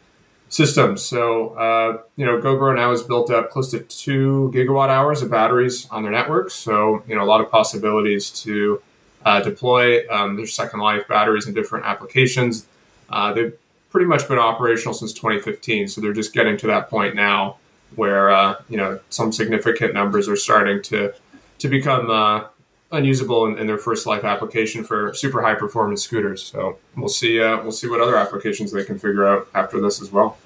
systems. 0.49 1.03
So 1.03 1.49
uh, 1.49 2.01
you 2.15 2.25
know 2.25 2.41
Gogoro 2.41 2.75
now 2.75 2.89
has 2.89 3.03
built 3.03 3.29
up 3.29 3.51
close 3.51 3.69
to 3.71 3.79
two 3.81 4.51
gigawatt 4.53 4.89
hours 4.89 5.21
of 5.21 5.29
batteries 5.29 5.87
on 5.91 6.01
their 6.01 6.11
network. 6.11 6.49
So 6.49 7.03
you 7.07 7.15
know 7.15 7.23
a 7.23 7.29
lot 7.29 7.41
of 7.41 7.51
possibilities 7.51 8.31
to 8.41 8.81
uh, 9.25 9.41
deploy 9.41 10.07
um, 10.09 10.37
their 10.37 10.47
Second 10.47 10.79
Life 10.79 11.07
batteries 11.07 11.47
in 11.47 11.53
different 11.53 11.85
applications. 11.85 12.67
Uh, 13.09 13.33
they've 13.33 13.57
pretty 13.89 14.05
much 14.05 14.27
been 14.27 14.39
operational 14.39 14.93
since 14.93 15.11
2015, 15.13 15.87
so 15.87 15.99
they're 15.99 16.13
just 16.13 16.33
getting 16.33 16.57
to 16.57 16.67
that 16.67 16.89
point 16.89 17.15
now 17.15 17.57
where 17.95 18.29
uh, 18.29 18.55
you 18.69 18.77
know 18.77 18.99
some 19.09 19.31
significant 19.31 19.93
numbers 19.93 20.27
are 20.27 20.35
starting 20.35 20.81
to 20.83 21.13
to 21.59 21.67
become 21.67 22.09
uh, 22.09 22.45
unusable 22.91 23.45
in, 23.45 23.57
in, 23.57 23.67
their 23.67 23.77
first 23.77 24.05
life 24.05 24.23
application 24.23 24.83
for 24.83 25.13
super 25.13 25.41
high 25.41 25.55
performance 25.55 26.03
scooters. 26.03 26.43
So 26.43 26.77
we'll 26.95 27.09
see 27.09 27.41
uh, 27.41 27.61
we'll 27.61 27.71
see 27.71 27.87
what 27.87 28.01
other 28.01 28.17
applications 28.17 28.71
they 28.71 28.83
can 28.83 28.99
figure 28.99 29.25
out 29.25 29.47
after 29.53 29.79
this 29.79 30.01
as 30.01 30.11
well. 30.11 30.37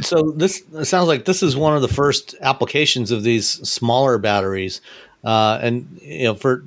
So 0.00 0.32
this 0.32 0.62
sounds 0.82 1.06
like 1.06 1.26
this 1.26 1.42
is 1.42 1.56
one 1.56 1.76
of 1.76 1.82
the 1.82 1.88
first 1.88 2.34
applications 2.40 3.10
of 3.10 3.22
these 3.22 3.48
smaller 3.68 4.18
batteries, 4.18 4.80
uh, 5.24 5.58
and 5.62 5.98
you 6.02 6.24
know 6.24 6.34
for 6.34 6.64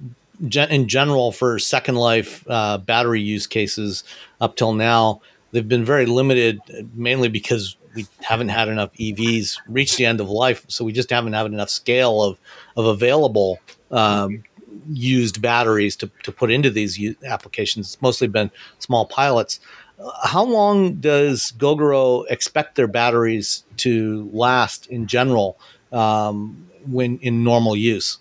in 0.54 0.88
general 0.88 1.32
for 1.32 1.58
second 1.58 1.96
life 1.96 2.46
uh, 2.48 2.78
battery 2.78 3.22
use 3.22 3.48
cases 3.48 4.04
up 4.39 4.56
till 4.56 4.74
now 4.74 5.22
they've 5.52 5.67
been 5.67 5.86
very 5.86 6.06
limited, 6.06 6.62
mainly 6.93 7.30
because 7.30 7.78
we 7.96 8.06
haven't 8.22 8.50
had 8.50 8.67
enough 8.67 8.93
EVs 8.93 9.58
reach 9.67 9.98
the 9.98 10.06
end 10.06 10.22
of 10.22 10.30
life, 10.30 10.63
so 10.67 10.86
we 10.86 10.91
just 10.91 11.10
haven't 11.10 11.34
had 11.34 11.46
enough 11.48 11.70
scale 11.70 12.22
of 12.22 12.38
of 12.76 12.86
available 12.86 13.60
um, 13.91 14.43
used 14.89 15.41
batteries 15.41 15.96
to, 15.96 16.12
to 16.24 16.32
put 16.32 16.52
into 16.52 16.70
these 16.70 17.00
applications. 17.26 17.93
It's 17.93 18.02
mostly 18.02 18.28
been 18.28 18.52
small 18.80 19.06
pilots. 19.06 19.60
How 20.24 20.43
long 20.43 20.96
does 20.96 21.52
Gogoro 21.58 22.26
expect 22.30 22.76
their 22.76 22.88
batteries 22.88 23.63
to 23.78 24.30
last 24.32 24.86
in 24.88 25.08
general 25.08 25.58
um, 25.91 26.70
when 26.86 27.17
in 27.20 27.43
normal 27.43 27.76
use? 27.76 28.20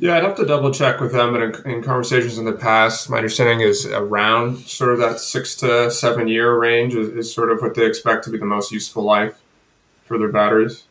Yeah, 0.00 0.16
I'd 0.16 0.22
have 0.22 0.36
to 0.36 0.44
double 0.44 0.72
check 0.72 1.00
with 1.00 1.12
them. 1.12 1.32
But 1.32 1.42
in, 1.42 1.72
in, 1.72 1.82
conversations 1.82 2.38
in 2.38 2.44
the 2.44 2.52
past, 2.52 3.10
my 3.10 3.16
understanding 3.16 3.60
is 3.60 3.86
around 3.86 4.58
sort 4.58 4.92
of 4.92 4.98
that 5.00 5.18
six 5.20 5.56
to 5.56 5.90
seven 5.90 6.28
year 6.28 6.56
range 6.58 6.94
is, 6.94 7.08
is 7.08 7.32
sort 7.32 7.50
of 7.50 7.60
what 7.60 7.74
they 7.74 7.86
expect 7.86 8.24
to 8.24 8.30
be 8.30 8.38
the 8.38 8.46
most 8.46 8.70
useful 8.70 9.02
life 9.02 9.40
for 10.04 10.18
their 10.18 10.28
batteries. 10.28 10.84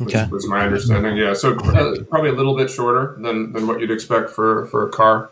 Okay, 0.00 0.26
was, 0.30 0.46
my 0.46 0.64
understanding. 0.64 1.16
Yeah, 1.16 1.34
so 1.34 1.54
uh, 1.54 2.02
probably 2.04 2.30
a 2.30 2.34
little 2.34 2.56
bit 2.56 2.70
shorter 2.70 3.14
than, 3.18 3.52
than 3.52 3.66
what 3.66 3.80
you'd 3.80 3.90
expect 3.90 4.30
for 4.30 4.66
for 4.66 4.88
a 4.88 4.90
car. 4.90 5.30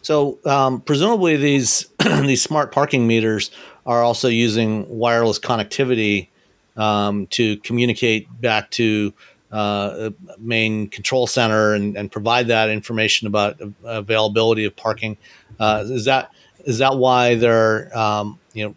So 0.00 0.38
um, 0.46 0.80
presumably 0.80 1.36
these 1.36 1.88
these 1.98 2.42
smart 2.42 2.72
parking 2.72 3.06
meters 3.06 3.50
are 3.84 4.02
also 4.02 4.28
using 4.28 4.88
wireless 4.88 5.38
connectivity 5.38 6.28
um, 6.76 7.26
to 7.28 7.58
communicate 7.58 8.28
back 8.40 8.70
to 8.72 9.12
uh, 9.52 10.10
main 10.38 10.88
control 10.88 11.26
center 11.26 11.74
and, 11.74 11.96
and, 11.96 12.10
provide 12.10 12.48
that 12.48 12.68
information 12.68 13.26
about 13.26 13.60
availability 13.84 14.64
of 14.64 14.74
parking. 14.74 15.16
Uh, 15.60 15.84
is 15.86 16.04
that 16.04 16.30
is 16.64 16.78
that 16.78 16.98
why 16.98 17.36
they're 17.36 17.96
um, 17.96 18.38
you 18.54 18.66
know 18.66 18.74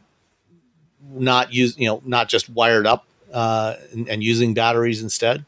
not 1.12 1.53
use 1.53 1.77
you 1.77 1.88
know 1.88 2.01
not 2.05 2.29
just 2.29 2.49
wired 2.49 2.86
up 2.86 3.05
uh, 3.34 3.75
and, 3.93 4.08
and, 4.10 4.23
using 4.23 4.53
batteries 4.53 5.01
instead? 5.01 5.43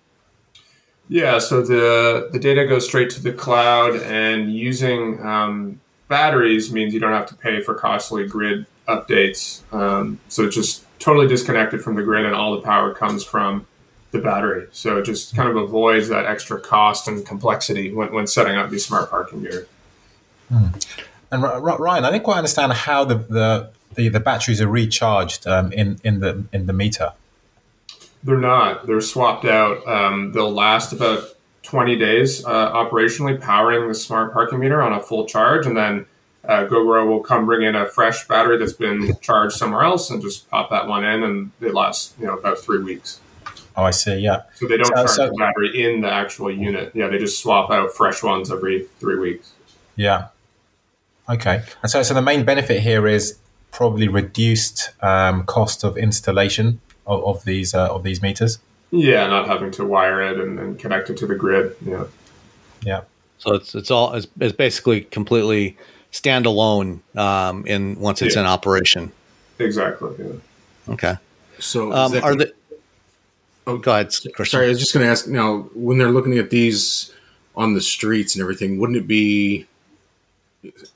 Yeah, 1.07 1.39
so 1.39 1.61
the 1.61 2.29
the 2.31 2.39
data 2.39 2.65
goes 2.65 2.85
straight 2.85 3.09
to 3.11 3.21
the 3.21 3.33
cloud, 3.33 3.95
and 3.97 4.53
using 4.53 5.23
um, 5.25 5.79
batteries 6.07 6.71
means 6.71 6.93
you 6.93 6.99
don't 6.99 7.13
have 7.13 7.27
to 7.27 7.35
pay 7.35 7.61
for 7.61 7.75
costly 7.75 8.27
grid 8.27 8.65
updates. 8.87 9.61
Um, 9.71 10.19
so 10.29 10.43
it's 10.43 10.55
just 10.55 10.85
totally 10.99 11.27
disconnected 11.27 11.81
from 11.81 11.95
the 11.95 12.03
grid, 12.03 12.25
and 12.25 12.33
all 12.33 12.55
the 12.55 12.61
power 12.61 12.93
comes 12.93 13.23
from 13.23 13.67
the 14.11 14.19
battery. 14.19 14.67
So 14.71 14.97
it 14.97 15.03
just 15.03 15.35
kind 15.35 15.49
of 15.49 15.55
avoids 15.55 16.09
that 16.09 16.25
extra 16.25 16.59
cost 16.59 17.07
and 17.07 17.25
complexity 17.25 17.93
when, 17.93 18.13
when 18.13 18.27
setting 18.27 18.55
up 18.55 18.69
these 18.69 18.85
smart 18.85 19.09
parking 19.09 19.41
meters. 19.41 19.67
Hmm. 20.49 20.67
And 21.31 21.43
Ryan, 21.43 22.03
I 22.03 22.11
didn't 22.11 22.23
quite 22.23 22.37
understand 22.37 22.73
how 22.73 23.05
the, 23.05 23.15
the, 23.15 23.69
the, 23.95 24.09
the 24.09 24.19
batteries 24.19 24.59
are 24.59 24.67
recharged 24.67 25.47
um, 25.47 25.71
in, 25.71 25.97
in, 26.03 26.19
the, 26.19 26.43
in 26.51 26.65
the 26.65 26.73
meter. 26.73 27.13
They're 28.23 28.37
not. 28.37 28.85
They're 28.85 29.01
swapped 29.01 29.45
out. 29.45 29.87
Um, 29.87 30.33
they'll 30.33 30.51
last 30.51 30.91
about 30.91 31.23
20 31.63 31.95
days 31.95 32.45
uh, 32.45 32.71
operationally 32.73 33.39
powering 33.39 33.87
the 33.87 33.95
smart 33.95 34.33
parking 34.33 34.59
meter 34.59 34.81
on 34.81 34.91
a 34.91 34.99
full 34.99 35.25
charge. 35.25 35.65
And 35.65 35.77
then 35.77 36.05
uh, 36.43 36.65
Gogoro 36.65 37.07
will 37.07 37.21
come 37.21 37.45
bring 37.45 37.65
in 37.65 37.75
a 37.75 37.85
fresh 37.85 38.27
battery 38.27 38.57
that's 38.57 38.73
been 38.73 39.15
charged 39.21 39.55
somewhere 39.55 39.83
else 39.83 40.09
and 40.09 40.21
just 40.21 40.49
pop 40.49 40.69
that 40.71 40.87
one 40.87 41.03
in, 41.03 41.23
and 41.23 41.51
it 41.61 41.73
lasts 41.73 42.13
you 42.19 42.25
know 42.25 42.37
about 42.37 42.57
three 42.57 42.83
weeks. 42.83 43.19
Oh, 43.75 43.83
I 43.83 43.91
see. 43.91 44.15
Yeah. 44.15 44.43
So 44.55 44.67
they 44.67 44.77
don't 44.77 44.87
so, 44.87 44.93
charge 44.93 45.09
so, 45.09 45.25
the 45.27 45.35
battery 45.35 45.83
in 45.83 46.01
the 46.01 46.11
actual 46.11 46.51
unit. 46.51 46.91
Yeah, 46.93 47.07
they 47.07 47.17
just 47.17 47.41
swap 47.41 47.71
out 47.71 47.93
fresh 47.93 48.21
ones 48.21 48.51
every 48.51 48.87
three 48.99 49.17
weeks. 49.17 49.53
Yeah. 49.95 50.27
Okay. 51.29 51.63
And 51.81 51.89
so, 51.91 52.03
so 52.03 52.13
the 52.13 52.21
main 52.21 52.43
benefit 52.43 52.81
here 52.81 53.07
is 53.07 53.37
probably 53.71 54.07
reduced 54.07 54.91
um, 55.01 55.45
cost 55.45 55.83
of 55.83 55.97
installation 55.97 56.81
of, 57.07 57.23
of 57.23 57.45
these 57.45 57.73
uh, 57.73 57.87
of 57.93 58.03
these 58.03 58.21
meters. 58.21 58.59
Yeah, 58.91 59.27
not 59.27 59.47
having 59.47 59.71
to 59.71 59.85
wire 59.85 60.21
it 60.21 60.39
and, 60.39 60.59
and 60.59 60.77
connect 60.77 61.09
it 61.09 61.17
to 61.17 61.27
the 61.27 61.35
grid. 61.35 61.75
Yeah. 61.85 62.05
Yeah. 62.83 63.01
So 63.37 63.53
it's 63.53 63.73
it's 63.73 63.89
all 63.89 64.13
it's, 64.13 64.27
it's 64.39 64.55
basically 64.55 65.01
completely 65.01 65.77
standalone 66.11 66.99
um, 67.15 67.65
in 67.65 67.97
once 67.99 68.21
it's 68.21 68.35
Yeah. 68.35 68.41
in 68.41 68.47
operation. 68.47 69.11
Exactly. 69.59 70.13
Yeah. 70.19 70.93
Okay. 70.93 71.15
So 71.59 71.93
Um, 71.93 72.11
that- 72.11 72.23
are 72.23 72.35
the 72.35 72.53
Oh, 73.67 73.77
go 73.77 73.91
ahead, 73.91 74.07
Christian. 74.07 74.45
Sorry, 74.45 74.65
I 74.65 74.69
was 74.69 74.79
just 74.79 74.93
going 74.93 75.05
to 75.05 75.11
ask. 75.11 75.27
Now, 75.27 75.69
when 75.73 75.97
they're 75.97 76.09
looking 76.09 76.37
at 76.37 76.49
these 76.49 77.13
on 77.55 77.73
the 77.73 77.81
streets 77.81 78.35
and 78.35 78.41
everything, 78.41 78.79
wouldn't 78.79 78.97
it 78.97 79.07
be 79.07 79.67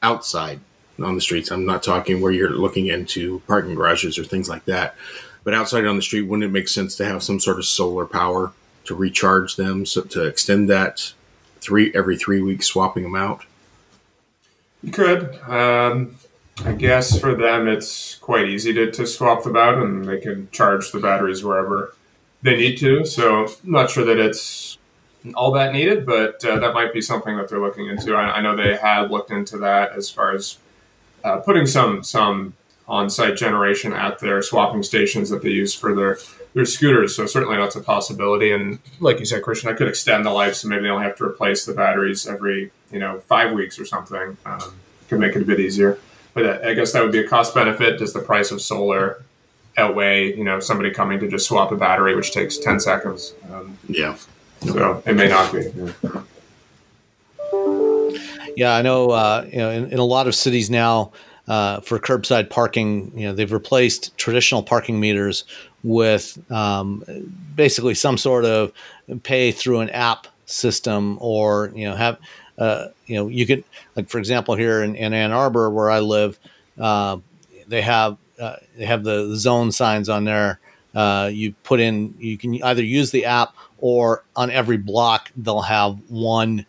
outside 0.01 0.60
on 0.99 1.15
the 1.15 1.21
streets? 1.21 1.51
I'm 1.51 1.65
not 1.65 1.84
talking 1.84 2.21
where 2.21 2.32
you're 2.32 2.49
looking 2.49 2.88
into 2.88 3.41
parking 3.47 3.75
garages 3.75 4.17
or 4.17 4.23
things 4.23 4.49
like 4.49 4.65
that, 4.65 4.95
but 5.43 5.54
outside 5.54 5.86
on 5.86 5.95
the 5.95 6.01
street, 6.01 6.23
wouldn't 6.23 6.49
it 6.49 6.54
make 6.54 6.67
sense 6.67 6.95
to 6.97 7.06
have 7.06 7.23
some 7.23 7.39
sort 7.39 7.60
of 7.60 7.65
solar 7.65 8.06
power 8.06 8.51
to 8.86 8.95
recharge 8.95 9.56
them, 9.56 9.86
so 9.86 10.01
to 10.01 10.25
extend 10.25 10.69
that 10.69 11.13
three 11.60 11.91
every 11.93 12.17
three 12.17 12.41
weeks, 12.41 12.67
swapping 12.67 13.04
them 13.04 13.15
out? 13.15 13.43
You 14.82 14.91
could. 14.91 15.39
Um, 15.47 16.15
I 16.63 16.73
guess 16.73 17.19
for 17.19 17.36
them, 17.36 17.67
it's 17.67 18.15
quite 18.15 18.47
easy 18.47 18.73
to, 18.73 18.91
to 18.91 19.06
swap 19.06 19.43
them 19.43 19.58
out 19.58 19.78
and 19.78 20.06
they 20.06 20.19
can 20.19 20.49
charge 20.51 20.91
the 20.91 20.99
batteries 20.99 21.43
wherever 21.43 21.93
they 22.45 22.55
need 22.55 22.77
to. 22.77 23.05
So, 23.05 23.45
I'm 23.45 23.71
not 23.71 23.89
sure 23.89 24.05
that 24.05 24.17
it's 24.17 24.77
all 25.34 25.51
that 25.51 25.73
needed, 25.73 26.05
but 26.05 26.43
uh, 26.45 26.60
that 26.60 26.73
might 26.73 26.93
be 26.93 27.01
something 27.01 27.36
that 27.38 27.49
they're 27.49 27.62
looking 27.62 27.88
into. 27.88 28.15
I, 28.15 28.38
I 28.38 28.41
know 28.41 28.55
they 28.55 28.75
have 28.75 29.10
looked 29.10 29.31
into 29.31 29.58
that 29.60 29.93
as 29.93 30.10
far 30.10 30.34
as 30.34 30.58
uh, 31.23 31.38
putting 31.38 31.65
some 31.65 32.03
some 32.03 32.53
on-site 32.88 33.36
generation 33.36 33.93
at 33.93 34.19
their 34.19 34.43
swapping 34.43 34.84
stations 34.84 35.31
that 35.31 35.41
they 35.41 35.49
use 35.49 35.73
for 35.73 35.95
their 35.95 36.19
their 36.53 36.65
scooters. 36.65 37.15
So 37.15 37.25
certainly 37.25 37.58
that's 37.58 37.75
a 37.75 37.81
possibility. 37.81 38.51
And 38.51 38.79
like 38.99 39.19
you 39.19 39.25
said, 39.25 39.41
Christian, 39.41 39.69
I 39.69 39.73
could 39.73 39.88
extend 39.88 40.25
the 40.25 40.29
life, 40.29 40.55
so 40.55 40.67
maybe 40.67 40.84
they 40.84 40.88
don't 40.88 41.01
have 41.01 41.17
to 41.17 41.25
replace 41.25 41.65
the 41.65 41.73
batteries 41.73 42.27
every 42.27 42.71
you 42.91 42.99
know 42.99 43.19
five 43.19 43.53
weeks 43.53 43.79
or 43.79 43.86
something. 43.86 44.38
Um, 44.45 44.75
could 45.10 45.19
make 45.19 45.36
it 45.36 45.41
a 45.41 45.45
bit 45.45 45.60
easier. 45.60 45.99
But 46.34 46.45
uh, 46.45 46.69
I 46.69 46.73
guess 46.73 46.91
that 46.93 47.01
would 47.01 47.12
be 47.12 47.19
a 47.19 47.27
cost 47.27 47.55
benefit. 47.55 47.99
Does 47.99 48.13
the 48.13 48.19
price 48.19 48.51
of 48.51 48.62
solar 48.62 49.23
outweigh 49.77 50.35
you 50.35 50.43
know 50.43 50.59
somebody 50.59 50.91
coming 50.91 51.19
to 51.19 51.27
just 51.27 51.47
swap 51.47 51.71
a 51.71 51.75
battery, 51.75 52.15
which 52.15 52.31
takes 52.31 52.57
ten 52.57 52.79
seconds? 52.79 53.33
Um, 53.51 53.77
Yeah. 53.88 54.15
so 54.61 55.03
it 55.05 55.15
may 55.15 55.27
not 55.27 55.51
be. 55.53 55.71
Yeah. 55.75 56.21
Yeah, 58.55 58.75
I 58.75 58.81
know. 58.81 59.09
Uh, 59.11 59.45
you 59.51 59.57
know, 59.57 59.69
in, 59.69 59.91
in 59.91 59.99
a 59.99 60.03
lot 60.05 60.27
of 60.27 60.35
cities 60.35 60.69
now, 60.69 61.11
uh, 61.47 61.81
for 61.81 61.99
curbside 61.99 62.49
parking, 62.49 63.11
you 63.17 63.27
know, 63.27 63.33
they've 63.35 63.51
replaced 63.51 64.17
traditional 64.17 64.63
parking 64.63 64.99
meters 64.99 65.43
with 65.83 66.39
um, 66.51 67.03
basically 67.55 67.93
some 67.93 68.17
sort 68.17 68.45
of 68.45 68.71
pay 69.23 69.51
through 69.51 69.81
an 69.81 69.89
app 69.89 70.27
system, 70.45 71.17
or 71.19 71.71
you 71.75 71.88
know, 71.88 71.95
have 71.95 72.17
uh, 72.57 72.88
you 73.07 73.15
know, 73.15 73.27
you 73.27 73.45
could 73.45 73.63
like 73.95 74.09
for 74.09 74.19
example 74.19 74.55
here 74.55 74.81
in, 74.81 74.95
in 74.95 75.13
Ann 75.13 75.31
Arbor 75.31 75.69
where 75.69 75.91
I 75.91 75.99
live, 75.99 76.39
uh, 76.79 77.17
they 77.67 77.81
have 77.81 78.17
uh, 78.39 78.57
they 78.77 78.85
have 78.85 79.03
the 79.03 79.35
zone 79.35 79.71
signs 79.71 80.09
on 80.09 80.25
there. 80.25 80.59
Uh, 80.93 81.29
you 81.31 81.53
put 81.63 81.79
in, 81.79 82.15
you 82.19 82.37
can 82.37 82.61
either 82.63 82.83
use 82.83 83.11
the 83.11 83.25
app 83.25 83.53
or 83.79 84.23
on 84.35 84.49
every 84.49 84.77
block 84.77 85.31
they'll 85.35 85.61
have 85.61 85.97
one. 86.09 86.65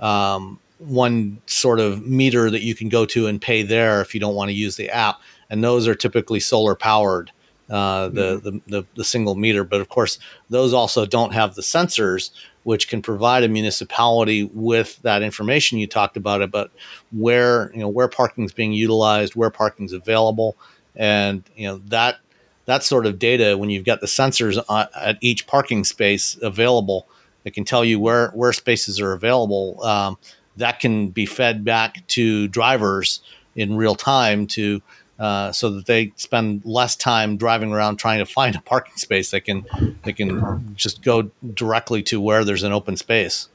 Um, 0.00 0.60
one 0.78 1.40
sort 1.46 1.80
of 1.80 2.06
meter 2.06 2.50
that 2.50 2.62
you 2.62 2.74
can 2.74 2.88
go 2.88 3.04
to 3.06 3.26
and 3.26 3.40
pay 3.40 3.62
there 3.62 4.00
if 4.00 4.14
you 4.14 4.20
don't 4.20 4.34
want 4.34 4.48
to 4.48 4.54
use 4.54 4.76
the 4.76 4.88
app, 4.90 5.16
and 5.50 5.62
those 5.62 5.88
are 5.88 5.94
typically 5.94 6.40
solar 6.40 6.74
powered. 6.74 7.32
Uh, 7.68 8.08
the, 8.08 8.40
the 8.42 8.60
the 8.66 8.84
the 8.94 9.04
single 9.04 9.34
meter, 9.34 9.62
but 9.62 9.78
of 9.78 9.90
course 9.90 10.18
those 10.48 10.72
also 10.72 11.04
don't 11.04 11.34
have 11.34 11.54
the 11.54 11.60
sensors, 11.60 12.30
which 12.62 12.88
can 12.88 13.02
provide 13.02 13.44
a 13.44 13.48
municipality 13.48 14.44
with 14.44 14.98
that 15.02 15.20
information 15.20 15.76
you 15.76 15.86
talked 15.86 16.16
about 16.16 16.40
about 16.40 16.70
where 17.12 17.70
you 17.74 17.80
know 17.80 17.88
where 17.88 18.08
parking 18.08 18.44
is 18.44 18.52
being 18.52 18.72
utilized, 18.72 19.34
where 19.34 19.50
parking 19.50 19.84
is 19.84 19.92
available, 19.92 20.56
and 20.98 21.42
you 21.56 21.66
know 21.66 21.78
that 21.86 22.18
that 22.66 22.84
sort 22.84 23.06
of 23.06 23.18
data 23.18 23.56
when 23.56 23.70
you've 23.70 23.86
got 23.86 24.02
the 24.02 24.06
sensors 24.06 24.62
on, 24.68 24.88
at 24.94 25.16
each 25.22 25.46
parking 25.46 25.84
space 25.84 26.36
available, 26.42 27.06
that 27.44 27.52
can 27.52 27.64
tell 27.64 27.84
you 27.84 27.98
where 27.98 28.28
where 28.30 28.52
spaces 28.52 29.00
are 29.00 29.12
available. 29.12 29.82
Um, 29.82 30.18
that 30.56 30.80
can 30.80 31.08
be 31.08 31.24
fed 31.24 31.64
back 31.64 32.04
to 32.08 32.48
drivers 32.48 33.20
in 33.54 33.76
real 33.76 33.94
time 33.94 34.46
to 34.48 34.82
uh, 35.18 35.50
so 35.50 35.70
that 35.70 35.86
they 35.86 36.12
spend 36.16 36.64
less 36.64 36.94
time 36.94 37.36
driving 37.36 37.72
around 37.72 37.96
trying 37.96 38.18
to 38.18 38.26
find 38.26 38.54
a 38.54 38.60
parking 38.60 38.96
space. 38.96 39.30
They 39.30 39.40
can 39.40 39.64
they 40.04 40.12
can 40.12 40.74
just 40.76 41.02
go 41.02 41.30
directly 41.54 42.02
to 42.04 42.20
where 42.20 42.44
there's 42.44 42.62
an 42.62 42.72
open 42.72 42.96
space. 42.96 43.48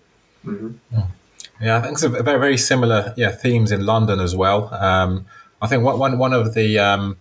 Yeah, 1.61 1.77
I 1.77 1.81
think 1.81 1.93
it's 1.93 2.03
a 2.03 2.09
very, 2.09 2.39
very 2.39 2.57
similar 2.57 3.13
yeah 3.15 3.31
themes 3.31 3.71
in 3.71 3.85
London 3.85 4.19
as 4.19 4.35
well. 4.35 4.73
Um, 4.73 5.25
I 5.61 5.67
think 5.67 5.83
one, 5.83 5.97
one, 5.97 6.17
one 6.17 6.33
of 6.33 6.53
the 6.55 6.77
um, 6.77 7.17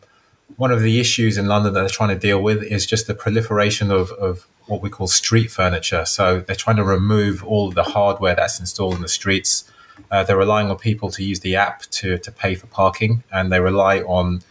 one 0.57 0.71
of 0.71 0.81
the 0.81 1.01
issues 1.01 1.39
in 1.39 1.47
London 1.47 1.73
that 1.75 1.81
they're 1.81 1.89
trying 1.89 2.11
to 2.11 2.19
deal 2.19 2.43
with 2.43 2.63
is 2.63 2.87
just 2.87 3.07
the 3.07 3.15
proliferation 3.15 3.91
of, 3.91 4.11
of 4.13 4.47
what 4.67 4.83
we 4.83 4.91
call 4.91 5.07
street 5.07 5.51
furniture. 5.51 6.05
So 6.05 6.41
they're 6.41 6.57
trying 6.57 6.77
to 6.77 6.85
remove 6.85 7.45
all 7.45 7.69
of 7.69 7.75
the 7.75 7.83
hardware 7.83 8.35
that's 8.35 8.61
installed 8.61 8.95
in 8.95 9.03
the 9.03 9.09
streets. 9.09 9.71
Uh, 10.11 10.25
they're 10.25 10.37
relying 10.37 10.71
on 10.71 10.79
people 10.79 11.11
to 11.11 11.23
use 11.23 11.41
the 11.41 11.57
app 11.57 11.83
to, 11.83 12.19
to 12.19 12.33
pay 12.33 12.55
for 12.55 12.67
parking, 12.67 13.25
and 13.33 13.53
they 13.53 13.61
rely 13.61 14.01
on 14.01 14.43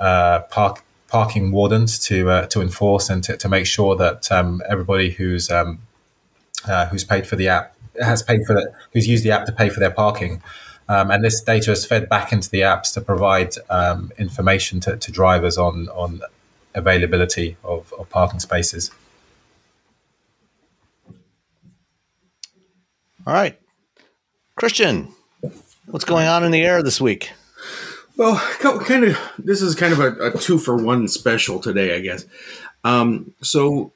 uh, 0.00 0.40
park 0.40 0.84
parking 1.08 1.52
wardens 1.52 1.98
to 1.98 2.28
uh, 2.28 2.46
to 2.46 2.60
enforce 2.60 3.08
and 3.08 3.22
to, 3.22 3.36
to 3.36 3.48
make 3.48 3.66
sure 3.66 3.94
that 3.96 4.30
um, 4.32 4.60
everybody 4.68 5.10
who's 5.10 5.50
um, 5.50 5.78
uh, 6.66 6.86
who's 6.86 7.04
paid 7.04 7.26
for 7.26 7.36
the 7.36 7.48
app 7.48 7.74
has 8.00 8.22
paid 8.22 8.44
for 8.46 8.54
the, 8.54 8.72
who's 8.92 9.06
used 9.06 9.24
the 9.24 9.30
app 9.30 9.46
to 9.46 9.52
pay 9.52 9.68
for 9.68 9.80
their 9.80 9.90
parking. 9.90 10.42
Um, 10.88 11.10
and 11.10 11.24
this 11.24 11.40
data 11.40 11.72
is 11.72 11.86
fed 11.86 12.08
back 12.08 12.32
into 12.32 12.50
the 12.50 12.60
apps 12.60 12.92
to 12.94 13.00
provide 13.00 13.54
um, 13.70 14.12
information 14.18 14.80
to, 14.80 14.96
to 14.96 15.12
drivers 15.12 15.56
on 15.56 15.88
on 15.88 16.20
availability 16.74 17.56
of, 17.64 17.92
of 17.98 18.10
parking 18.10 18.40
spaces. 18.40 18.90
All 23.26 23.32
right, 23.32 23.58
Christian, 24.56 25.14
what's 25.86 26.04
going 26.04 26.26
on 26.26 26.44
in 26.44 26.50
the 26.50 26.62
air 26.62 26.82
this 26.82 27.00
week? 27.00 27.30
Well, 28.16 28.36
kind 28.60 29.04
of. 29.04 29.18
This 29.38 29.60
is 29.60 29.74
kind 29.74 29.92
of 29.92 30.00
a, 30.00 30.28
a 30.28 30.38
two 30.38 30.58
for 30.58 30.76
one 30.76 31.08
special 31.08 31.58
today, 31.58 31.96
I 31.96 32.00
guess. 32.00 32.26
Um, 32.84 33.32
so, 33.42 33.92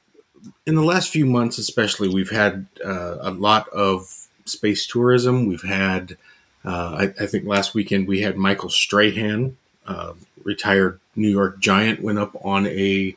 in 0.65 0.75
the 0.75 0.83
last 0.83 1.09
few 1.09 1.25
months, 1.25 1.57
especially, 1.57 2.09
we've 2.09 2.31
had 2.31 2.67
uh, 2.83 3.17
a 3.21 3.31
lot 3.31 3.69
of 3.69 4.27
space 4.45 4.85
tourism. 4.85 5.45
We've 5.45 5.61
had, 5.61 6.13
uh, 6.13 6.17
I, 6.65 7.03
I 7.19 7.25
think, 7.25 7.45
last 7.45 7.73
weekend 7.73 8.07
we 8.07 8.21
had 8.21 8.37
Michael 8.37 8.69
Strahan, 8.69 9.57
uh, 9.85 10.13
retired 10.43 10.99
New 11.15 11.29
York 11.29 11.59
Giant, 11.59 12.01
went 12.01 12.19
up 12.19 12.35
on 12.43 12.67
a 12.67 13.15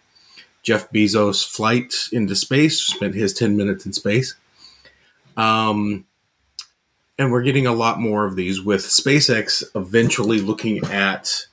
Jeff 0.63 0.91
Bezos 0.91 1.47
flight 1.47 1.95
into 2.13 2.37
space. 2.37 2.81
Spent 2.81 3.15
his 3.15 3.33
ten 3.33 3.57
minutes 3.57 3.85
in 3.85 3.93
space. 3.93 4.35
Um, 5.37 6.05
and 7.19 7.31
we're 7.31 7.43
getting 7.43 7.67
a 7.67 7.73
lot 7.73 8.01
more 8.01 8.25
of 8.25 8.37
these 8.37 8.61
with 8.61 8.83
SpaceX 8.83 9.63
eventually 9.75 10.41
looking 10.41 10.85
at 10.87 11.47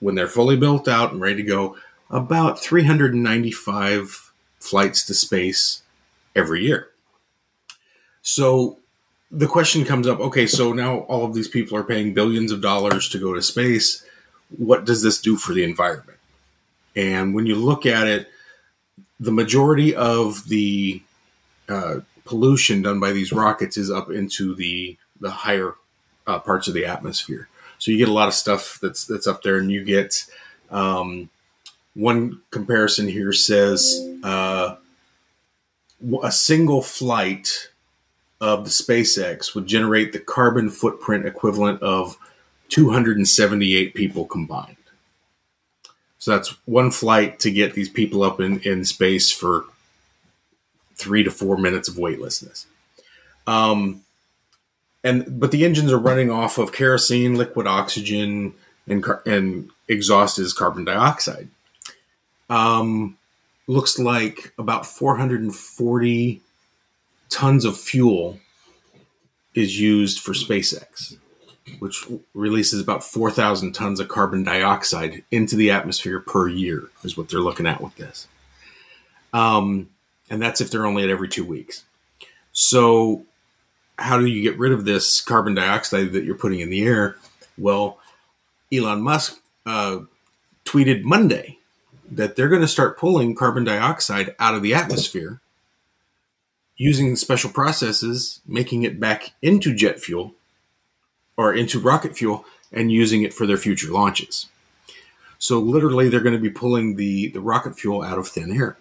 when 0.00 0.14
they're 0.14 0.28
fully 0.28 0.56
built 0.56 0.88
out 0.88 1.12
and 1.12 1.20
ready 1.20 1.36
to 1.36 1.42
go 1.42 1.76
about 2.10 2.60
395 2.60 4.32
flights 4.58 5.04
to 5.06 5.14
space 5.14 5.82
every 6.34 6.64
year. 6.64 6.88
So 8.22 8.79
the 9.30 9.46
question 9.46 9.84
comes 9.84 10.06
up 10.08 10.18
okay, 10.20 10.46
so 10.46 10.72
now 10.72 11.00
all 11.00 11.24
of 11.24 11.34
these 11.34 11.48
people 11.48 11.76
are 11.76 11.84
paying 11.84 12.14
billions 12.14 12.52
of 12.52 12.60
dollars 12.60 13.08
to 13.10 13.18
go 13.18 13.32
to 13.32 13.42
space. 13.42 14.04
What 14.56 14.84
does 14.84 15.02
this 15.02 15.20
do 15.20 15.36
for 15.36 15.52
the 15.52 15.62
environment? 15.62 16.18
And 16.96 17.34
when 17.34 17.46
you 17.46 17.54
look 17.54 17.86
at 17.86 18.08
it, 18.08 18.28
the 19.20 19.30
majority 19.30 19.94
of 19.94 20.48
the 20.48 21.02
uh, 21.68 22.00
pollution 22.24 22.82
done 22.82 22.98
by 22.98 23.12
these 23.12 23.32
rockets 23.32 23.76
is 23.76 23.90
up 23.90 24.10
into 24.10 24.54
the 24.54 24.96
the 25.20 25.30
higher 25.30 25.74
uh, 26.26 26.38
parts 26.38 26.66
of 26.66 26.74
the 26.74 26.86
atmosphere. 26.86 27.48
So 27.78 27.90
you 27.90 27.98
get 27.98 28.08
a 28.08 28.12
lot 28.12 28.28
of 28.28 28.34
stuff 28.34 28.78
that's 28.82 29.04
that's 29.04 29.26
up 29.26 29.42
there, 29.42 29.58
and 29.58 29.70
you 29.70 29.84
get 29.84 30.26
um, 30.70 31.30
one 31.94 32.40
comparison 32.50 33.08
here 33.08 33.32
says 33.32 34.00
uh, 34.24 34.76
a 36.22 36.32
single 36.32 36.82
flight 36.82 37.69
of 38.40 38.64
the 38.64 38.70
SpaceX 38.70 39.54
would 39.54 39.66
generate 39.66 40.12
the 40.12 40.18
carbon 40.18 40.70
footprint 40.70 41.26
equivalent 41.26 41.82
of 41.82 42.16
278 42.70 43.94
people 43.94 44.24
combined. 44.24 44.76
So 46.18 46.32
that's 46.32 46.54
one 46.66 46.90
flight 46.90 47.40
to 47.40 47.50
get 47.50 47.74
these 47.74 47.88
people 47.88 48.22
up 48.22 48.40
in, 48.40 48.60
in 48.60 48.84
space 48.84 49.30
for 49.30 49.64
three 50.94 51.24
to 51.24 51.30
four 51.30 51.56
minutes 51.56 51.88
of 51.88 51.98
weightlessness. 51.98 52.66
Um, 53.46 54.02
and 55.02 55.40
but 55.40 55.50
the 55.50 55.64
engines 55.64 55.90
are 55.90 55.98
running 55.98 56.30
off 56.30 56.58
of 56.58 56.72
kerosene, 56.72 57.36
liquid 57.36 57.66
oxygen, 57.66 58.52
and 58.86 59.04
and 59.24 59.70
exhaust 59.88 60.38
is 60.38 60.52
carbon 60.52 60.84
dioxide. 60.84 61.48
Um, 62.50 63.16
looks 63.66 63.98
like 63.98 64.52
about 64.58 64.84
440 64.84 66.42
tons 67.30 67.64
of 67.64 67.78
fuel 67.78 68.38
is 69.54 69.80
used 69.80 70.20
for 70.20 70.32
SpaceX, 70.32 71.16
which 71.78 72.06
releases 72.34 72.80
about 72.80 73.04
4,000 73.04 73.72
tons 73.72 74.00
of 74.00 74.08
carbon 74.08 74.42
dioxide 74.42 75.24
into 75.30 75.56
the 75.56 75.70
atmosphere 75.70 76.20
per 76.20 76.48
year, 76.48 76.90
is 77.02 77.16
what 77.16 77.28
they're 77.28 77.40
looking 77.40 77.66
at 77.66 77.80
with 77.80 77.96
this. 77.96 78.28
Um, 79.32 79.88
and 80.28 80.42
that's 80.42 80.60
if 80.60 80.70
they're 80.70 80.86
only 80.86 81.04
at 81.04 81.10
every 81.10 81.28
two 81.28 81.44
weeks. 81.44 81.84
So, 82.52 83.24
how 83.98 84.18
do 84.18 84.26
you 84.26 84.42
get 84.42 84.58
rid 84.58 84.72
of 84.72 84.84
this 84.84 85.20
carbon 85.20 85.54
dioxide 85.54 86.12
that 86.12 86.24
you're 86.24 86.34
putting 86.34 86.60
in 86.60 86.70
the 86.70 86.82
air? 86.82 87.16
Well, 87.58 87.98
Elon 88.72 89.02
Musk 89.02 89.40
uh, 89.66 90.00
tweeted 90.64 91.02
Monday 91.02 91.58
that 92.10 92.34
they're 92.34 92.48
going 92.48 92.62
to 92.62 92.68
start 92.68 92.98
pulling 92.98 93.34
carbon 93.34 93.64
dioxide 93.64 94.34
out 94.38 94.54
of 94.54 94.62
the 94.62 94.74
atmosphere 94.74 95.40
using 96.80 97.14
special 97.14 97.50
processes, 97.50 98.40
making 98.46 98.84
it 98.84 98.98
back 98.98 99.34
into 99.42 99.74
jet 99.74 100.00
fuel 100.00 100.32
or 101.36 101.52
into 101.52 101.78
rocket 101.78 102.16
fuel 102.16 102.46
and 102.72 102.90
using 102.90 103.22
it 103.22 103.34
for 103.34 103.46
their 103.46 103.58
future 103.58 103.92
launches. 103.92 104.46
So 105.38 105.58
literally, 105.58 106.08
they're 106.08 106.22
going 106.22 106.34
to 106.34 106.40
be 106.40 106.48
pulling 106.48 106.96
the, 106.96 107.28
the 107.28 107.40
rocket 107.42 107.78
fuel 107.78 108.02
out 108.02 108.16
of 108.16 108.26
thin 108.26 108.56
air. 108.56 108.78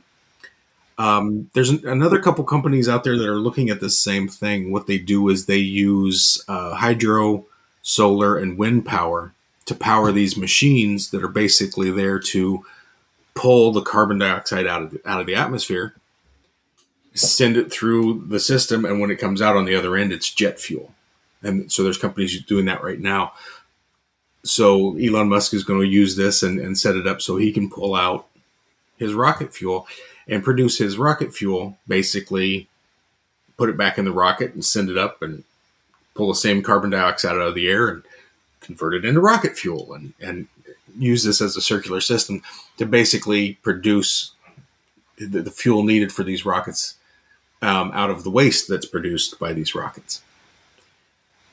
Um, 0.97 1.49
there's 1.53 1.71
an, 1.71 1.85
another 1.85 2.21
couple 2.21 2.45
companies 2.45 2.87
out 2.87 3.03
there 3.03 3.17
that 3.17 3.27
are 3.27 3.35
looking 3.35 3.69
at 3.69 3.81
the 3.81 3.89
same 3.89 4.29
thing. 4.29 4.71
What 4.71 4.87
they 4.87 4.97
do 4.97 5.27
is 5.27 5.45
they 5.45 5.57
use 5.57 6.41
uh, 6.47 6.75
hydro, 6.75 7.47
solar, 7.81 8.37
and 8.37 8.57
wind 8.57 8.85
power 8.85 9.33
to 9.65 9.75
power 9.75 10.13
these 10.13 10.37
machines 10.37 11.11
that 11.11 11.21
are 11.21 11.27
basically 11.27 11.91
there 11.91 12.17
to 12.19 12.65
pull 13.33 13.73
the 13.73 13.81
carbon 13.81 14.19
dioxide 14.19 14.67
out 14.67 14.83
of 14.83 14.91
the, 14.91 15.01
out 15.05 15.19
of 15.19 15.27
the 15.27 15.35
atmosphere, 15.35 15.95
send 17.13 17.57
it 17.57 17.71
through 17.71 18.25
the 18.27 18.39
system, 18.39 18.85
and 18.85 18.99
when 18.99 19.11
it 19.11 19.17
comes 19.17 19.41
out 19.41 19.55
on 19.55 19.65
the 19.65 19.75
other 19.75 19.95
end, 19.95 20.11
it's 20.11 20.33
jet 20.33 20.59
fuel. 20.59 20.93
And 21.41 21.71
so 21.71 21.83
there's 21.83 21.97
companies 21.97 22.41
doing 22.43 22.65
that 22.65 22.83
right 22.83 22.99
now. 22.99 23.33
So 24.43 24.97
Elon 24.97 25.29
Musk 25.29 25.53
is 25.53 25.63
going 25.63 25.81
to 25.81 25.87
use 25.87 26.15
this 26.15 26.43
and, 26.43 26.59
and 26.59 26.77
set 26.77 26.95
it 26.95 27.07
up 27.07 27.21
so 27.21 27.37
he 27.37 27.51
can 27.51 27.69
pull 27.69 27.95
out 27.95 28.27
his 28.97 29.13
rocket 29.13 29.53
fuel 29.53 29.87
and 30.27 30.43
produce 30.43 30.77
his 30.77 30.97
rocket 30.97 31.33
fuel, 31.33 31.77
basically 31.87 32.67
put 33.57 33.69
it 33.69 33.77
back 33.77 33.97
in 33.97 34.05
the 34.05 34.11
rocket 34.11 34.53
and 34.53 34.63
send 34.63 34.89
it 34.89 34.97
up 34.97 35.21
and 35.21 35.43
pull 36.13 36.29
the 36.29 36.35
same 36.35 36.61
carbon 36.61 36.89
dioxide 36.89 37.35
out 37.35 37.41
of 37.41 37.55
the 37.55 37.67
air 37.67 37.87
and 37.87 38.03
convert 38.61 38.93
it 38.93 39.05
into 39.05 39.19
rocket 39.19 39.57
fuel 39.57 39.93
and, 39.93 40.13
and 40.21 40.47
use 40.97 41.23
this 41.23 41.41
as 41.41 41.55
a 41.55 41.61
circular 41.61 42.01
system 42.01 42.41
to 42.77 42.85
basically 42.85 43.53
produce 43.55 44.31
the, 45.17 45.41
the 45.41 45.51
fuel 45.51 45.83
needed 45.83 46.11
for 46.11 46.23
these 46.23 46.45
rockets 46.45 46.95
um, 47.61 47.91
out 47.93 48.09
of 48.09 48.23
the 48.23 48.29
waste 48.29 48.67
that's 48.67 48.85
produced 48.85 49.39
by 49.39 49.53
these 49.53 49.75
rockets. 49.75 50.21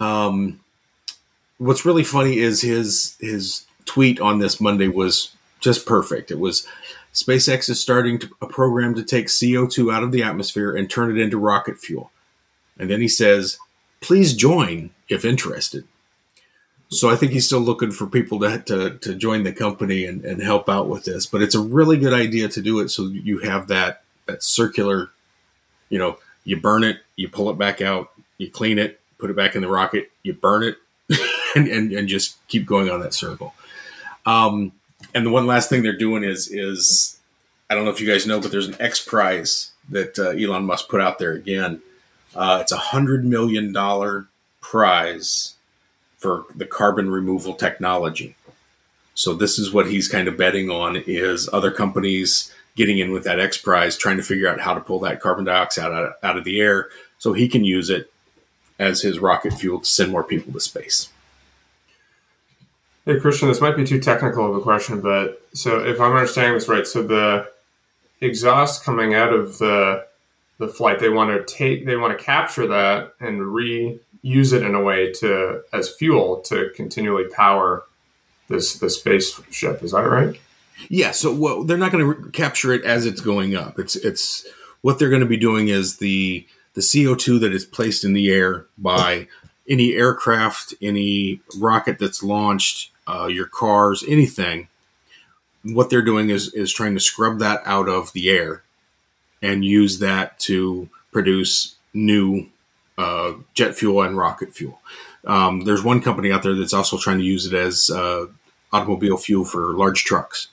Um, 0.00 0.60
what's 1.58 1.84
really 1.84 2.04
funny 2.04 2.38
is 2.38 2.62
his 2.62 3.16
his 3.20 3.64
tweet 3.84 4.20
on 4.20 4.38
this 4.38 4.60
Monday 4.60 4.88
was 4.88 5.32
just 5.60 5.86
perfect. 5.86 6.30
It 6.30 6.38
was 6.38 6.66
SpaceX 7.14 7.70
is 7.70 7.80
starting 7.80 8.18
to, 8.18 8.28
a 8.42 8.46
program 8.46 8.94
to 8.94 9.02
take 9.02 9.28
CO2 9.28 9.92
out 9.92 10.02
of 10.02 10.12
the 10.12 10.22
atmosphere 10.22 10.76
and 10.76 10.88
turn 10.88 11.10
it 11.10 11.20
into 11.20 11.38
rocket 11.38 11.78
fuel. 11.78 12.10
And 12.78 12.90
then 12.90 13.00
he 13.00 13.08
says, 13.08 13.58
please 14.00 14.34
join 14.34 14.90
if 15.08 15.24
interested. 15.24 15.84
So 16.88 17.10
I 17.10 17.16
think 17.16 17.32
he's 17.32 17.46
still 17.46 17.60
looking 17.60 17.90
for 17.90 18.06
people 18.06 18.38
to, 18.40 18.58
to, 18.58 18.98
to 18.98 19.14
join 19.14 19.44
the 19.44 19.52
company 19.52 20.04
and, 20.04 20.24
and 20.24 20.42
help 20.42 20.68
out 20.68 20.88
with 20.88 21.04
this. 21.04 21.26
But 21.26 21.42
it's 21.42 21.54
a 21.54 21.60
really 21.60 21.96
good 21.96 22.12
idea 22.12 22.48
to 22.48 22.60
do 22.60 22.78
it 22.80 22.90
so 22.90 23.06
you 23.06 23.38
have 23.38 23.68
that 23.68 24.02
that 24.26 24.42
circular, 24.42 25.10
you 25.88 25.98
know, 25.98 26.18
you 26.44 26.56
burn 26.60 26.84
it, 26.84 26.98
you 27.16 27.28
pull 27.28 27.50
it 27.50 27.58
back 27.58 27.80
out, 27.80 28.10
you 28.38 28.50
clean 28.50 28.78
it, 28.78 29.00
put 29.18 29.30
it 29.30 29.36
back 29.36 29.54
in 29.54 29.62
the 29.62 29.68
rocket, 29.68 30.10
you 30.22 30.32
burn 30.32 30.62
it, 30.62 30.76
and, 31.56 31.68
and, 31.68 31.92
and 31.92 32.08
just 32.08 32.36
keep 32.48 32.66
going 32.66 32.90
on 32.90 33.00
that 33.00 33.14
circle. 33.14 33.54
Um, 34.24 34.72
and 35.14 35.24
the 35.24 35.30
one 35.30 35.46
last 35.46 35.70
thing 35.70 35.82
they're 35.82 35.96
doing 35.96 36.24
is 36.24 36.48
is 36.48 37.18
I 37.70 37.74
don't 37.74 37.84
know 37.84 37.90
if 37.90 38.00
you 38.00 38.06
guys 38.08 38.26
know, 38.26 38.40
but 38.40 38.50
there's 38.50 38.68
an 38.68 38.76
X 38.80 39.04
Prize 39.04 39.72
that 39.88 40.18
uh, 40.18 40.30
Elon 40.30 40.64
Musk 40.64 40.88
put 40.88 41.00
out 41.00 41.18
there 41.18 41.32
again. 41.32 41.80
Uh, 42.34 42.58
it's 42.60 42.72
a 42.72 42.76
hundred 42.76 43.24
million 43.24 43.72
dollar 43.72 44.26
prize 44.60 45.54
for 46.18 46.44
the 46.54 46.66
carbon 46.66 47.10
removal 47.10 47.54
technology. 47.54 48.36
So 49.14 49.32
this 49.32 49.58
is 49.58 49.72
what 49.72 49.88
he's 49.88 50.08
kind 50.08 50.28
of 50.28 50.36
betting 50.36 50.70
on 50.70 50.96
is 51.06 51.48
other 51.52 51.70
companies 51.70 52.52
getting 52.76 52.98
in 52.98 53.10
with 53.10 53.24
that 53.24 53.40
X 53.40 53.58
Prize, 53.58 53.96
trying 53.96 54.18
to 54.18 54.22
figure 54.22 54.48
out 54.48 54.60
how 54.60 54.74
to 54.74 54.80
pull 54.80 55.00
that 55.00 55.20
carbon 55.20 55.44
dioxide 55.44 55.92
out 55.92 56.04
of, 56.04 56.12
out 56.22 56.36
of 56.36 56.44
the 56.44 56.60
air 56.60 56.88
so 57.18 57.32
he 57.32 57.48
can 57.48 57.64
use 57.64 57.90
it 57.90 58.12
as 58.78 59.00
his 59.02 59.18
rocket 59.18 59.54
fuel 59.54 59.80
to 59.80 59.86
send 59.86 60.12
more 60.12 60.22
people 60.22 60.52
to 60.52 60.60
space. 60.60 61.08
Hey, 63.06 63.18
Christian, 63.18 63.48
this 63.48 63.60
might 63.60 63.76
be 63.76 63.84
too 63.84 64.00
technical 64.00 64.48
of 64.48 64.56
a 64.56 64.60
question, 64.60 65.00
but 65.00 65.46
so 65.54 65.84
if 65.84 66.00
I'm 66.00 66.12
understanding 66.12 66.54
this 66.54 66.68
right, 66.68 66.86
so 66.86 67.02
the 67.02 67.50
exhaust 68.20 68.84
coming 68.84 69.14
out 69.14 69.32
of 69.32 69.58
the 69.58 70.06
the 70.58 70.68
flight, 70.68 71.00
they 71.00 71.10
want 71.10 71.30
to 71.30 71.54
take, 71.54 71.84
they 71.84 71.96
want 71.96 72.18
to 72.18 72.24
capture 72.24 72.66
that 72.66 73.12
and 73.20 73.40
reuse 73.42 74.52
it 74.52 74.62
in 74.62 74.74
a 74.74 74.82
way 74.82 75.12
to 75.12 75.62
as 75.72 75.88
fuel 75.88 76.40
to 76.40 76.70
continually 76.74 77.28
power 77.28 77.84
this 78.48 78.78
the 78.78 78.88
spaceship. 78.88 79.82
Is 79.82 79.92
that 79.92 80.00
right? 80.00 80.40
Yeah. 80.88 81.10
So 81.10 81.34
well, 81.34 81.64
they're 81.64 81.78
not 81.78 81.92
going 81.92 82.04
to 82.04 82.20
re- 82.20 82.30
capture 82.32 82.72
it 82.72 82.84
as 82.84 83.06
it's 83.06 83.20
going 83.20 83.56
up. 83.56 83.78
It's 83.78 83.96
it's 83.96 84.46
what 84.82 84.98
they're 84.98 85.10
going 85.10 85.20
to 85.20 85.26
be 85.26 85.36
doing 85.36 85.68
is 85.68 85.98
the 85.98 86.46
the 86.74 86.80
CO2 86.80 87.40
that 87.40 87.52
is 87.52 87.64
placed 87.64 88.04
in 88.04 88.12
the 88.12 88.30
air 88.30 88.66
by 88.76 89.28
any 89.68 89.94
aircraft, 89.94 90.74
any 90.82 91.40
rocket 91.58 91.98
that's 91.98 92.22
launched, 92.22 92.92
uh, 93.08 93.26
your 93.26 93.46
cars, 93.46 94.04
anything. 94.06 94.68
What 95.64 95.90
they're 95.90 96.02
doing 96.02 96.30
is 96.30 96.52
is 96.54 96.72
trying 96.72 96.94
to 96.94 97.00
scrub 97.00 97.38
that 97.40 97.62
out 97.64 97.88
of 97.88 98.12
the 98.12 98.30
air 98.30 98.62
and 99.42 99.64
use 99.64 99.98
that 99.98 100.38
to 100.40 100.88
produce 101.12 101.76
new 101.92 102.48
uh, 102.98 103.32
jet 103.54 103.74
fuel 103.74 104.02
and 104.02 104.16
rocket 104.16 104.54
fuel. 104.54 104.80
Um, 105.26 105.62
there's 105.64 105.82
one 105.82 106.00
company 106.00 106.30
out 106.30 106.42
there 106.42 106.54
that's 106.54 106.74
also 106.74 106.98
trying 106.98 107.18
to 107.18 107.24
use 107.24 107.46
it 107.46 107.54
as 107.54 107.90
uh, 107.90 108.26
automobile 108.72 109.16
fuel 109.16 109.44
for 109.44 109.74
large 109.76 110.04
trucks. 110.04 110.48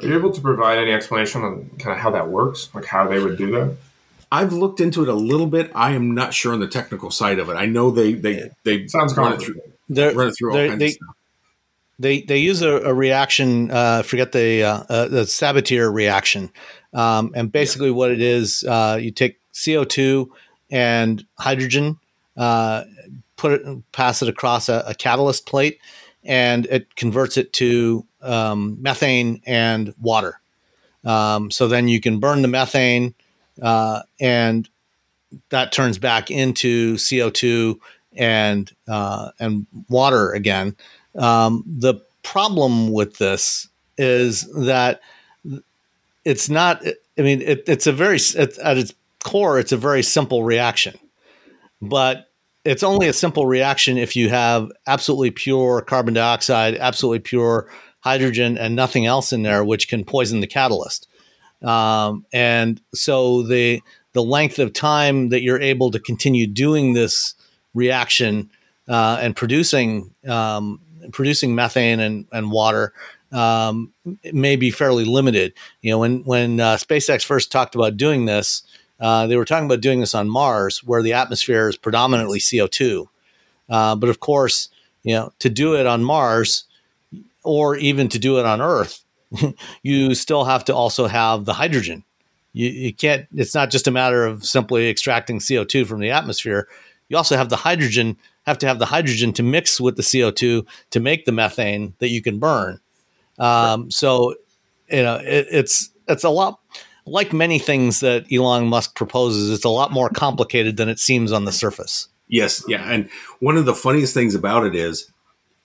Are 0.00 0.06
you 0.06 0.14
able 0.18 0.32
to 0.32 0.40
provide 0.40 0.78
any 0.78 0.92
explanation 0.92 1.42
on 1.42 1.70
kind 1.78 1.92
of 1.92 1.98
how 1.98 2.10
that 2.10 2.28
works, 2.28 2.68
like 2.74 2.84
how 2.84 3.06
they 3.08 3.18
would 3.20 3.38
do 3.38 3.50
that? 3.52 3.76
I've 4.32 4.52
looked 4.52 4.80
into 4.80 5.02
it 5.02 5.08
a 5.08 5.14
little 5.14 5.46
bit. 5.46 5.70
I 5.74 5.92
am 5.92 6.14
not 6.14 6.34
sure 6.34 6.52
on 6.52 6.60
the 6.60 6.66
technical 6.66 7.10
side 7.12 7.38
of 7.38 7.48
it. 7.48 7.54
I 7.54 7.66
know 7.66 7.90
they 7.90 8.14
they 8.14 8.50
they 8.64 8.88
Sounds 8.88 9.16
run 9.16 9.34
it 9.34 9.40
through 9.42 9.60
They're, 9.88 10.12
run 10.12 10.28
it 10.28 10.34
through 10.36 10.50
all 10.50 10.56
they're- 10.56 10.68
kinds 10.70 10.78
they, 10.80 10.86
of 10.86 10.92
stuff. 10.92 11.16
they 12.00 12.20
they 12.22 12.38
use 12.38 12.60
a, 12.62 12.80
a 12.80 12.92
reaction. 12.94 13.70
Uh, 13.70 14.02
forget 14.02 14.32
the 14.32 14.64
uh, 14.64 14.82
uh, 14.88 15.08
the 15.08 15.22
Sabatier 15.22 15.92
reaction, 15.94 16.50
um, 16.92 17.30
and 17.36 17.52
basically 17.52 17.92
what 17.92 18.10
it 18.10 18.20
is, 18.20 18.64
uh, 18.64 18.98
you 19.00 19.12
take 19.12 19.38
CO 19.64 19.84
two 19.84 20.32
and 20.70 21.24
hydrogen, 21.38 21.96
uh, 22.36 22.82
put 23.36 23.52
it, 23.52 23.92
pass 23.92 24.20
it 24.22 24.28
across 24.28 24.68
a, 24.68 24.82
a 24.88 24.94
catalyst 24.96 25.46
plate, 25.46 25.78
and 26.24 26.66
it 26.66 26.96
converts 26.96 27.36
it 27.36 27.52
to 27.52 28.04
um, 28.24 28.78
methane 28.80 29.42
and 29.46 29.94
water. 30.00 30.40
Um, 31.04 31.50
so 31.50 31.68
then 31.68 31.88
you 31.88 32.00
can 32.00 32.18
burn 32.18 32.42
the 32.42 32.48
methane, 32.48 33.14
uh, 33.62 34.02
and 34.20 34.68
that 35.50 35.72
turns 35.72 35.98
back 35.98 36.30
into 36.30 36.96
CO 36.96 37.30
two 37.30 37.80
and 38.16 38.72
uh, 38.88 39.30
and 39.38 39.66
water 39.88 40.32
again. 40.32 40.76
Um, 41.16 41.62
the 41.66 41.94
problem 42.22 42.90
with 42.92 43.18
this 43.18 43.68
is 43.98 44.50
that 44.52 45.00
it's 46.24 46.48
not. 46.48 46.84
I 47.18 47.22
mean, 47.22 47.42
it, 47.42 47.64
it's 47.68 47.86
a 47.86 47.92
very 47.92 48.18
at 48.38 48.78
its 48.78 48.94
core, 49.22 49.58
it's 49.58 49.72
a 49.72 49.76
very 49.76 50.02
simple 50.02 50.42
reaction, 50.42 50.98
but 51.82 52.30
it's 52.64 52.82
only 52.82 53.08
a 53.08 53.12
simple 53.12 53.46
reaction 53.46 53.98
if 53.98 54.16
you 54.16 54.30
have 54.30 54.72
absolutely 54.86 55.30
pure 55.30 55.82
carbon 55.82 56.14
dioxide, 56.14 56.76
absolutely 56.76 57.18
pure 57.18 57.68
hydrogen, 58.04 58.58
and 58.58 58.76
nothing 58.76 59.06
else 59.06 59.32
in 59.32 59.42
there, 59.42 59.64
which 59.64 59.88
can 59.88 60.04
poison 60.04 60.40
the 60.40 60.46
catalyst. 60.46 61.08
Um, 61.62 62.26
and 62.32 62.80
so 62.94 63.42
the 63.42 63.82
the 64.12 64.22
length 64.22 64.58
of 64.58 64.72
time 64.72 65.30
that 65.30 65.42
you're 65.42 65.60
able 65.60 65.90
to 65.90 65.98
continue 65.98 66.46
doing 66.46 66.92
this 66.92 67.34
reaction 67.72 68.50
uh, 68.88 69.18
and 69.20 69.34
producing 69.34 70.14
um, 70.28 70.80
producing 71.12 71.54
methane 71.54 72.00
and, 72.00 72.26
and 72.30 72.50
water 72.50 72.92
um, 73.32 73.92
may 74.32 74.56
be 74.56 74.70
fairly 74.70 75.04
limited. 75.04 75.54
You 75.80 75.92
know, 75.92 75.98
when 75.98 76.24
when 76.24 76.60
uh, 76.60 76.76
SpaceX 76.76 77.24
first 77.24 77.50
talked 77.50 77.74
about 77.74 77.96
doing 77.96 78.26
this, 78.26 78.62
uh, 79.00 79.26
they 79.26 79.36
were 79.36 79.44
talking 79.46 79.66
about 79.66 79.80
doing 79.80 80.00
this 80.00 80.14
on 80.14 80.28
Mars, 80.28 80.84
where 80.84 81.02
the 81.02 81.14
atmosphere 81.14 81.68
is 81.68 81.76
predominantly 81.76 82.40
CO 82.40 82.66
two. 82.66 83.08
Uh, 83.68 83.96
but 83.96 84.10
of 84.10 84.20
course, 84.20 84.68
you 85.02 85.14
know, 85.14 85.32
to 85.38 85.48
do 85.48 85.74
it 85.74 85.86
on 85.86 86.04
Mars, 86.04 86.64
or 87.44 87.76
even 87.76 88.08
to 88.08 88.18
do 88.18 88.38
it 88.38 88.46
on 88.46 88.60
Earth, 88.60 89.04
you 89.82 90.14
still 90.14 90.44
have 90.44 90.64
to 90.64 90.74
also 90.74 91.06
have 91.06 91.44
the 91.44 91.54
hydrogen. 91.54 92.04
You, 92.52 92.68
you 92.68 92.94
can't. 92.94 93.26
It's 93.34 93.54
not 93.54 93.70
just 93.70 93.86
a 93.86 93.90
matter 93.90 94.24
of 94.24 94.44
simply 94.44 94.88
extracting 94.88 95.40
CO 95.40 95.64
two 95.64 95.84
from 95.84 96.00
the 96.00 96.10
atmosphere. 96.10 96.68
You 97.08 97.16
also 97.16 97.36
have 97.36 97.50
the 97.50 97.56
hydrogen. 97.56 98.16
Have 98.46 98.58
to 98.58 98.66
have 98.66 98.78
the 98.78 98.86
hydrogen 98.86 99.32
to 99.34 99.42
mix 99.42 99.80
with 99.80 99.96
the 99.96 100.02
CO 100.02 100.30
two 100.30 100.66
to 100.90 101.00
make 101.00 101.24
the 101.24 101.32
methane 101.32 101.94
that 101.98 102.10
you 102.10 102.20
can 102.20 102.38
burn. 102.38 102.78
Um, 103.38 103.90
so, 103.90 104.34
you 104.90 105.02
know, 105.02 105.16
it, 105.16 105.46
it's 105.50 105.90
it's 106.08 106.24
a 106.24 106.30
lot 106.30 106.60
like 107.06 107.32
many 107.32 107.58
things 107.58 108.00
that 108.00 108.26
Elon 108.32 108.66
Musk 108.68 108.94
proposes. 108.94 109.50
It's 109.50 109.64
a 109.64 109.70
lot 109.70 109.92
more 109.92 110.08
complicated 110.08 110.76
than 110.76 110.88
it 110.88 110.98
seems 110.98 111.32
on 111.32 111.44
the 111.44 111.52
surface. 111.52 112.08
Yes, 112.28 112.64
yeah, 112.66 112.90
and 112.90 113.10
one 113.40 113.56
of 113.56 113.66
the 113.66 113.74
funniest 113.74 114.14
things 114.14 114.34
about 114.34 114.64
it 114.64 114.74
is 114.74 115.12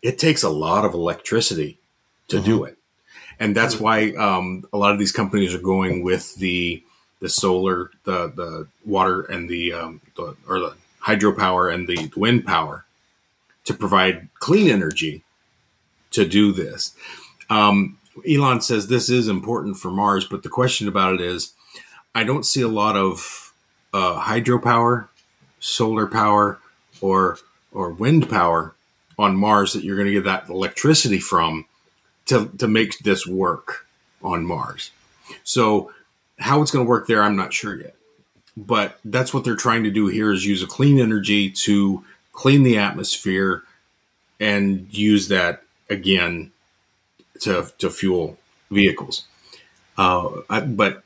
it 0.02 0.20
takes 0.20 0.44
a 0.44 0.50
lot 0.50 0.86
of 0.86 0.94
electricity 0.94 1.80
to 2.28 2.38
mm-hmm. 2.38 2.46
do 2.46 2.64
it, 2.64 2.78
and 3.40 3.56
that's 3.56 3.80
why 3.80 4.12
um, 4.12 4.66
a 4.72 4.78
lot 4.78 4.92
of 4.92 5.00
these 5.00 5.12
companies 5.12 5.54
are 5.54 5.60
going 5.60 6.04
with 6.04 6.36
the 6.36 6.84
the 7.20 7.30
solar, 7.30 7.92
the 8.06 8.28
the 8.28 8.68
water, 8.86 9.22
and 9.22 9.50
the, 9.50 9.74
um, 9.74 10.02
the 10.16 10.36
or 10.48 10.60
the 10.60 10.76
hydropower 11.04 11.74
and 11.74 11.88
the 11.88 12.12
wind 12.16 12.46
power 12.46 12.86
to 13.66 13.74
provide 13.74 14.30
clean 14.40 14.70
energy 14.70 15.24
to 16.12 16.28
do 16.28 16.52
this. 16.52 16.96
Um, 17.50 17.98
Elon 18.28 18.62
says 18.62 18.88
this 18.88 19.10
is 19.10 19.28
important 19.28 19.78
for 19.78 19.92
Mars, 19.92 20.26
but 20.26 20.44
the 20.44 20.50
question 20.50 20.88
about 20.88 21.14
it 21.14 21.22
is, 21.22 21.54
I 22.16 22.24
don't 22.24 22.46
see 22.46 22.62
a 22.62 22.68
lot 22.68 22.96
of 22.96 23.54
uh, 23.94 24.22
hydropower, 24.22 25.08
solar 25.60 26.08
power, 26.08 26.60
or 27.02 27.38
or 27.72 27.92
wind 27.92 28.30
power 28.30 28.74
on 29.20 29.36
Mars 29.36 29.74
that 29.74 29.84
you're 29.84 29.98
going 29.98 30.08
to 30.08 30.14
get 30.14 30.24
that 30.24 30.50
electricity 30.50 31.20
from 31.20 31.66
to 32.26 32.50
to 32.58 32.68
make 32.68 32.98
this 33.00 33.28
work 33.28 33.86
on 34.24 34.46
Mars. 34.46 34.92
So 35.44 35.92
how 36.40 36.62
it's 36.62 36.72
going 36.72 36.86
to 36.86 36.90
work 36.90 37.06
there, 37.08 37.22
I'm 37.22 37.36
not 37.36 37.54
sure 37.54 37.78
yet. 37.80 37.96
But 38.56 38.98
that's 39.06 39.34
what 39.34 39.44
they're 39.44 39.56
trying 39.56 39.84
to 39.84 39.92
do 39.92 40.08
here 40.08 40.32
is 40.32 40.46
use 40.46 40.64
a 40.64 40.68
clean 40.68 41.00
energy 41.00 41.50
to 41.66 42.04
clean 42.32 42.64
the 42.64 42.78
atmosphere 42.78 43.64
and 44.40 44.88
use 44.90 45.28
that 45.28 45.64
again 45.90 46.52
to 47.42 47.70
to 47.78 47.90
fuel 47.90 48.38
vehicles. 48.72 49.26
Uh, 49.98 50.30
I, 50.50 50.62
but 50.62 51.04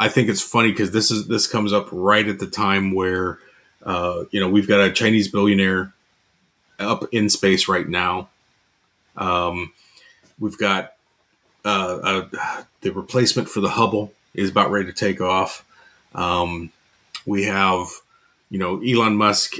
I 0.00 0.08
think 0.08 0.28
it's 0.28 0.42
funny 0.42 0.72
because 0.72 0.90
this 0.90 1.12
is 1.12 1.28
this 1.28 1.46
comes 1.46 1.72
up 1.72 1.88
right 1.92 2.26
at 2.26 2.40
the 2.40 2.48
time 2.48 2.92
where 2.92 3.38
uh, 3.84 4.24
you 4.32 4.40
know 4.40 4.48
we've 4.48 4.66
got 4.66 4.80
a 4.80 4.90
Chinese 4.90 5.28
billionaire 5.28 5.92
up 6.78 7.04
in 7.12 7.28
space 7.28 7.68
right 7.68 7.88
now. 7.88 8.28
Um, 9.16 9.72
we've 10.38 10.58
got 10.58 10.94
uh, 11.64 12.22
the 12.80 12.92
replacement 12.92 13.48
for 13.48 13.60
the 13.60 13.70
Hubble 13.70 14.12
is 14.34 14.50
about 14.50 14.70
ready 14.70 14.86
to 14.86 14.92
take 14.92 15.20
off. 15.20 15.64
Um, 16.14 16.72
we 17.26 17.44
have 17.44 17.88
you 18.50 18.58
know 18.58 18.82
Elon 18.82 19.16
Musk, 19.16 19.56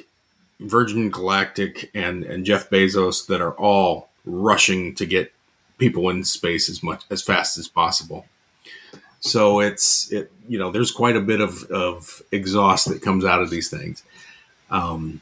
Virgin 0.61 1.11
Galactic, 1.11 1.91
and 1.95 2.25
and 2.25 2.45
Jeff 2.45 2.71
Bezos 2.71 3.27
that 3.27 3.41
are 3.41 3.55
all 3.55 4.09
rushing 4.25 4.95
to 4.95 5.07
get 5.07 5.33
people 5.79 6.09
in 6.09 6.25
space 6.25 6.69
as 6.69 6.83
much 6.83 7.03
as 7.11 7.23
fast 7.23 7.59
as 7.59 7.69
possible. 7.69 8.27
So 9.21 9.61
it's 9.61 10.11
it 10.13 10.33
you 10.49 10.59
know 10.59 10.71
there's 10.71 10.91
quite 10.91 11.17
a 11.17 11.21
bit 11.21 11.41
of 11.41 11.65
of 11.65 12.23
exhaust 12.33 12.89
that 12.89 13.03
comes 13.03 13.25
out 13.25 13.41
of 13.43 13.51
these 13.51 13.71
things. 13.71 14.03
Um, 14.71 15.21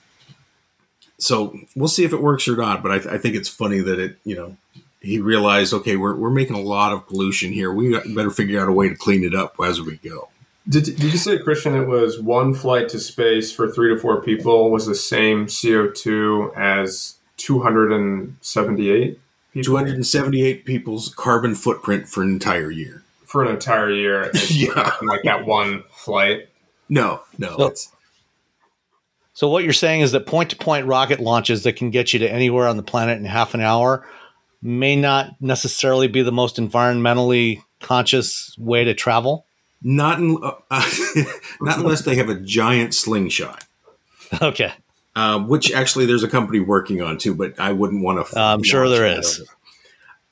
so 1.21 1.57
we'll 1.77 1.89
see 1.89 2.05
if 2.05 2.13
it 2.13 2.23
works 2.23 2.49
or 2.49 2.57
not. 2.57 2.83
But 2.83 2.93
I, 2.93 2.99
th- 2.99 3.15
I, 3.15 3.19
think 3.19 3.35
it's 3.37 3.49
funny 3.49 3.81
that 3.81 3.99
it 3.99 4.17
you 4.25 4.37
know 4.37 4.57
he 5.01 5.19
realized 5.19 5.73
okay 5.73 5.97
we're 5.97 6.15
we're 6.17 6.31
making 6.31 6.57
a 6.57 6.61
lot 6.61 6.93
of 6.93 7.07
pollution 7.07 7.53
here. 7.53 7.73
We 7.73 7.99
better 8.15 8.31
figure 8.31 8.61
out 8.61 8.69
a 8.69 8.73
way 8.73 8.89
to 8.89 8.95
clean 8.95 9.25
it 9.25 9.35
up 9.35 9.55
as 9.63 9.81
we 9.81 9.97
go. 9.99 10.29
Did, 10.69 10.85
did 10.85 11.01
you 11.01 11.17
say, 11.19 11.39
Christian, 11.39 11.75
it 11.75 11.87
was 11.89 12.21
one 12.21 12.55
flight 12.55 12.91
to 12.91 13.01
space 13.01 13.51
for 13.51 13.69
three 13.71 13.93
to 13.93 14.01
four 14.01 14.21
people 14.23 14.71
was 14.71 14.87
the 14.87 14.95
same 14.95 15.47
CO2 15.47 16.55
as 16.57 17.17
278? 17.39 19.19
people. 19.53 19.65
278 19.65 20.65
people's 20.65 21.15
carbon 21.15 21.55
footprint 21.55 22.09
for 22.09 22.23
an 22.23 22.31
entire 22.31 22.71
year. 22.71 23.03
For 23.25 23.45
an 23.45 23.51
entire 23.51 23.91
year, 23.91 24.31
yeah, 24.49 24.93
like 25.03 25.23
that 25.25 25.47
one 25.47 25.85
flight. 25.91 26.49
No, 26.89 27.23
no. 27.39 27.57
So, 27.57 27.91
so 29.41 29.49
what 29.49 29.65
you're 29.65 29.73
saying 29.73 30.03
is 30.03 30.13
that 30.13 30.27
point-to-point 30.27 30.87
rocket 30.87 31.19
launches 31.19 31.63
that 31.63 31.73
can 31.73 31.89
get 31.89 32.13
you 32.13 32.19
to 32.19 32.31
anywhere 32.31 32.69
on 32.69 32.77
the 32.77 32.83
planet 32.83 33.17
in 33.17 33.25
half 33.25 33.55
an 33.55 33.63
hour 33.63 34.07
may 34.61 34.97
not 34.97 35.31
necessarily 35.41 36.09
be 36.09 36.21
the 36.21 36.31
most 36.31 36.57
environmentally 36.57 37.63
conscious 37.81 38.55
way 38.59 38.85
to 38.85 38.93
travel. 38.93 39.47
Not 39.81 40.19
in, 40.19 40.37
uh, 40.43 40.53
not 41.63 41.79
unless 41.79 42.03
they 42.03 42.17
have 42.17 42.29
a 42.29 42.35
giant 42.35 42.95
slingshot. 42.95 43.65
Okay. 44.43 44.75
Um, 45.17 45.49
which 45.49 45.73
actually 45.73 46.05
there's 46.05 46.23
a 46.23 46.29
company 46.29 46.61
working 46.61 47.01
on 47.01 47.17
too, 47.17 47.35
but 47.35 47.59
I 47.59 47.73
wouldn't 47.73 48.05
want 48.05 48.27
to. 48.27 48.39
I'm 48.39 48.63
sure 48.63 48.91
there 48.91 49.07
is. 49.07 49.43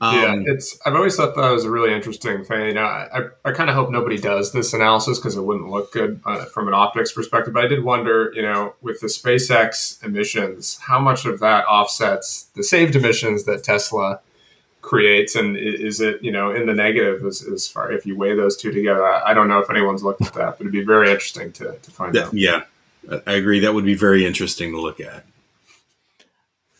Um, 0.00 0.14
yeah, 0.14 0.52
it's. 0.52 0.78
I've 0.86 0.94
always 0.94 1.16
thought 1.16 1.34
that 1.34 1.50
was 1.50 1.64
a 1.64 1.70
really 1.70 1.92
interesting 1.92 2.44
thing. 2.44 2.68
You 2.68 2.74
know, 2.74 2.84
I, 2.84 3.22
I 3.44 3.50
kind 3.50 3.68
of 3.68 3.74
hope 3.74 3.90
nobody 3.90 4.16
does 4.16 4.52
this 4.52 4.72
analysis 4.72 5.18
because 5.18 5.36
it 5.36 5.42
wouldn't 5.42 5.70
look 5.70 5.92
good 5.92 6.20
uh, 6.24 6.44
from 6.44 6.68
an 6.68 6.74
optics 6.74 7.12
perspective. 7.12 7.52
But 7.52 7.64
I 7.64 7.66
did 7.66 7.82
wonder, 7.82 8.30
you 8.32 8.42
know, 8.42 8.74
with 8.80 9.00
the 9.00 9.08
SpaceX 9.08 10.02
emissions, 10.04 10.78
how 10.82 11.00
much 11.00 11.26
of 11.26 11.40
that 11.40 11.64
offsets 11.66 12.44
the 12.54 12.62
saved 12.62 12.94
emissions 12.94 13.44
that 13.44 13.64
Tesla 13.64 14.20
creates, 14.82 15.34
and 15.34 15.56
is 15.56 16.00
it, 16.00 16.22
you 16.22 16.30
know, 16.30 16.54
in 16.54 16.66
the 16.66 16.74
negative 16.74 17.24
as, 17.24 17.42
as 17.42 17.66
far 17.66 17.90
if 17.90 18.06
you 18.06 18.16
weigh 18.16 18.36
those 18.36 18.56
two 18.56 18.70
together? 18.70 19.04
I, 19.04 19.32
I 19.32 19.34
don't 19.34 19.48
know 19.48 19.58
if 19.58 19.68
anyone's 19.68 20.04
looked 20.04 20.22
at 20.22 20.32
that, 20.34 20.58
but 20.58 20.60
it'd 20.60 20.72
be 20.72 20.84
very 20.84 21.10
interesting 21.10 21.50
to, 21.54 21.76
to 21.76 21.90
find 21.90 22.14
that, 22.14 22.26
out. 22.26 22.34
Yeah, 22.34 22.62
I 23.26 23.32
agree. 23.32 23.58
That 23.58 23.74
would 23.74 23.84
be 23.84 23.96
very 23.96 24.24
interesting 24.24 24.70
to 24.70 24.80
look 24.80 25.00
at. 25.00 25.24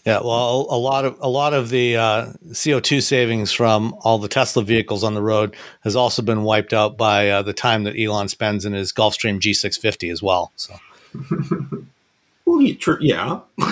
Yeah, 0.08 0.20
well, 0.24 0.66
a 0.70 0.78
lot 0.78 1.04
of 1.04 1.18
a 1.20 1.28
lot 1.28 1.52
of 1.52 1.68
the 1.68 1.98
uh, 1.98 2.32
CO 2.64 2.80
two 2.80 3.02
savings 3.02 3.52
from 3.52 3.94
all 4.00 4.18
the 4.18 4.26
Tesla 4.26 4.62
vehicles 4.62 5.04
on 5.04 5.12
the 5.12 5.20
road 5.20 5.54
has 5.82 5.96
also 5.96 6.22
been 6.22 6.44
wiped 6.44 6.72
out 6.72 6.96
by 6.96 7.28
uh, 7.28 7.42
the 7.42 7.52
time 7.52 7.84
that 7.84 7.94
Elon 7.94 8.28
spends 8.28 8.64
in 8.64 8.72
his 8.72 8.90
Gulfstream 8.90 9.38
G 9.38 9.52
six 9.52 9.76
fifty 9.76 10.08
as 10.08 10.22
well. 10.22 10.50
So, 10.56 10.74
well, 12.46 12.62
yeah. 12.62 13.40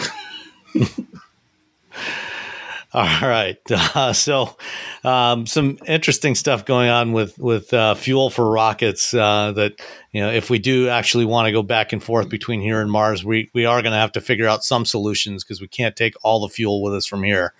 All 3.22 3.28
right. 3.28 3.58
Uh, 3.94 4.12
so, 4.12 4.56
um, 5.04 5.46
some 5.46 5.78
interesting 5.86 6.34
stuff 6.34 6.64
going 6.64 6.88
on 6.88 7.12
with 7.12 7.38
with 7.38 7.72
uh, 7.72 7.94
fuel 7.94 8.30
for 8.30 8.50
rockets. 8.50 9.14
Uh, 9.14 9.52
that 9.52 9.80
you 10.12 10.20
know, 10.20 10.30
if 10.30 10.50
we 10.50 10.58
do 10.58 10.88
actually 10.88 11.24
want 11.24 11.46
to 11.46 11.52
go 11.52 11.62
back 11.62 11.92
and 11.92 12.02
forth 12.02 12.28
between 12.28 12.60
here 12.60 12.80
and 12.80 12.90
Mars, 12.90 13.24
we 13.24 13.50
we 13.54 13.64
are 13.64 13.80
going 13.82 13.92
to 13.92 13.98
have 13.98 14.12
to 14.12 14.20
figure 14.20 14.46
out 14.46 14.64
some 14.64 14.84
solutions 14.84 15.44
because 15.44 15.60
we 15.60 15.68
can't 15.68 15.96
take 15.96 16.14
all 16.22 16.40
the 16.40 16.48
fuel 16.48 16.82
with 16.82 16.94
us 16.94 17.06
from 17.06 17.22
here. 17.22 17.52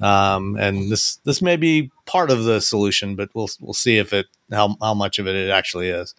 Um, 0.00 0.56
and 0.56 0.90
this 0.90 1.16
this 1.16 1.40
may 1.42 1.56
be 1.56 1.90
part 2.06 2.30
of 2.30 2.44
the 2.44 2.60
solution, 2.60 3.14
but 3.16 3.30
we'll 3.34 3.48
we'll 3.60 3.74
see 3.74 3.98
if 3.98 4.12
it 4.12 4.26
how 4.50 4.76
how 4.80 4.94
much 4.94 5.18
of 5.18 5.26
it 5.26 5.36
it 5.36 5.50
actually 5.50 5.88
is. 5.88 6.14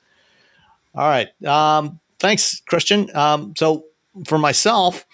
All 0.95 1.07
right. 1.07 1.29
Um, 1.45 1.99
thanks, 2.19 2.61
Christian. 2.67 3.15
Um, 3.15 3.53
so 3.57 3.85
for 4.25 4.37
myself, 4.37 5.05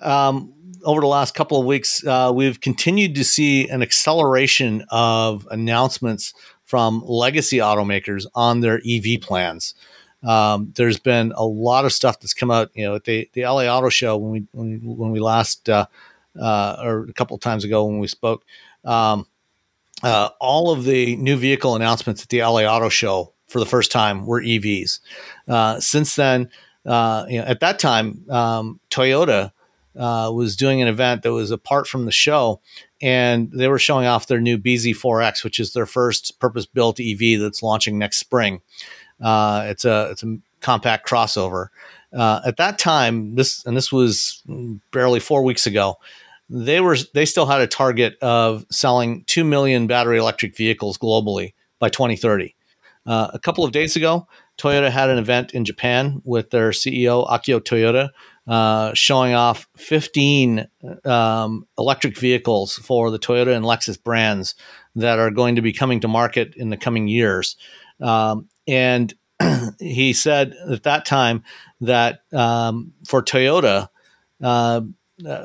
um, 0.00 0.52
over 0.84 1.00
the 1.00 1.06
last 1.06 1.34
couple 1.34 1.58
of 1.58 1.66
weeks, 1.66 2.04
uh, 2.06 2.32
we've 2.34 2.60
continued 2.60 3.14
to 3.16 3.24
see 3.24 3.68
an 3.68 3.82
acceleration 3.82 4.84
of 4.90 5.46
announcements 5.50 6.34
from 6.64 7.02
legacy 7.04 7.58
automakers 7.58 8.26
on 8.34 8.60
their 8.60 8.80
EV 8.88 9.20
plans. 9.20 9.74
Um, 10.22 10.72
there's 10.76 10.98
been 10.98 11.32
a 11.36 11.44
lot 11.44 11.84
of 11.84 11.92
stuff 11.92 12.20
that's 12.20 12.34
come 12.34 12.50
out. 12.50 12.70
You 12.74 12.84
know, 12.84 12.94
at 12.94 13.04
the 13.04 13.28
the 13.32 13.42
LA 13.42 13.64
Auto 13.64 13.88
Show 13.88 14.16
when 14.16 14.30
we 14.30 14.46
when, 14.52 14.80
when 14.82 15.10
we 15.10 15.20
last 15.20 15.68
uh, 15.68 15.86
uh, 16.40 16.76
or 16.82 17.04
a 17.04 17.12
couple 17.12 17.34
of 17.34 17.40
times 17.40 17.64
ago 17.64 17.84
when 17.84 17.98
we 17.98 18.06
spoke, 18.06 18.44
um, 18.84 19.26
uh, 20.02 20.30
all 20.40 20.70
of 20.70 20.84
the 20.84 21.16
new 21.16 21.36
vehicle 21.36 21.74
announcements 21.74 22.22
at 22.22 22.28
the 22.28 22.42
LA 22.42 22.62
Auto 22.62 22.88
Show 22.88 23.32
for 23.48 23.58
the 23.58 23.66
first 23.66 23.92
time 23.92 24.24
were 24.24 24.40
EVs. 24.40 25.00
Uh, 25.48 25.78
since 25.80 26.14
then, 26.16 26.48
uh, 26.86 27.26
you 27.28 27.38
know, 27.38 27.44
at 27.44 27.60
that 27.60 27.78
time, 27.78 28.24
um, 28.30 28.80
Toyota 28.90 29.52
uh, 29.96 30.30
was 30.34 30.56
doing 30.56 30.80
an 30.80 30.88
event 30.88 31.22
that 31.22 31.32
was 31.32 31.50
apart 31.50 31.86
from 31.86 32.04
the 32.04 32.12
show, 32.12 32.60
and 33.00 33.50
they 33.52 33.68
were 33.68 33.78
showing 33.78 34.06
off 34.06 34.26
their 34.26 34.40
new 34.40 34.58
BZ4X, 34.58 35.44
which 35.44 35.58
is 35.58 35.72
their 35.72 35.86
first 35.86 36.38
purpose-built 36.40 37.00
EV 37.00 37.40
that's 37.40 37.62
launching 37.62 37.98
next 37.98 38.18
spring. 38.18 38.60
Uh, 39.20 39.64
it's 39.66 39.84
a 39.84 40.10
it's 40.10 40.22
a 40.22 40.38
compact 40.60 41.08
crossover. 41.08 41.68
Uh, 42.12 42.40
at 42.44 42.56
that 42.56 42.78
time, 42.78 43.34
this 43.34 43.64
and 43.64 43.76
this 43.76 43.92
was 43.92 44.42
barely 44.90 45.20
four 45.20 45.42
weeks 45.42 45.66
ago. 45.66 45.96
They 46.48 46.80
were 46.80 46.96
they 47.14 47.24
still 47.24 47.46
had 47.46 47.60
a 47.60 47.66
target 47.66 48.16
of 48.20 48.66
selling 48.70 49.24
two 49.26 49.44
million 49.44 49.86
battery 49.86 50.18
electric 50.18 50.56
vehicles 50.56 50.98
globally 50.98 51.54
by 51.78 51.88
2030. 51.88 52.54
Uh, 53.04 53.28
a 53.32 53.38
couple 53.38 53.64
of 53.64 53.72
days 53.72 53.96
ago, 53.96 54.28
Toyota 54.58 54.90
had 54.90 55.10
an 55.10 55.18
event 55.18 55.52
in 55.52 55.64
Japan 55.64 56.20
with 56.24 56.50
their 56.50 56.70
CEO 56.70 57.28
Akio 57.28 57.60
Toyoda, 57.60 58.10
uh, 58.46 58.92
showing 58.94 59.34
off 59.34 59.68
15 59.76 60.66
um, 61.04 61.66
electric 61.78 62.18
vehicles 62.18 62.76
for 62.76 63.10
the 63.10 63.18
Toyota 63.18 63.54
and 63.54 63.64
Lexus 63.64 64.02
brands 64.02 64.54
that 64.96 65.18
are 65.18 65.30
going 65.30 65.56
to 65.56 65.62
be 65.62 65.72
coming 65.72 66.00
to 66.00 66.08
market 66.08 66.54
in 66.56 66.70
the 66.70 66.76
coming 66.76 67.08
years. 67.08 67.56
Um, 68.00 68.48
and 68.66 69.14
he 69.78 70.12
said 70.12 70.54
at 70.68 70.82
that 70.82 71.04
time 71.04 71.44
that 71.80 72.22
um, 72.32 72.92
for 73.06 73.22
Toyota, 73.22 73.88
uh, 74.42 74.80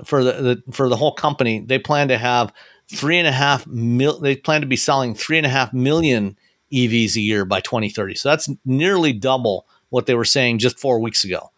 for 0.03 0.23
the, 0.23 0.31
the, 0.33 0.63
for 0.71 0.89
the 0.89 0.95
whole 0.95 1.13
company, 1.13 1.59
they 1.59 1.79
plan 1.79 2.07
to 2.07 2.17
have 2.17 2.51
three 2.91 3.17
and 3.17 3.27
a 3.27 3.31
half 3.31 3.67
mil. 3.67 4.19
They 4.19 4.35
plan 4.35 4.61
to 4.61 4.67
be 4.67 4.75
selling 4.75 5.13
three 5.13 5.37
and 5.37 5.45
a 5.45 5.49
half 5.49 5.73
million 5.73 6.37
EVs 6.71 7.15
a 7.15 7.21
year 7.21 7.45
by 7.45 7.61
2030. 7.61 8.15
So 8.15 8.29
that's 8.29 8.49
nearly 8.65 9.13
double 9.13 9.67
what 9.89 10.05
they 10.05 10.15
were 10.15 10.25
saying 10.25 10.59
just 10.59 10.79
four 10.79 10.99
weeks 10.99 11.23
ago. 11.23 11.51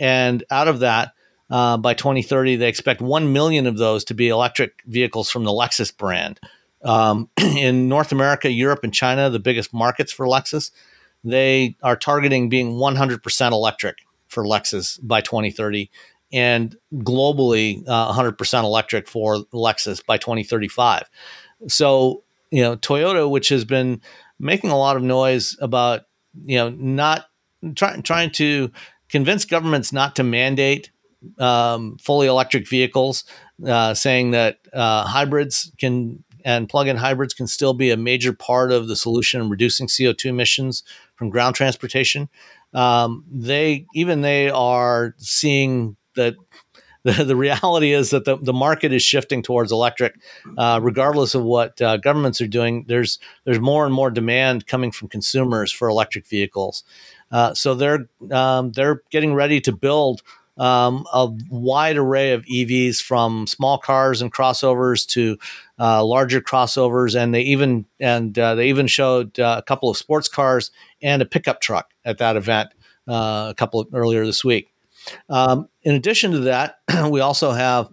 And 0.00 0.42
out 0.50 0.66
of 0.66 0.80
that, 0.80 1.12
uh, 1.50 1.76
by 1.76 1.94
2030, 1.94 2.56
they 2.56 2.68
expect 2.68 3.00
1 3.00 3.32
million 3.32 3.66
of 3.66 3.76
those 3.76 4.04
to 4.04 4.14
be 4.14 4.28
electric 4.28 4.82
vehicles 4.86 5.30
from 5.30 5.44
the 5.44 5.50
Lexus 5.50 5.96
brand. 5.96 6.40
Um, 6.82 7.28
in 7.40 7.88
North 7.88 8.10
America, 8.10 8.50
Europe, 8.50 8.80
and 8.82 8.94
China, 8.94 9.30
the 9.30 9.38
biggest 9.38 9.74
markets 9.74 10.10
for 10.10 10.26
Lexus, 10.26 10.70
they 11.22 11.76
are 11.82 11.96
targeting 11.96 12.48
being 12.48 12.72
100% 12.72 13.52
electric 13.52 13.98
for 14.28 14.44
Lexus 14.44 14.98
by 15.02 15.20
2030 15.20 15.90
and 16.32 16.76
globally 16.94 17.82
uh, 17.86 18.12
100% 18.12 18.62
electric 18.62 19.08
for 19.08 19.38
Lexus 19.52 20.04
by 20.04 20.16
2035. 20.16 21.10
So, 21.68 22.22
you 22.50 22.62
know, 22.62 22.76
Toyota, 22.76 23.28
which 23.28 23.48
has 23.48 23.64
been 23.64 24.00
making 24.38 24.70
a 24.70 24.78
lot 24.78 24.96
of 24.96 25.02
noise 25.02 25.56
about, 25.60 26.02
you 26.46 26.56
know, 26.56 26.70
not 26.70 27.26
try, 27.74 28.00
trying 28.00 28.30
to 28.32 28.70
convince 29.10 29.44
governments 29.44 29.92
not 29.92 30.16
to 30.16 30.22
mandate 30.22 30.90
um, 31.38 31.98
fully 31.98 32.26
electric 32.26 32.68
vehicles, 32.68 33.24
uh, 33.66 33.94
saying 33.94 34.30
that 34.30 34.58
uh, 34.72 35.04
hybrids 35.04 35.70
can 35.78 36.24
and 36.44 36.68
plug-in 36.68 36.96
hybrids 36.96 37.34
can 37.34 37.46
still 37.46 37.74
be 37.74 37.90
a 37.90 37.96
major 37.96 38.32
part 38.32 38.72
of 38.72 38.88
the 38.88 38.96
solution 38.96 39.40
in 39.42 39.50
reducing 39.50 39.86
CO2 39.86 40.26
emissions 40.26 40.82
from 41.14 41.28
ground 41.28 41.54
transportation. 41.54 42.30
Um, 42.72 43.24
they 43.30 43.86
even 43.94 44.22
they 44.22 44.48
are 44.48 45.14
seeing 45.18 45.96
that 46.16 46.34
the, 47.02 47.24
the 47.24 47.36
reality 47.36 47.92
is 47.92 48.10
that 48.10 48.26
the, 48.26 48.36
the 48.36 48.52
market 48.52 48.92
is 48.92 49.02
shifting 49.02 49.42
towards 49.42 49.72
electric, 49.72 50.16
uh, 50.58 50.78
regardless 50.82 51.34
of 51.34 51.42
what 51.42 51.80
uh, 51.80 51.96
governments 51.96 52.42
are 52.42 52.46
doing. 52.46 52.84
There's 52.88 53.18
there's 53.44 53.60
more 53.60 53.86
and 53.86 53.94
more 53.94 54.10
demand 54.10 54.66
coming 54.66 54.90
from 54.92 55.08
consumers 55.08 55.72
for 55.72 55.88
electric 55.88 56.26
vehicles. 56.26 56.84
Uh, 57.30 57.54
so 57.54 57.74
they're 57.74 58.08
um, 58.30 58.72
they're 58.72 59.02
getting 59.10 59.34
ready 59.34 59.60
to 59.60 59.72
build 59.72 60.22
um, 60.58 61.06
a 61.12 61.28
wide 61.48 61.96
array 61.96 62.32
of 62.32 62.44
EVs 62.44 63.00
from 63.00 63.46
small 63.46 63.78
cars 63.78 64.20
and 64.20 64.32
crossovers 64.32 65.06
to 65.08 65.38
uh, 65.78 66.04
larger 66.04 66.40
crossovers, 66.40 67.18
and 67.18 67.34
they 67.34 67.42
even 67.42 67.86
and 67.98 68.38
uh, 68.38 68.54
they 68.54 68.68
even 68.68 68.86
showed 68.86 69.38
uh, 69.38 69.56
a 69.58 69.62
couple 69.62 69.88
of 69.88 69.96
sports 69.96 70.28
cars 70.28 70.70
and 71.02 71.22
a 71.22 71.26
pickup 71.26 71.60
truck 71.60 71.90
at 72.04 72.18
that 72.18 72.36
event 72.36 72.70
uh, 73.08 73.48
a 73.50 73.54
couple 73.56 73.80
of, 73.80 73.88
earlier 73.94 74.26
this 74.26 74.44
week. 74.44 74.68
Um, 75.30 75.68
in 75.82 75.94
addition 75.94 76.32
to 76.32 76.38
that, 76.40 76.80
we 77.08 77.20
also 77.20 77.52
have 77.52 77.88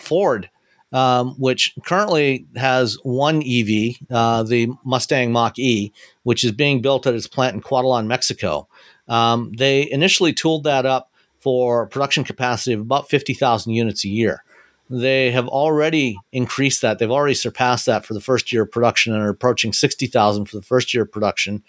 Ford. 0.00 0.50
Um, 0.96 1.34
which 1.38 1.74
currently 1.84 2.46
has 2.56 2.96
one 3.02 3.42
EV, 3.42 3.96
uh, 4.10 4.44
the 4.44 4.70
Mustang 4.82 5.30
Mach 5.30 5.58
E, 5.58 5.92
which 6.22 6.42
is 6.42 6.52
being 6.52 6.80
built 6.80 7.06
at 7.06 7.12
its 7.12 7.26
plant 7.26 7.54
in 7.54 7.60
Cuautitlán, 7.60 8.06
Mexico. 8.06 8.66
Um, 9.06 9.52
they 9.58 9.90
initially 9.90 10.32
tooled 10.32 10.64
that 10.64 10.86
up 10.86 11.10
for 11.38 11.86
production 11.86 12.24
capacity 12.24 12.72
of 12.72 12.80
about 12.80 13.10
50,000 13.10 13.74
units 13.74 14.06
a 14.06 14.08
year. 14.08 14.42
They 14.88 15.32
have 15.32 15.48
already 15.48 16.16
increased 16.32 16.80
that. 16.80 16.98
They've 16.98 17.10
already 17.10 17.34
surpassed 17.34 17.84
that 17.84 18.06
for 18.06 18.14
the 18.14 18.20
first 18.22 18.50
year 18.50 18.62
of 18.62 18.70
production 18.70 19.12
and 19.12 19.22
are 19.22 19.28
approaching 19.28 19.74
60,000 19.74 20.46
for 20.46 20.56
the 20.56 20.62
first 20.62 20.94
year 20.94 21.02
of 21.02 21.12
production. 21.12 21.62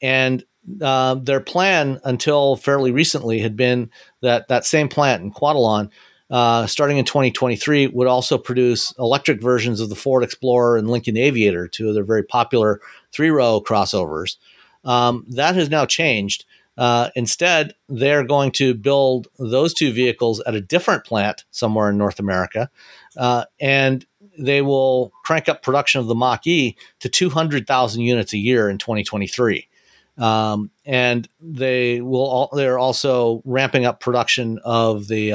And 0.00 0.44
uh, 0.80 1.16
their 1.16 1.40
plan 1.40 2.00
until 2.04 2.56
fairly 2.56 2.90
recently 2.90 3.40
had 3.40 3.54
been 3.54 3.90
that 4.22 4.48
that 4.48 4.64
same 4.64 4.88
plant 4.88 5.22
in 5.22 5.30
Cuautitlán 5.30 5.90
uh, 6.32 6.66
starting 6.66 6.96
in 6.96 7.04
2023, 7.04 7.88
would 7.88 8.08
also 8.08 8.38
produce 8.38 8.94
electric 8.98 9.42
versions 9.42 9.80
of 9.80 9.90
the 9.90 9.94
Ford 9.94 10.24
Explorer 10.24 10.78
and 10.78 10.90
Lincoln 10.90 11.18
Aviator, 11.18 11.68
two 11.68 11.88
of 11.88 11.94
their 11.94 12.04
very 12.04 12.22
popular 12.22 12.80
three 13.12 13.28
row 13.28 13.62
crossovers. 13.64 14.38
Um, 14.82 15.26
that 15.28 15.54
has 15.54 15.68
now 15.68 15.84
changed. 15.84 16.46
Uh, 16.78 17.10
instead, 17.14 17.74
they're 17.90 18.24
going 18.24 18.50
to 18.52 18.72
build 18.72 19.28
those 19.38 19.74
two 19.74 19.92
vehicles 19.92 20.40
at 20.46 20.54
a 20.54 20.60
different 20.60 21.04
plant 21.04 21.44
somewhere 21.50 21.90
in 21.90 21.98
North 21.98 22.18
America, 22.18 22.70
uh, 23.18 23.44
and 23.60 24.06
they 24.38 24.62
will 24.62 25.12
crank 25.24 25.50
up 25.50 25.62
production 25.62 26.00
of 26.00 26.06
the 26.06 26.14
Mach 26.14 26.46
E 26.46 26.76
to 27.00 27.10
200,000 27.10 28.00
units 28.00 28.32
a 28.32 28.38
year 28.38 28.70
in 28.70 28.78
2023. 28.78 29.68
Um, 30.16 30.70
and 30.86 31.28
they 31.42 32.00
will 32.00 32.24
all, 32.24 32.50
they're 32.54 32.78
also 32.78 33.42
ramping 33.44 33.84
up 33.84 34.00
production 34.00 34.58
of 34.64 35.08
the 35.08 35.34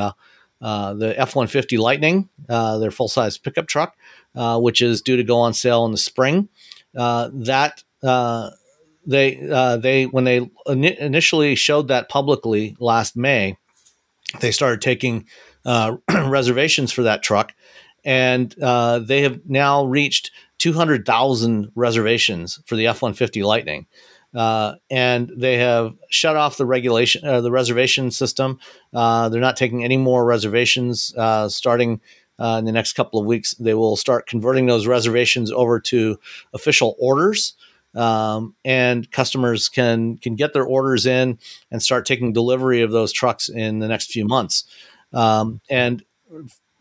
uh, 0.62 0.94
the 0.94 1.20
F 1.20 1.36
150 1.36 1.78
Lightning, 1.78 2.30
uh, 2.50 2.78
their 2.78 2.92
full 2.92 3.08
size 3.08 3.38
pickup 3.38 3.68
truck, 3.68 3.96
uh, 4.36 4.60
which 4.60 4.82
is 4.82 5.02
due 5.02 5.18
to 5.18 5.24
go 5.24 5.38
on 5.38 5.54
sale 5.54 5.86
in 5.86 5.92
the 5.92 5.98
spring. 5.98 6.50
Uh, 6.96 7.30
that 7.34 7.84
uh, 8.04 8.50
they 9.06 9.36
they 9.82 10.06
when 10.06 10.24
they 10.24 10.50
initially 10.66 11.56
showed 11.56 11.88
that 11.90 12.10
publicly 12.10 12.76
last 12.80 13.16
May, 13.16 13.58
they 14.40 14.52
started 14.52 14.82
taking 14.82 15.28
reservations 16.10 16.92
for 16.92 17.04
that 17.04 17.24
truck, 17.24 17.54
and 18.04 18.52
they 18.52 19.22
have 19.22 19.42
now 19.46 19.86
reached 19.86 20.32
200,000 20.58 21.72
reservations 21.76 22.60
for 22.66 22.76
the 22.76 22.88
F 22.88 23.02
150 23.02 23.44
Lightning. 23.44 23.86
Uh, 24.36 24.76
and 24.90 25.32
they 25.36 25.58
have 25.58 25.96
shut 26.10 26.36
off 26.36 26.58
the 26.58 26.66
regulation, 26.66 27.26
uh, 27.26 27.42
the 27.42 27.52
reservation 27.52 28.12
system. 28.12 28.60
Uh, 28.94 29.30
they're 29.30 29.42
not 29.42 29.56
taking 29.56 29.84
any 29.84 29.98
more 29.98 30.26
reservations 30.26 31.14
uh, 31.18 31.48
starting 31.50 32.02
uh, 32.40 32.58
in 32.60 32.66
the 32.66 32.72
next 32.72 32.94
couple 32.94 33.20
of 33.20 33.26
weeks. 33.26 33.54
They 33.56 33.74
will 33.74 33.96
start 33.96 34.28
converting 34.28 34.66
those 34.66 34.86
reservations 34.86 35.52
over 35.52 35.80
to 35.82 36.20
official 36.54 36.96
orders, 37.00 37.56
um, 37.96 38.56
and 38.64 39.10
customers 39.12 39.70
can 39.70 40.18
can 40.18 40.36
get 40.36 40.54
their 40.54 40.66
orders 40.66 41.06
in 41.06 41.40
and 41.72 41.82
start 41.82 42.06
taking 42.06 42.34
delivery 42.34 42.82
of 42.82 42.92
those 42.92 43.12
trucks 43.12 43.50
in 43.50 43.80
the 43.80 43.88
next 43.88 44.12
few 44.12 44.26
months. 44.26 44.66
Um, 45.14 45.62
and 45.70 46.04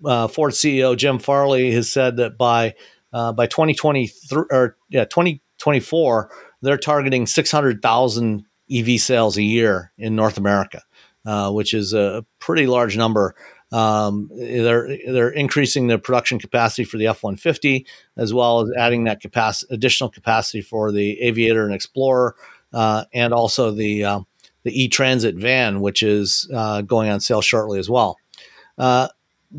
uh, 0.05 0.29
Ford 0.29 0.53
CEO 0.53 0.95
Jim 0.97 1.19
Farley 1.19 1.71
has 1.73 1.91
said 1.91 2.19
that 2.19 2.37
by 2.37 2.75
by 3.13 3.47
2023 3.47 4.45
or 4.51 4.77
yeah 4.91 5.05
2024 5.05 6.31
they're 6.67 6.77
targeting 6.77 7.27
600,000 7.27 8.45
EV 8.71 9.01
sales 9.01 9.37
a 9.37 9.43
year 9.43 9.93
in 9.97 10.17
North 10.17 10.37
America, 10.37 10.83
uh, 11.25 11.51
which 11.53 11.73
is 11.73 11.95
a 11.95 12.25
pretty 12.41 12.67
large 12.67 12.97
number. 12.97 13.35
Um, 13.73 14.31
they're 14.33 14.97
they're 15.07 15.31
increasing 15.31 15.89
the 15.89 15.99
production 15.99 16.39
capacity 16.39 16.85
for 16.85 16.99
the 16.99 17.09
F 17.09 17.25
one 17.25 17.37
fifty 17.37 17.85
as 18.17 18.33
well 18.33 18.61
as 18.61 18.71
adding 18.79 19.05
that 19.05 19.21
capacity, 19.21 19.75
additional 19.75 20.09
capacity 20.09 20.61
for 20.61 20.93
the 20.93 21.21
Aviator 21.21 21.65
and 21.65 21.75
Explorer, 21.75 22.37
uh, 22.73 23.05
and 23.13 23.33
also 23.33 23.73
the 23.73 24.05
uh, 24.05 24.21
the 24.63 24.83
E 24.83 24.89
Transit 24.89 25.35
van, 25.35 25.81
which 25.81 26.03
is 26.03 26.49
uh, 26.55 26.83
going 26.83 27.11
on 27.11 27.19
sale 27.21 27.43
shortly 27.43 27.81
as 27.81 27.91
well. 27.91 28.17
Uh, 28.79 29.09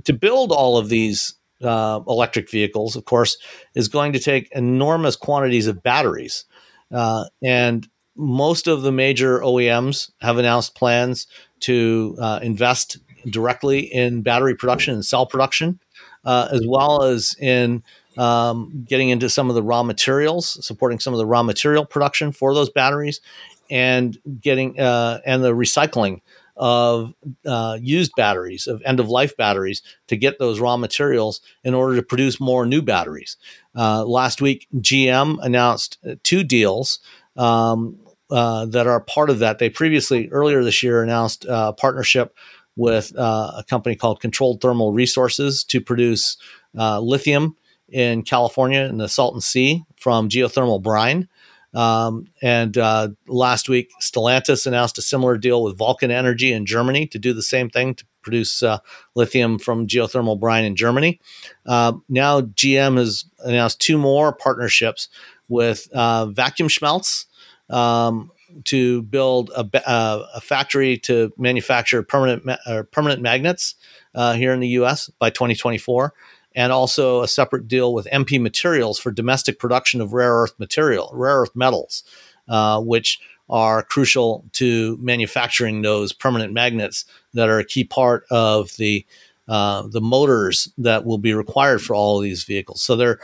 to 0.05 0.13
build 0.13 0.51
all 0.51 0.77
of 0.77 0.87
these 0.87 1.35
uh, 1.61 1.99
electric 2.07 2.49
vehicles, 2.49 2.95
of 2.95 3.05
course, 3.05 3.37
is 3.75 3.87
going 3.87 4.13
to 4.13 4.19
take 4.19 4.49
enormous 4.51 5.15
quantities 5.15 5.67
of 5.67 5.83
batteries. 5.83 6.45
Uh, 6.91 7.25
and 7.43 7.87
most 8.15 8.67
of 8.67 8.81
the 8.81 8.91
major 8.91 9.39
OEMs 9.39 10.11
have 10.21 10.37
announced 10.37 10.75
plans 10.75 11.27
to 11.61 12.15
uh, 12.19 12.39
invest 12.41 12.97
directly 13.29 13.79
in 13.79 14.21
battery 14.21 14.55
production 14.55 14.93
and 14.93 15.05
cell 15.05 15.25
production, 15.25 15.79
uh, 16.25 16.47
as 16.51 16.65
well 16.67 17.03
as 17.03 17.35
in 17.39 17.83
um, 18.17 18.85
getting 18.87 19.09
into 19.09 19.29
some 19.29 19.49
of 19.49 19.55
the 19.55 19.63
raw 19.63 19.83
materials, 19.83 20.65
supporting 20.65 20.99
some 20.99 21.13
of 21.13 21.19
the 21.19 21.25
raw 21.25 21.43
material 21.43 21.85
production 21.85 22.31
for 22.31 22.53
those 22.53 22.69
batteries, 22.69 23.21
and 23.69 24.17
getting 24.41 24.79
uh, 24.79 25.19
and 25.25 25.43
the 25.43 25.53
recycling 25.53 26.21
of 26.57 27.13
uh, 27.45 27.77
used 27.81 28.11
batteries, 28.17 28.67
of 28.67 28.81
end 28.85 28.99
of 28.99 29.09
life 29.09 29.37
batteries, 29.37 29.81
to 30.07 30.17
get 30.17 30.39
those 30.39 30.59
raw 30.59 30.77
materials 30.77 31.41
in 31.63 31.73
order 31.73 31.95
to 31.95 32.01
produce 32.01 32.39
more 32.39 32.65
new 32.65 32.81
batteries. 32.81 33.37
Uh, 33.75 34.03
last 34.05 34.41
week, 34.41 34.67
GM 34.75 35.37
announced 35.41 35.97
uh, 36.07 36.15
two 36.23 36.43
deals 36.43 36.99
um, 37.35 37.99
uh, 38.29 38.65
that 38.65 38.87
are 38.87 38.99
part 38.99 39.29
of 39.29 39.39
that. 39.39 39.59
They 39.59 39.69
previously, 39.69 40.29
earlier 40.29 40.63
this 40.63 40.83
year, 40.83 41.03
announced 41.03 41.45
a 41.47 41.73
partnership 41.73 42.35
with 42.75 43.15
uh, 43.17 43.51
a 43.57 43.63
company 43.63 43.95
called 43.95 44.19
Controlled 44.19 44.61
Thermal 44.61 44.93
Resources 44.93 45.63
to 45.65 45.81
produce 45.81 46.37
uh, 46.77 46.99
lithium 46.99 47.57
in 47.89 48.23
California 48.23 48.81
in 48.81 48.97
the 48.97 49.07
Salton 49.07 49.41
Sea 49.41 49.83
from 49.99 50.29
geothermal 50.29 50.81
brine. 50.81 51.27
Um, 51.73 52.27
and 52.41 52.77
uh, 52.77 53.09
last 53.27 53.69
week, 53.69 53.91
Stellantis 54.01 54.65
announced 54.65 54.97
a 54.97 55.01
similar 55.01 55.37
deal 55.37 55.63
with 55.63 55.77
Vulcan 55.77 56.11
Energy 56.11 56.51
in 56.51 56.65
Germany 56.65 57.07
to 57.07 57.19
do 57.19 57.33
the 57.33 57.41
same 57.41 57.69
thing 57.69 57.95
to 57.95 58.05
produce 58.21 58.63
uh, 58.63 58.79
lithium 59.15 59.59
from 59.59 59.87
geothermal 59.87 60.39
brine 60.39 60.65
in 60.65 60.75
Germany. 60.75 61.19
Uh, 61.65 61.93
now, 62.09 62.41
GM 62.41 62.97
has 62.97 63.25
announced 63.39 63.79
two 63.79 63.97
more 63.97 64.33
partnerships 64.33 65.09
with 65.47 65.87
uh, 65.93 66.27
Vacuumschmelze. 66.27 67.25
Um, 67.69 68.31
to 68.63 69.01
build 69.03 69.51
a, 69.55 69.89
uh, 69.89 70.25
a, 70.35 70.41
factory 70.41 70.97
to 70.97 71.31
manufacture 71.37 72.01
permanent 72.01 72.45
ma- 72.45 72.83
permanent 72.91 73.21
magnets 73.21 73.75
uh, 74.15 74.33
here 74.33 74.53
in 74.53 74.59
the 74.59 74.69
U.S. 74.69 75.09
by 75.19 75.29
2024, 75.29 76.13
and 76.57 76.73
also 76.73 77.21
a 77.21 77.27
separate 77.27 77.67
deal 77.67 77.93
with 77.93 78.07
MP 78.07 78.41
Materials 78.41 78.99
for 78.99 79.11
domestic 79.11 79.59
production 79.59 80.01
of 80.01 80.11
rare 80.11 80.33
earth 80.33 80.53
material, 80.57 81.11
rare 81.13 81.41
earth 81.41 81.55
metals, 81.55 82.03
uh, 82.49 82.81
which 82.81 83.19
are 83.47 83.83
crucial 83.83 84.43
to 84.53 84.97
manufacturing 84.97 85.83
those 85.83 86.11
permanent 86.11 86.51
magnets 86.51 87.05
that 87.35 87.47
are 87.47 87.59
a 87.59 87.63
key 87.63 87.83
part 87.83 88.25
of 88.31 88.75
the 88.77 89.05
uh, 89.47 89.83
the 89.87 90.01
motors 90.01 90.67
that 90.77 91.05
will 91.05 91.19
be 91.19 91.33
required 91.33 91.81
for 91.81 91.95
all 91.95 92.17
of 92.17 92.23
these 92.23 92.43
vehicles. 92.43 92.81
So 92.81 92.95
they're 92.95 93.19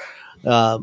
uh, 0.45 0.77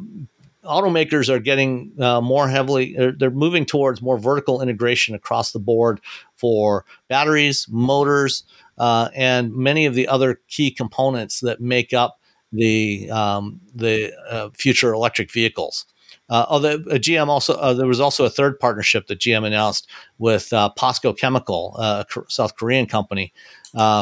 automakers 0.64 1.28
are 1.28 1.38
getting 1.38 1.92
uh, 2.00 2.20
more 2.20 2.48
heavily 2.48 2.94
they're, 2.94 3.12
they're, 3.12 3.30
moving 3.30 3.64
towards 3.64 4.02
more 4.02 4.18
vertical 4.18 4.60
integration 4.60 5.14
across 5.14 5.52
the 5.52 5.58
board 5.58 6.00
for 6.34 6.84
batteries 7.08 7.66
motors 7.70 8.44
uh, 8.76 9.08
and 9.14 9.54
many 9.54 9.86
of 9.86 9.94
the 9.94 10.06
other 10.08 10.40
key 10.48 10.70
components 10.70 11.40
that 11.40 11.60
make 11.60 11.94
up 11.94 12.19
the 12.52 13.10
um, 13.10 13.60
the 13.74 14.12
uh, 14.28 14.50
future 14.54 14.92
electric 14.92 15.32
vehicles 15.32 15.86
uh, 16.30 16.46
although 16.48 16.74
uh, 16.74 16.94
GM 16.94 17.26
also 17.26 17.54
uh, 17.54 17.74
there 17.74 17.86
was 17.86 18.00
also 18.00 18.24
a 18.24 18.30
third 18.30 18.58
partnership 18.60 19.08
that 19.08 19.18
GM 19.18 19.44
announced 19.44 19.88
with 20.18 20.50
POSCO 20.50 21.16
Chemical, 21.16 21.74
a 21.76 22.06
South 22.28 22.56
Korean 22.56 22.86
company, 22.86 23.32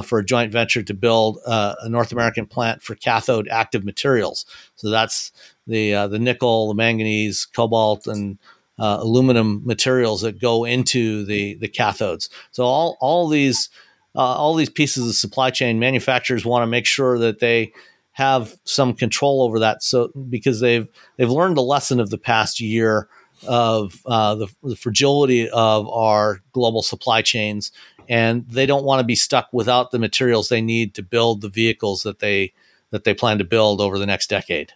for 0.04 0.18
a 0.18 0.24
joint 0.24 0.52
venture 0.52 0.82
to 0.82 0.94
build 0.94 1.38
a 1.46 1.88
North 1.88 2.12
American 2.12 2.46
plant 2.46 2.82
for 2.82 2.94
cathode 2.94 3.48
active 3.48 3.84
materials. 3.84 4.44
So 4.76 4.90
that's 4.90 5.32
the 5.66 5.94
uh, 5.94 6.08
the 6.08 6.18
nickel, 6.18 6.68
the 6.68 6.74
manganese, 6.74 7.46
cobalt, 7.46 8.06
and 8.06 8.38
uh, 8.78 8.98
aluminum 9.00 9.62
materials 9.64 10.22
that 10.22 10.40
go 10.40 10.64
into 10.64 11.24
the 11.24 11.54
the 11.54 11.68
cathodes. 11.68 12.28
So 12.50 12.64
all 12.64 12.96
all 13.00 13.28
these 13.28 13.68
uh, 14.16 14.20
all 14.20 14.54
these 14.54 14.70
pieces 14.70 15.08
of 15.08 15.14
supply 15.14 15.50
chain 15.50 15.78
manufacturers 15.78 16.44
want 16.44 16.62
to 16.62 16.66
make 16.66 16.86
sure 16.86 17.18
that 17.18 17.38
they 17.38 17.72
have 18.18 18.58
some 18.64 18.94
control 18.94 19.42
over 19.42 19.60
that. 19.60 19.80
So 19.80 20.08
because 20.28 20.58
they've 20.58 20.88
they've 21.16 21.30
learned 21.30 21.56
the 21.56 21.62
lesson 21.62 22.00
of 22.00 22.10
the 22.10 22.18
past 22.18 22.58
year 22.58 23.08
of 23.46 24.02
uh, 24.06 24.34
the, 24.34 24.48
the 24.64 24.74
fragility 24.74 25.48
of 25.50 25.88
our 25.88 26.40
global 26.50 26.82
supply 26.82 27.22
chains, 27.22 27.70
and 28.08 28.44
they 28.48 28.66
don't 28.66 28.84
want 28.84 28.98
to 28.98 29.06
be 29.06 29.14
stuck 29.14 29.46
without 29.52 29.92
the 29.92 30.00
materials 30.00 30.48
they 30.48 30.60
need 30.60 30.94
to 30.94 31.02
build 31.04 31.42
the 31.42 31.48
vehicles 31.48 32.02
that 32.02 32.18
they 32.18 32.52
that 32.90 33.04
they 33.04 33.14
plan 33.14 33.38
to 33.38 33.44
build 33.44 33.80
over 33.80 34.00
the 34.00 34.06
next 34.06 34.28
decade. 34.28 34.72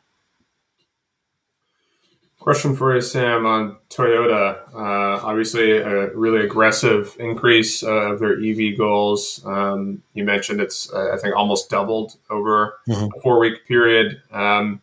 Question 2.42 2.74
for 2.74 2.92
you, 2.92 3.00
Sam, 3.00 3.46
on 3.46 3.76
Toyota. 3.88 4.58
Uh, 4.74 5.24
obviously, 5.24 5.78
a 5.78 6.12
really 6.12 6.44
aggressive 6.44 7.16
increase 7.20 7.84
uh, 7.84 8.10
of 8.10 8.18
their 8.18 8.32
EV 8.32 8.76
goals. 8.76 9.40
Um, 9.46 10.02
you 10.12 10.24
mentioned 10.24 10.60
it's, 10.60 10.92
uh, 10.92 11.12
I 11.14 11.18
think, 11.18 11.36
almost 11.36 11.70
doubled 11.70 12.16
over 12.30 12.80
mm-hmm. 12.88 13.16
a 13.16 13.20
four 13.20 13.38
week 13.38 13.64
period. 13.68 14.20
Um, 14.32 14.82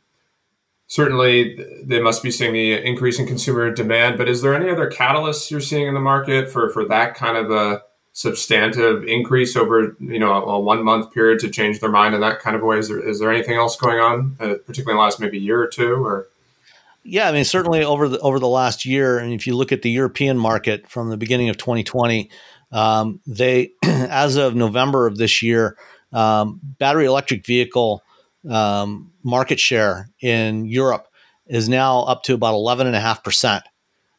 certainly, 0.88 1.57
they 1.84 1.99
must 1.99 2.24
be 2.24 2.32
seeing 2.32 2.53
the 2.53 2.76
increase 2.76 3.20
in 3.20 3.28
consumer 3.28 3.70
demand, 3.72 4.18
but 4.18 4.30
is 4.30 4.41
there 4.41 4.55
any 4.55 4.70
other 4.70 4.89
catalysts 4.89 5.51
you're 5.51 5.60
seeing 5.60 5.86
in 5.86 5.93
the 5.93 5.99
market 5.99 6.49
for, 6.49 6.70
for 6.70 6.86
that 6.86 7.14
kind 7.14 7.36
of 7.36 7.51
a 7.51 7.84
substantive 8.14 9.03
increase 9.03 9.57
over 9.57 9.97
you 9.99 10.18
know 10.20 10.32
a, 10.32 10.41
a 10.43 10.60
one 10.60 10.82
month 10.84 11.14
period 11.14 11.39
to 11.39 11.49
change 11.49 11.82
their 11.82 11.91
mind 11.91 12.16
in 12.16 12.22
that 12.22 12.39
kind 12.39 12.55
of 12.55 12.62
way? 12.62 12.78
Is 12.78 12.88
there, 12.88 13.05
is 13.05 13.20
there 13.20 13.30
anything 13.30 13.57
else 13.57 13.76
going 13.76 13.99
on, 13.99 14.38
uh, 14.39 14.55
particularly 14.66 14.93
in 14.93 14.95
the 14.95 15.03
last 15.03 15.20
maybe 15.20 15.38
year 15.38 15.62
or 15.62 15.68
two? 15.68 15.95
Or 15.95 16.30
yeah, 17.04 17.28
I 17.30 17.32
mean, 17.32 17.45
certainly 17.45 17.84
over 17.84 18.08
the 18.08 18.20
over 18.20 18.39
the 18.39 18.47
last 18.47 18.86
year, 18.86 19.18
and 19.20 19.34
if 19.34 19.47
you 19.47 19.56
look 19.56 19.72
at 19.72 19.82
the 19.82 19.89
European 19.89 20.38
market 20.38 20.89
from 20.89 21.10
the 21.10 21.18
beginning 21.18 21.50
of 21.50 21.58
2020, 21.58 22.30
um, 22.72 23.20
they, 23.26 23.72
as 23.84 24.36
of 24.36 24.56
November 24.56 25.08
of 25.08 25.18
this 25.18 25.41
year, 25.41 25.78
um, 26.12 26.60
battery 26.78 27.06
electric 27.06 27.45
vehicle 27.45 28.04
um, 28.50 29.12
market 29.24 29.60
share 29.60 30.10
in 30.22 30.66
Europe 30.66 31.08
is 31.47 31.68
now 31.68 32.02
up 32.02 32.24
to 32.24 32.34
about 32.34 32.54
11.5 32.54 33.24
percent, 33.24 33.64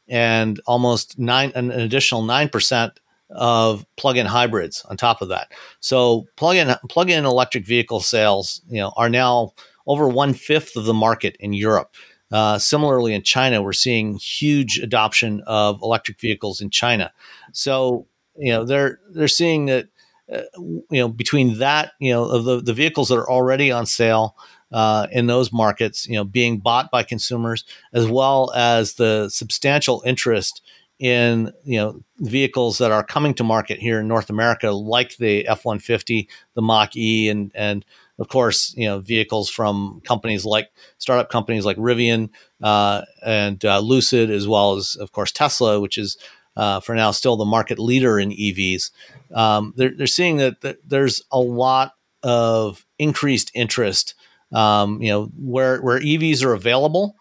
and 0.09 0.61
almost 0.67 1.19
nine 1.19 1.53
an 1.55 1.71
additional 1.71 2.23
nine 2.23 2.49
percent 2.49 2.99
of 3.31 3.87
plug-in 3.97 4.27
hybrids 4.27 4.85
on 4.89 4.97
top 4.97 5.23
of 5.23 5.29
that. 5.29 5.53
So 5.81 6.27
plug-in 6.37 6.75
plug-in 6.89 7.25
electric 7.25 7.67
vehicle 7.67 8.01
sales, 8.01 8.63
you 8.69 8.81
know, 8.81 8.93
are 8.97 9.09
now 9.09 9.53
over 9.87 10.09
one 10.09 10.35
fifth 10.35 10.77
of 10.77 10.85
the 10.85 10.95
market 10.95 11.37
in 11.41 11.53
Europe. 11.53 11.95
Uh, 12.31 12.59
similarly, 12.59 13.15
in 13.15 13.23
China, 13.23 13.63
we're 13.63 13.73
seeing 13.73 14.17
huge 14.17 14.79
adoption 14.79 15.43
of 15.47 15.81
electric 15.83 16.21
vehicles 16.21 16.61
in 16.61 16.71
China. 16.71 17.13
So 17.53 18.07
you 18.37 18.53
know 18.53 18.65
they're 18.65 19.01
they're 19.11 19.29
seeing 19.29 19.67
that 19.67 19.89
uh, 20.33 20.43
you 20.57 20.85
know 20.93 21.09
between 21.09 21.59
that 21.59 21.93
you 21.99 22.13
know 22.13 22.25
of 22.25 22.45
the, 22.45 22.61
the 22.61 22.75
vehicles 22.75 23.09
that 23.09 23.17
are 23.17 23.31
already 23.31 23.73
on 23.73 23.87
sale 23.87 24.37
uh, 24.73 25.07
in 25.11 25.27
those 25.27 25.53
markets, 25.53 26.07
you 26.07 26.15
know, 26.15 26.25
being 26.25 26.59
bought 26.59 26.91
by 26.91 27.03
consumers, 27.03 27.65
as 27.93 28.07
well 28.07 28.53
as 28.55 28.95
the 28.95 29.29
substantial 29.29 30.03
interest 30.07 30.63
in 30.99 31.51
you 31.65 31.79
know 31.79 32.03
vehicles 32.19 32.79
that 32.79 32.93
are 32.93 33.03
coming 33.03 33.35
to 33.35 33.43
market 33.43 33.79
here 33.79 34.01
in 34.01 34.09
North 34.09 34.31
America, 34.31 34.71
like 34.71 35.17
the 35.17 35.47
F 35.49 35.65
one 35.65 35.79
fifty, 35.79 36.29
the 36.55 36.63
Mach 36.63 36.95
E, 36.95 37.29
and 37.29 37.51
and 37.55 37.85
of 38.21 38.29
course, 38.29 38.75
you 38.77 38.87
know, 38.87 39.01
vehicles 39.01 39.49
from 39.49 40.03
companies 40.05 40.45
like 40.45 40.71
startup 40.99 41.31
companies 41.31 41.65
like 41.65 41.79
Rivian 41.79 42.29
uh, 42.63 43.03
and 43.25 43.65
uh, 43.65 43.81
Lucid, 43.81 44.31
as 44.31 44.47
well 44.47 44.77
as, 44.77 44.95
of 44.95 45.11
course, 45.11 45.33
Tesla, 45.33 45.81
which 45.81 45.97
is 45.97 46.19
uh, 46.55 46.81
for 46.81 46.95
now 46.95 47.13
still 47.13 47.37
the 47.37 47.47
market 47.47 47.79
leader 47.79 48.21
in 48.21 48.31
EVs. 48.31 48.91
Um, 49.35 49.73
they're, 49.75 49.97
they're 49.97 50.07
seeing 50.07 50.37
that, 50.37 50.61
that, 50.61 50.77
there's 50.87 51.23
a 51.33 51.41
lot 51.41 51.95
of 52.23 52.85
increased 52.99 53.51
interest, 53.55 54.15
um, 54.53 55.01
you 55.01 55.11
know, 55.11 55.31
where, 55.39 55.81
where 55.81 55.99
EVs 55.99 56.45
are 56.45 56.53
available. 56.53 57.17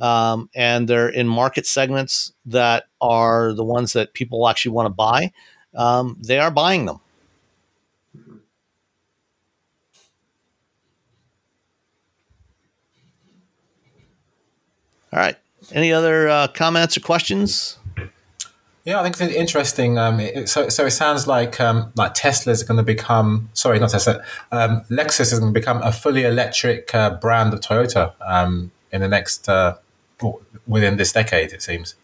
Um, 0.00 0.50
and 0.54 0.86
they're 0.86 1.08
in 1.08 1.26
market 1.28 1.66
segments 1.66 2.32
that 2.46 2.84
are 3.00 3.52
the 3.52 3.64
ones 3.64 3.92
that 3.94 4.14
people 4.14 4.48
actually 4.48 4.72
want 4.72 4.86
to 4.86 4.90
buy. 4.90 5.32
Um, 5.74 6.16
they 6.24 6.38
are 6.38 6.50
buying 6.50 6.86
them. 6.86 7.00
All 15.14 15.20
right. 15.20 15.36
Any 15.72 15.92
other 15.92 16.28
uh, 16.28 16.48
comments 16.48 16.96
or 16.96 17.00
questions? 17.00 17.78
Yeah, 18.84 19.00
I 19.00 19.04
think 19.04 19.18
it's 19.20 19.34
interesting. 19.34 19.96
Um, 19.96 20.18
it, 20.18 20.48
so, 20.48 20.68
so 20.68 20.84
it 20.86 20.90
sounds 20.90 21.26
like 21.28 21.60
um, 21.60 21.92
like 21.94 22.14
Tesla 22.14 22.52
is 22.52 22.64
going 22.64 22.76
to 22.76 22.82
become 22.82 23.48
sorry, 23.54 23.78
not 23.78 23.90
Tesla. 23.90 24.22
Um, 24.50 24.82
Lexus 24.90 25.32
is 25.32 25.38
going 25.38 25.54
to 25.54 25.58
become 25.58 25.80
a 25.82 25.92
fully 25.92 26.24
electric 26.24 26.92
uh, 26.94 27.10
brand 27.10 27.54
of 27.54 27.60
Toyota 27.60 28.12
um, 28.26 28.72
in 28.90 29.00
the 29.00 29.08
next 29.08 29.48
uh, 29.48 29.76
within 30.66 30.96
this 30.96 31.12
decade. 31.12 31.52
It 31.52 31.62
seems. 31.62 31.94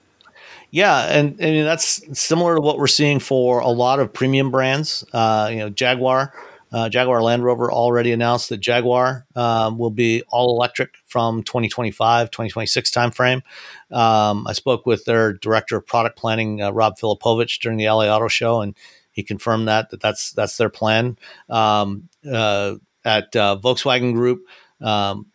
Yeah, 0.70 1.06
and, 1.06 1.38
and 1.40 1.66
that's 1.66 2.00
similar 2.18 2.54
to 2.54 2.60
what 2.60 2.78
we're 2.78 2.86
seeing 2.86 3.18
for 3.18 3.58
a 3.58 3.68
lot 3.68 3.98
of 3.98 4.12
premium 4.12 4.52
brands. 4.52 5.04
Uh, 5.12 5.48
you 5.50 5.58
know, 5.58 5.68
Jaguar 5.68 6.32
uh, 6.72 6.88
Jaguar 6.88 7.22
Land 7.22 7.44
Rover 7.44 7.72
already 7.72 8.12
announced 8.12 8.48
that 8.50 8.58
Jaguar 8.58 9.26
um, 9.34 9.78
will 9.78 9.90
be 9.90 10.22
all 10.28 10.56
electric 10.56 10.90
from 11.06 11.42
2025, 11.42 12.30
2026 12.30 12.90
timeframe. 12.90 13.42
Um, 13.90 14.46
I 14.46 14.52
spoke 14.52 14.86
with 14.86 15.04
their 15.04 15.32
director 15.32 15.76
of 15.76 15.86
product 15.86 16.16
planning, 16.16 16.62
uh, 16.62 16.70
Rob 16.70 16.98
Filipovich, 16.98 17.60
during 17.60 17.78
the 17.78 17.86
LA 17.86 18.06
Auto 18.06 18.28
Show, 18.28 18.60
and 18.60 18.76
he 19.12 19.22
confirmed 19.22 19.68
that, 19.68 19.90
that 19.90 20.00
that's 20.00 20.32
that's 20.32 20.56
their 20.56 20.70
plan. 20.70 21.18
Um, 21.48 22.08
uh, 22.30 22.74
at 23.04 23.34
uh, 23.34 23.56
Volkswagen 23.62 24.12
Group, 24.12 24.42
um, 24.80 25.26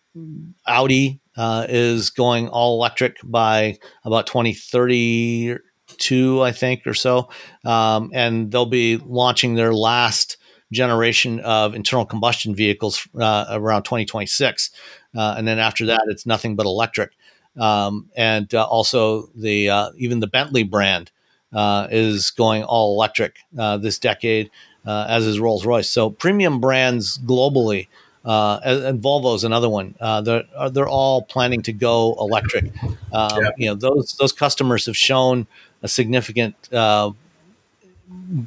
Audi 0.65 1.19
uh, 1.35 1.65
is 1.67 2.11
going 2.11 2.47
all 2.47 2.75
electric 2.75 3.17
by 3.23 3.77
about 4.05 4.27
2032, 4.27 6.41
I 6.41 6.51
think, 6.53 6.87
or 6.87 6.93
so, 6.93 7.29
um, 7.65 8.11
and 8.13 8.49
they'll 8.51 8.65
be 8.65 8.95
launching 8.97 9.55
their 9.55 9.73
last 9.73 10.37
generation 10.75 11.39
of 11.39 11.73
internal 11.73 12.05
combustion 12.05 12.53
vehicles 12.53 13.07
uh, 13.19 13.45
around 13.49 13.83
2026. 13.83 14.71
Uh, 15.15 15.35
and 15.37 15.47
then 15.47 15.59
after 15.59 15.85
that, 15.87 16.01
it's 16.07 16.25
nothing 16.25 16.55
but 16.55 16.65
electric. 16.65 17.11
Um, 17.57 18.09
and 18.15 18.53
uh, 18.53 18.65
also 18.65 19.29
the 19.33 19.69
uh, 19.69 19.91
even 19.97 20.19
the 20.19 20.27
Bentley 20.27 20.63
brand 20.63 21.11
uh, 21.53 21.87
is 21.89 22.31
going 22.31 22.63
all 22.63 22.95
electric 22.95 23.37
uh, 23.57 23.77
this 23.77 23.97
decade, 23.97 24.51
as 24.85 25.25
is 25.25 25.39
Rolls 25.39 25.65
Royce. 25.65 25.89
So 25.89 26.09
premium 26.09 26.59
brands 26.59 27.17
globally 27.17 27.87
uh, 28.25 28.59
and, 28.63 28.99
Volvo 29.01 29.35
is 29.35 29.43
another 29.43 29.69
one. 29.69 29.93
Uh, 30.01 30.19
they're 30.21 30.43
they're 30.71 30.87
all 30.87 31.21
planning 31.21 31.61
to 31.63 31.73
go 31.73 32.15
electric. 32.19 32.65
Um, 33.13 33.43
yeah. 33.43 33.49
You 33.57 33.67
know, 33.67 33.75
those 33.75 34.15
those 34.19 34.33
customers 34.33 34.87
have 34.87 34.97
shown 34.97 35.47
a 35.83 35.87
significant. 35.87 36.55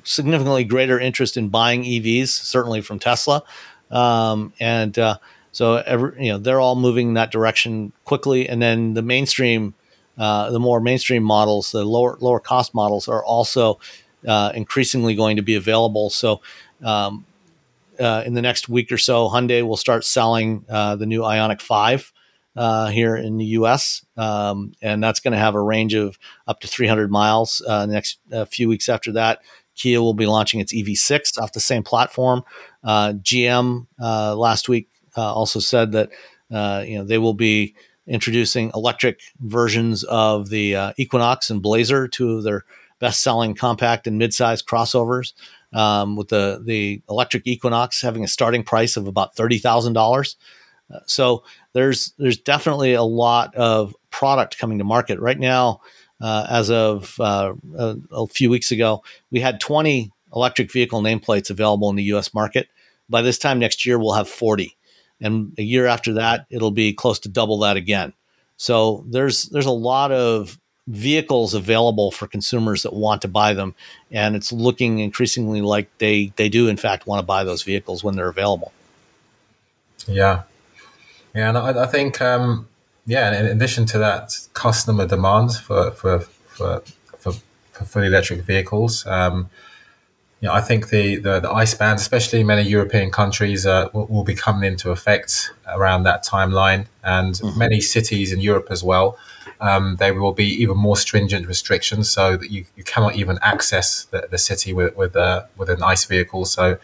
Significantly 0.04 0.64
greater 0.64 1.00
interest 1.00 1.36
in 1.36 1.48
buying 1.48 1.82
EVs, 1.82 2.28
certainly 2.28 2.80
from 2.80 2.98
Tesla, 2.98 3.42
um, 3.90 4.52
and 4.60 4.96
uh, 4.98 5.18
so 5.52 5.76
every, 5.76 6.24
you 6.26 6.32
know 6.32 6.38
they're 6.38 6.60
all 6.60 6.76
moving 6.76 7.08
in 7.08 7.14
that 7.14 7.32
direction 7.32 7.92
quickly. 8.04 8.48
And 8.48 8.62
then 8.62 8.94
the 8.94 9.02
mainstream, 9.02 9.74
uh, 10.16 10.50
the 10.50 10.60
more 10.60 10.80
mainstream 10.80 11.22
models, 11.22 11.72
the 11.72 11.84
lower 11.84 12.16
lower 12.20 12.38
cost 12.38 12.74
models, 12.74 13.08
are 13.08 13.24
also 13.24 13.80
uh, 14.26 14.52
increasingly 14.54 15.14
going 15.14 15.36
to 15.36 15.42
be 15.42 15.56
available. 15.56 16.10
So 16.10 16.40
um, 16.84 17.24
uh, 17.98 18.22
in 18.24 18.34
the 18.34 18.42
next 18.42 18.68
week 18.68 18.92
or 18.92 18.98
so, 18.98 19.28
Hyundai 19.28 19.66
will 19.66 19.76
start 19.76 20.04
selling 20.04 20.64
uh, 20.68 20.96
the 20.96 21.06
new 21.06 21.22
Ioniq 21.22 21.60
Five. 21.60 22.12
Uh, 22.58 22.88
here 22.88 23.16
in 23.16 23.36
the 23.36 23.44
U.S., 23.44 24.04
um, 24.16 24.72
and 24.82 25.02
that's 25.02 25.20
going 25.20 25.32
to 25.32 25.38
have 25.38 25.54
a 25.54 25.62
range 25.62 25.94
of 25.94 26.18
up 26.46 26.60
to 26.60 26.66
300 26.66 27.10
miles. 27.10 27.62
Uh, 27.66 27.86
the 27.86 27.92
next 27.92 28.18
few 28.50 28.68
weeks 28.68 28.88
after 28.88 29.12
that, 29.12 29.40
Kia 29.76 30.00
will 30.00 30.14
be 30.14 30.26
launching 30.26 30.58
its 30.58 30.74
EV6 30.74 31.40
off 31.40 31.52
the 31.52 31.60
same 31.60 31.84
platform. 31.84 32.42
GM 32.84 33.86
last 33.98 34.68
week 34.68 34.88
uh, 35.18 35.34
also 35.34 35.58
said 35.58 35.92
that 35.92 36.10
uh, 36.50 36.84
you 36.86 36.96
know 36.96 37.04
they 37.04 37.18
will 37.18 37.34
be 37.34 37.74
introducing 38.06 38.70
electric 38.74 39.20
versions 39.40 40.04
of 40.04 40.48
the 40.48 40.74
uh, 40.74 40.92
Equinox 40.96 41.50
and 41.50 41.60
Blazer, 41.60 42.08
two 42.08 42.36
of 42.36 42.44
their 42.44 42.64
best-selling 43.00 43.54
compact 43.54 44.06
and 44.06 44.18
mid-size 44.18 44.62
crossovers. 44.62 45.32
Um, 45.70 46.16
with 46.16 46.28
the 46.28 46.62
the 46.64 47.02
electric 47.10 47.46
Equinox 47.46 48.00
having 48.00 48.24
a 48.24 48.28
starting 48.28 48.62
price 48.62 48.96
of 48.96 49.06
about 49.06 49.36
thirty 49.36 49.58
thousand 49.58 49.92
So 51.06 51.44
there's 51.72 52.12
there's 52.18 52.38
definitely 52.38 52.94
a 52.94 53.02
lot 53.02 53.54
of 53.54 53.94
product 54.10 54.58
coming 54.58 54.78
to 54.78 54.84
market 54.84 55.20
right 55.20 55.38
now. 55.38 55.80
Uh, 56.20 56.46
as 56.50 56.68
of 56.68 57.14
uh, 57.20 57.54
a, 57.76 57.96
a, 58.10 58.26
few 58.26 58.50
weeks 58.50 58.72
ago, 58.72 59.04
we 59.30 59.38
had 59.38 59.60
20 59.60 60.10
electric 60.34 60.72
vehicle 60.72 61.00
nameplates 61.00 61.48
available 61.48 61.90
in 61.90 61.96
the 61.96 62.02
U.S. 62.04 62.34
market. 62.34 62.68
By 63.08 63.22
this 63.22 63.38
time 63.38 63.60
next 63.60 63.86
year, 63.86 64.00
we'll 64.00 64.14
have 64.14 64.28
40 64.28 64.76
and 65.20 65.52
a 65.58 65.62
year 65.62 65.86
after 65.86 66.14
that 66.14 66.46
it'll 66.50 66.70
be 66.70 66.92
close 66.92 67.18
to 67.20 67.28
double 67.28 67.58
that 67.58 67.76
again 67.76 68.12
so 68.56 69.04
there's 69.08 69.44
there's 69.44 69.66
a 69.66 69.70
lot 69.70 70.12
of 70.12 70.58
vehicles 70.86 71.52
available 71.52 72.10
for 72.10 72.26
consumers 72.26 72.82
that 72.82 72.94
want 72.94 73.22
to 73.22 73.28
buy 73.28 73.52
them 73.52 73.74
and 74.10 74.34
it's 74.34 74.52
looking 74.52 75.00
increasingly 75.00 75.60
like 75.60 75.88
they 75.98 76.32
they 76.36 76.48
do 76.48 76.68
in 76.68 76.76
fact 76.76 77.06
want 77.06 77.20
to 77.20 77.26
buy 77.26 77.44
those 77.44 77.62
vehicles 77.62 78.02
when 78.02 78.16
they're 78.16 78.28
available 78.28 78.72
yeah 80.06 80.42
yeah 81.34 81.48
and 81.48 81.58
i, 81.58 81.84
I 81.84 81.86
think 81.86 82.20
um, 82.20 82.68
yeah 83.06 83.38
in 83.38 83.46
addition 83.46 83.86
to 83.86 83.98
that 83.98 84.38
customer 84.54 85.06
demand 85.06 85.54
for 85.54 85.90
for 85.92 86.20
for, 86.20 86.82
for, 87.18 87.32
for 87.72 87.84
fully 87.84 88.06
electric 88.06 88.42
vehicles 88.42 89.06
um, 89.06 89.50
you 90.40 90.46
know, 90.46 90.54
I 90.54 90.60
think 90.60 90.90
the, 90.90 91.16
the, 91.16 91.40
the 91.40 91.50
ICE 91.50 91.74
bans, 91.74 92.00
especially 92.00 92.44
many 92.44 92.62
European 92.62 93.10
countries, 93.10 93.66
uh, 93.66 93.88
will, 93.92 94.06
will, 94.06 94.24
be 94.24 94.34
coming 94.34 94.70
into 94.70 94.90
effect 94.90 95.50
around 95.66 96.04
that 96.04 96.24
timeline, 96.24 96.86
and 97.02 97.34
mm-hmm. 97.34 97.58
many 97.58 97.80
cities 97.80 98.32
in 98.32 98.40
Europe 98.40 98.68
as 98.70 98.84
well. 98.84 99.18
Um, 99.60 99.96
there 99.96 100.14
will 100.14 100.32
be 100.32 100.46
even 100.62 100.76
more 100.76 100.96
stringent 100.96 101.48
restrictions, 101.48 102.08
so 102.08 102.36
that 102.36 102.50
you, 102.52 102.64
you 102.76 102.84
cannot 102.84 103.16
even 103.16 103.40
access 103.42 104.04
the, 104.04 104.28
the 104.30 104.38
city 104.38 104.72
with 104.72 104.96
with, 104.96 105.16
uh, 105.16 105.46
with 105.56 105.68
an 105.70 105.82
ICE 105.82 106.04
vehicle. 106.04 106.44
So, 106.44 106.78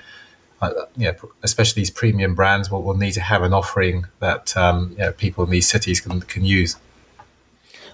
uh, 0.69 0.87
yeah, 0.97 1.12
especially 1.43 1.81
these 1.81 1.91
premium 1.91 2.35
brands 2.35 2.71
will, 2.71 2.83
will 2.83 2.97
need 2.97 3.12
to 3.12 3.21
have 3.21 3.43
an 3.43 3.53
offering 3.53 4.07
that 4.21 4.57
um, 4.57 4.91
you 4.93 4.99
know, 4.99 5.12
people 5.12 5.45
in 5.45 5.51
these 5.51 5.69
cities 5.69 6.01
can 6.01 6.21
can 6.23 6.45
use. 6.45 6.77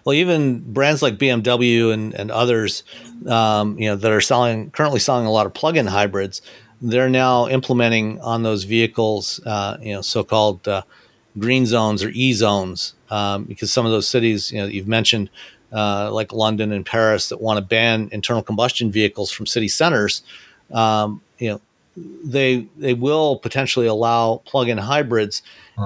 Well, 0.05 0.15
even 0.15 0.73
brands 0.73 1.03
like 1.03 1.19
BMW 1.19 1.93
and, 1.93 2.15
and 2.15 2.31
others, 2.31 2.85
um, 3.27 3.79
you 3.79 3.89
know, 3.89 3.97
that 3.97 4.11
are 4.11 4.21
selling 4.21 4.71
currently 4.71 5.01
selling 5.01 5.27
a 5.27 5.31
lot 5.31 5.47
of 5.47 5.55
plug-in 5.55 5.87
hybrids, 5.87 6.41
they're 6.81 7.11
now 7.11 7.47
implementing 7.49 8.21
on 8.21 8.43
those 8.43 8.65
vehicles, 8.65 9.41
uh, 9.45 9.77
you 9.81 9.93
know, 9.93 10.01
so-called 10.01 10.67
uh, 10.67 10.83
green 11.39 11.67
zones 11.67 12.03
or 12.03 12.11
E 12.11 12.33
zones, 12.33 12.95
um, 13.11 13.45
because 13.45 13.73
some 13.73 13.85
of 13.85 13.93
those 13.93 14.09
cities, 14.09 14.51
you 14.51 14.59
know, 14.59 14.67
you've 14.67 14.89
mentioned, 14.89 15.29
uh, 15.73 16.11
like 16.13 16.33
London 16.33 16.73
and 16.73 16.85
Paris, 16.87 17.29
that 17.29 17.41
want 17.41 17.59
to 17.59 17.65
ban 17.65 18.09
internal 18.13 18.43
combustion 18.43 18.91
vehicles 18.91 19.31
from 19.31 19.47
city 19.47 19.69
centers, 19.69 20.23
um, 20.73 21.21
you 21.39 21.51
know, 21.51 21.61
they 21.97 22.67
they 22.77 22.95
will 22.95 23.37
potentially 23.37 23.87
allow 23.87 24.43
plug-in 24.45 24.79
hybrids 24.79 25.43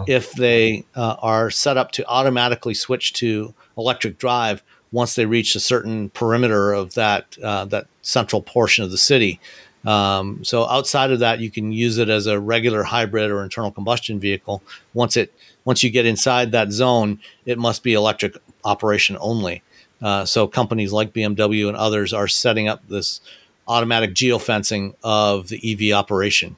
if 0.07 0.33
they 0.33 0.85
uh, 0.97 1.17
are 1.21 1.51
set 1.51 1.77
up 1.77 1.93
to 1.93 2.07
automatically 2.07 2.75
switch 2.75 3.13
to 3.15 3.55
electric 3.79 4.19
drive 4.19 4.63
once 4.93 5.15
they 5.15 5.27
reach 5.27 5.55
a 5.55 5.61
certain 5.61 6.11
perimeter 6.11 6.73
of 6.73 6.95
that 6.95 7.37
uh, 7.43 7.65
that 7.67 7.87
central 8.03 8.43
portion 8.43 8.85
of 8.85 8.91
the 8.91 8.99
city. 8.99 9.41
Um, 9.85 10.43
so 10.45 10.67
outside 10.67 11.11
of 11.11 11.19
that, 11.19 11.41
you 11.41 11.51
can 11.51 11.73
use 11.73 11.99
it 11.99 12.09
as 12.09 12.27
a 12.27 12.41
regular 12.41 12.85
hybrid 12.85 13.31
or 13.31 13.43
internal 13.43 13.71
combustion 13.71 14.19
vehicle. 14.19 14.63
Once 14.95 15.17
it 15.17 15.33
once 15.65 15.83
you 15.83 15.91
get 15.91 16.07
inside 16.07 16.53
that 16.53 16.73
zone, 16.73 17.21
it 17.47 17.59
must 17.59 17.83
be 17.83 17.95
electric 17.95 18.37
operation 18.65 19.17
only. 19.21 19.63
Uh, 20.03 20.25
so 20.25 20.47
companies 20.47 20.93
like 20.93 21.13
BMW 21.13 21.69
and 21.69 21.77
others 21.77 22.13
are 22.13 22.29
setting 22.29 22.69
up 22.69 22.87
this 22.89 23.21
automatic 23.67 24.15
geofencing 24.15 24.95
of 25.03 25.49
the 25.49 25.91
EV 25.91 25.97
operation. 25.97 26.57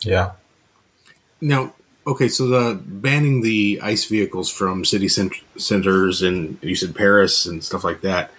Yeah. 0.00 0.32
Now, 1.40 1.74
Okay, 2.06 2.28
so 2.28 2.46
the 2.46 2.80
banning 2.80 3.40
the 3.40 3.80
ICE 3.82 4.04
vehicles 4.04 4.48
from 4.48 4.84
city 4.84 5.08
cent- 5.08 5.42
centers 5.58 6.22
and 6.22 6.56
you 6.62 6.76
said 6.76 6.94
Paris 6.94 7.46
and 7.46 7.64
stuff 7.64 7.82
like 7.82 8.02
that. 8.02 8.30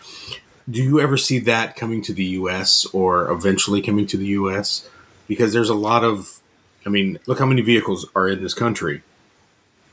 Do 0.70 0.82
you 0.82 1.02
ever 1.02 1.18
see 1.18 1.40
that 1.40 1.76
coming 1.76 2.02
to 2.04 2.14
the 2.14 2.24
U.S. 2.24 2.86
or 2.94 3.30
eventually 3.30 3.82
coming 3.82 4.08
to 4.08 4.18
the 4.18 4.28
U.S.? 4.28 4.90
Because 5.28 5.52
there's 5.52 5.70
a 5.70 5.76
lot 5.76 6.06
of, 6.06 6.40
I 6.86 6.90
mean, 6.90 7.20
look 7.26 7.40
how 7.40 7.46
many 7.46 7.62
vehicles 7.62 8.06
are 8.16 8.30
in 8.30 8.42
this 8.42 8.54
country 8.54 9.02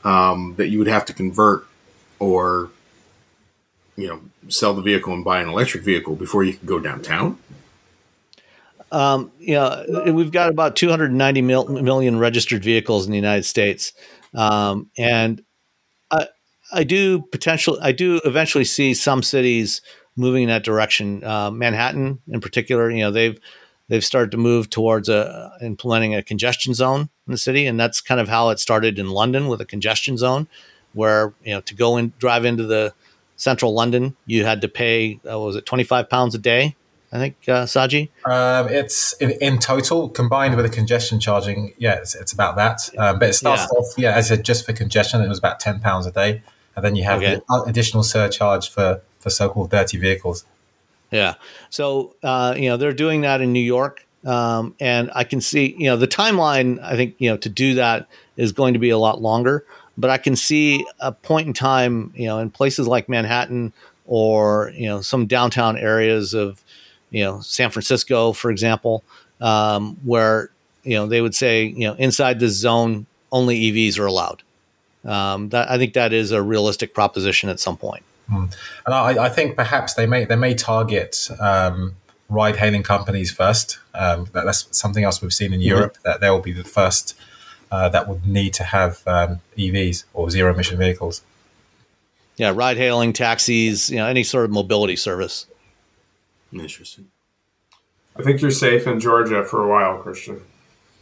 um, 0.05 0.55
that 0.55 0.69
you 0.69 0.77
would 0.79 0.87
have 0.87 1.05
to 1.05 1.13
convert 1.13 1.67
or, 2.19 2.69
you 3.97 4.07
know, 4.07 4.21
sell 4.49 4.73
the 4.73 4.81
vehicle 4.81 5.13
and 5.13 5.23
buy 5.23 5.41
an 5.41 5.49
electric 5.49 5.83
vehicle 5.83 6.15
before 6.15 6.43
you 6.43 6.53
can 6.53 6.65
go 6.65 6.79
downtown. 6.79 7.37
Um, 8.91 9.31
we've 9.39 10.31
got 10.31 10.49
about 10.49 10.75
290 10.75 11.41
mil- 11.41 11.67
million 11.67 12.19
registered 12.19 12.63
vehicles 12.63 13.05
in 13.05 13.11
the 13.11 13.17
United 13.17 13.43
States, 13.43 13.93
um, 14.33 14.89
and 14.97 15.43
I, 16.11 16.27
I 16.71 16.83
do 16.83 17.21
potentially, 17.21 17.79
I 17.81 17.91
do 17.91 18.21
eventually 18.23 18.63
see 18.63 18.93
some 18.93 19.23
cities 19.23 19.81
moving 20.15 20.43
in 20.43 20.49
that 20.49 20.63
direction. 20.63 21.23
Uh, 21.23 21.51
Manhattan, 21.51 22.19
in 22.27 22.41
particular, 22.41 22.89
you 22.89 22.99
know, 22.99 23.11
they've 23.11 23.39
they've 23.87 24.05
started 24.05 24.31
to 24.31 24.37
move 24.37 24.69
towards 24.69 25.09
a, 25.09 25.51
implementing 25.61 26.15
a 26.15 26.23
congestion 26.23 26.73
zone 26.73 27.09
in 27.27 27.31
the 27.31 27.37
city, 27.37 27.67
and 27.67 27.79
that's 27.79 28.01
kind 28.01 28.19
of 28.21 28.29
how 28.29 28.49
it 28.49 28.59
started 28.59 28.97
in 28.97 29.09
London 29.09 29.47
with 29.47 29.61
a 29.61 29.65
congestion 29.65 30.17
zone, 30.17 30.47
where 30.93 31.33
you 31.43 31.53
know 31.53 31.61
to 31.61 31.75
go 31.75 31.97
and 31.97 32.17
drive 32.19 32.45
into 32.45 32.65
the 32.65 32.93
central 33.35 33.73
London, 33.73 34.15
you 34.25 34.45
had 34.45 34.61
to 34.61 34.67
pay 34.67 35.19
uh, 35.29 35.39
was 35.39 35.55
it 35.55 35.65
25 35.65 36.09
pounds 36.09 36.35
a 36.35 36.39
day 36.39 36.75
I 37.15 37.17
think, 37.17 37.35
uh, 37.47 37.65
Sagie? 37.65 38.09
Um, 38.25 38.67
it's 38.67 39.13
in, 39.13 39.31
in, 39.39 39.59
total 39.59 40.09
combined 40.09 40.55
with 40.57 40.65
the 40.65 40.71
congestion 40.71 41.19
charging. 41.21 41.73
Yeah, 41.77 41.93
it's, 41.93 42.13
it's 42.13 42.33
about 42.33 42.57
that. 42.57 42.89
Um, 42.97 43.19
but 43.19 43.29
it 43.29 43.33
starts 43.33 43.61
yeah. 43.61 43.79
off, 43.79 43.93
yeah, 43.97 44.11
as 44.11 44.25
I 44.31 44.35
said, 44.35 44.45
just 44.45 44.65
for 44.65 44.73
congestion, 44.73 45.21
it 45.21 45.29
was 45.29 45.37
about 45.37 45.61
ten 45.61 45.79
pounds 45.79 46.05
a 46.05 46.11
day, 46.11 46.41
and 46.75 46.83
then 46.83 46.95
you 46.95 47.05
have 47.05 47.21
okay. 47.21 47.39
the 47.47 47.63
additional 47.67 48.03
surcharge 48.03 48.69
for 48.69 49.01
for 49.19 49.29
so-called 49.29 49.71
dirty 49.71 49.97
vehicles. 49.97 50.45
Yeah. 51.09 51.35
So 51.69 52.15
uh, 52.21 52.55
you 52.57 52.69
know 52.69 52.75
they're 52.75 52.91
doing 52.91 53.21
that 53.21 53.39
in 53.39 53.53
New 53.53 53.61
York, 53.61 54.05
um, 54.25 54.75
and 54.81 55.09
I 55.15 55.23
can 55.23 55.39
see 55.39 55.73
you 55.77 55.85
know 55.85 55.95
the 55.95 56.07
timeline. 56.07 56.83
I 56.83 56.97
think 56.97 57.15
you 57.19 57.29
know 57.29 57.37
to 57.37 57.49
do 57.49 57.75
that 57.75 58.07
is 58.35 58.51
going 58.51 58.73
to 58.73 58.79
be 58.79 58.89
a 58.89 58.97
lot 58.97 59.21
longer, 59.21 59.65
but 59.97 60.09
I 60.09 60.17
can 60.17 60.35
see 60.35 60.85
a 60.99 61.11
point 61.11 61.47
in 61.47 61.53
time, 61.53 62.11
you 62.15 62.27
know, 62.27 62.39
in 62.39 62.49
places 62.49 62.87
like 62.87 63.09
Manhattan 63.09 63.73
or 64.05 64.71
you 64.75 64.87
know 64.87 65.01
some 65.01 65.25
downtown 65.25 65.77
areas 65.77 66.33
of 66.33 66.63
you 67.15 67.23
know, 67.23 67.39
San 67.39 67.71
Francisco, 67.71 68.33
for 68.33 68.51
example, 68.51 69.03
um, 69.39 69.97
where 70.03 70.49
you 70.83 70.95
know 70.95 71.07
they 71.07 71.21
would 71.21 71.33
say, 71.33 71.63
you 71.63 71.87
know, 71.87 71.93
inside 71.93 72.39
this 72.41 72.53
zone 72.53 73.05
only 73.31 73.71
EVs 73.71 73.97
are 73.97 74.05
allowed. 74.05 74.43
Um, 75.05 75.49
that 75.49 75.69
I 75.69 75.77
think 75.77 75.93
that 75.93 76.11
is 76.11 76.31
a 76.31 76.41
realistic 76.41 76.93
proposition 76.93 77.49
at 77.49 77.59
some 77.59 77.77
point. 77.77 78.03
Mm. 78.29 78.53
And 78.85 78.95
I, 78.95 79.25
I, 79.25 79.29
think 79.29 79.55
perhaps 79.55 79.93
they 79.93 80.07
may 80.07 80.25
they 80.25 80.35
may 80.35 80.55
target 80.55 81.29
um, 81.39 81.95
ride 82.27 82.57
hailing 82.57 82.83
companies 82.83 83.31
first. 83.31 83.79
Um, 83.93 84.27
that, 84.33 84.45
that's 84.45 84.67
something 84.77 85.03
else 85.03 85.21
we've 85.21 85.31
seen 85.31 85.53
in 85.53 85.59
mm-hmm. 85.59 85.69
Europe 85.69 85.97
that 86.03 86.19
they 86.19 86.29
will 86.29 86.41
be 86.41 86.51
the 86.51 86.63
first 86.65 87.17
uh, 87.71 87.89
that 87.89 88.07
would 88.07 88.25
need 88.25 88.53
to 88.55 88.63
have 88.63 89.01
um, 89.07 89.41
EVs 89.57 90.05
or 90.13 90.29
zero 90.29 90.53
emission 90.53 90.77
vehicles. 90.77 91.21
Yeah, 92.37 92.51
ride 92.53 92.77
hailing, 92.77 93.13
taxis, 93.13 93.89
you 93.89 93.97
know, 93.97 94.07
any 94.07 94.23
sort 94.23 94.45
of 94.45 94.51
mobility 94.51 94.95
service. 94.95 95.45
Interesting. 96.51 97.07
I 98.17 98.23
think 98.23 98.41
you're 98.41 98.51
safe 98.51 98.87
in 98.87 98.99
Georgia 98.99 99.43
for 99.43 99.63
a 99.63 99.67
while, 99.67 99.97
Christian. 99.99 100.41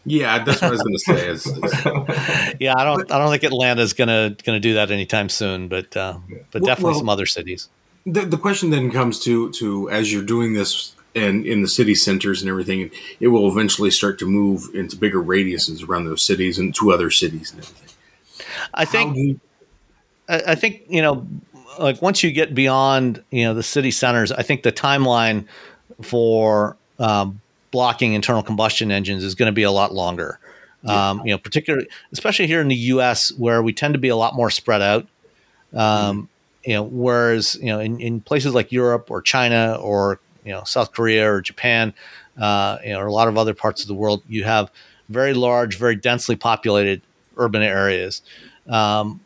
Yeah, 0.05 0.43
that's 0.43 0.61
what 0.61 0.67
I 0.67 0.71
was 0.71 0.81
going 0.81 0.93
to 0.93 0.99
say. 0.99 1.27
Is, 1.29 1.45
is, 1.47 1.85
yeah, 2.59 2.73
I 2.77 2.83
don't, 2.83 3.09
I 3.11 3.17
don't 3.17 3.31
think 3.31 3.43
Atlanta's 3.43 3.93
gonna 3.93 4.35
gonna 4.43 4.59
do 4.59 4.73
that 4.73 4.91
anytime 4.91 5.29
soon, 5.29 5.69
but 5.69 5.95
uh, 5.95 6.17
but 6.51 6.61
well, 6.61 6.67
definitely 6.67 6.91
well, 6.91 6.99
some 6.99 7.09
other 7.09 7.25
cities. 7.25 7.69
The, 8.05 8.21
the 8.21 8.37
question 8.37 8.69
then 8.69 8.91
comes 8.91 9.19
to 9.23 9.51
to 9.53 9.89
as 9.89 10.11
you're 10.11 10.25
doing 10.25 10.53
this 10.53 10.93
and 11.15 11.45
in 11.45 11.61
the 11.61 11.67
city 11.67 11.95
centers 11.95 12.41
and 12.41 12.49
everything, 12.49 12.89
it 13.19 13.27
will 13.27 13.47
eventually 13.49 13.91
start 13.91 14.19
to 14.19 14.25
move 14.25 14.69
into 14.73 14.95
bigger 14.95 15.21
radiuses 15.21 15.87
around 15.87 16.05
those 16.05 16.21
cities 16.21 16.57
and 16.57 16.73
to 16.75 16.91
other 16.91 17.11
cities 17.11 17.51
and 17.51 17.63
everything. 17.63 17.89
I 18.73 18.85
think, 18.85 19.15
you, 19.15 19.39
I 20.27 20.55
think 20.55 20.83
you 20.89 21.01
know, 21.01 21.27
like 21.79 22.01
once 22.01 22.23
you 22.23 22.31
get 22.31 22.55
beyond 22.55 23.23
you 23.29 23.45
know 23.45 23.53
the 23.53 23.63
city 23.63 23.91
centers, 23.91 24.31
I 24.31 24.43
think 24.43 24.63
the 24.63 24.71
timeline 24.71 25.45
for 26.01 26.77
um, 26.99 27.41
blocking 27.71 28.13
internal 28.13 28.43
combustion 28.43 28.91
engines 28.91 29.23
is 29.23 29.35
going 29.35 29.47
to 29.47 29.53
be 29.53 29.63
a 29.63 29.71
lot 29.71 29.93
longer. 29.93 30.39
Yeah. 30.83 31.11
Um, 31.11 31.21
you 31.25 31.33
know, 31.33 31.37
particularly, 31.37 31.87
especially 32.11 32.47
here 32.47 32.59
in 32.59 32.67
the 32.67 32.75
U.S., 32.75 33.31
where 33.31 33.63
we 33.63 33.71
tend 33.71 33.93
to 33.93 33.99
be 33.99 34.09
a 34.09 34.15
lot 34.15 34.35
more 34.35 34.49
spread 34.49 34.81
out. 34.81 35.07
Um, 35.73 36.23
mm. 36.23 36.27
You 36.65 36.73
know, 36.75 36.83
whereas 36.83 37.57
you 37.61 37.67
know 37.67 37.79
in, 37.79 37.99
in 37.99 38.21
places 38.21 38.53
like 38.53 38.71
Europe 38.71 39.11
or 39.11 39.21
China 39.21 39.77
or 39.81 40.19
you 40.45 40.51
know 40.51 40.63
South 40.63 40.91
Korea 40.91 41.31
or 41.31 41.41
Japan, 41.41 41.93
uh, 42.39 42.77
you 42.83 42.91
know, 42.91 42.99
or 42.99 43.07
a 43.07 43.13
lot 43.13 43.27
of 43.27 43.37
other 43.37 43.53
parts 43.53 43.81
of 43.81 43.87
the 43.87 43.93
world, 43.93 44.21
you 44.27 44.43
have 44.43 44.71
very 45.09 45.33
large, 45.33 45.77
very 45.77 45.95
densely 45.95 46.35
populated 46.35 47.01
urban 47.37 47.61
areas. 47.61 48.21
Um, 48.67 49.21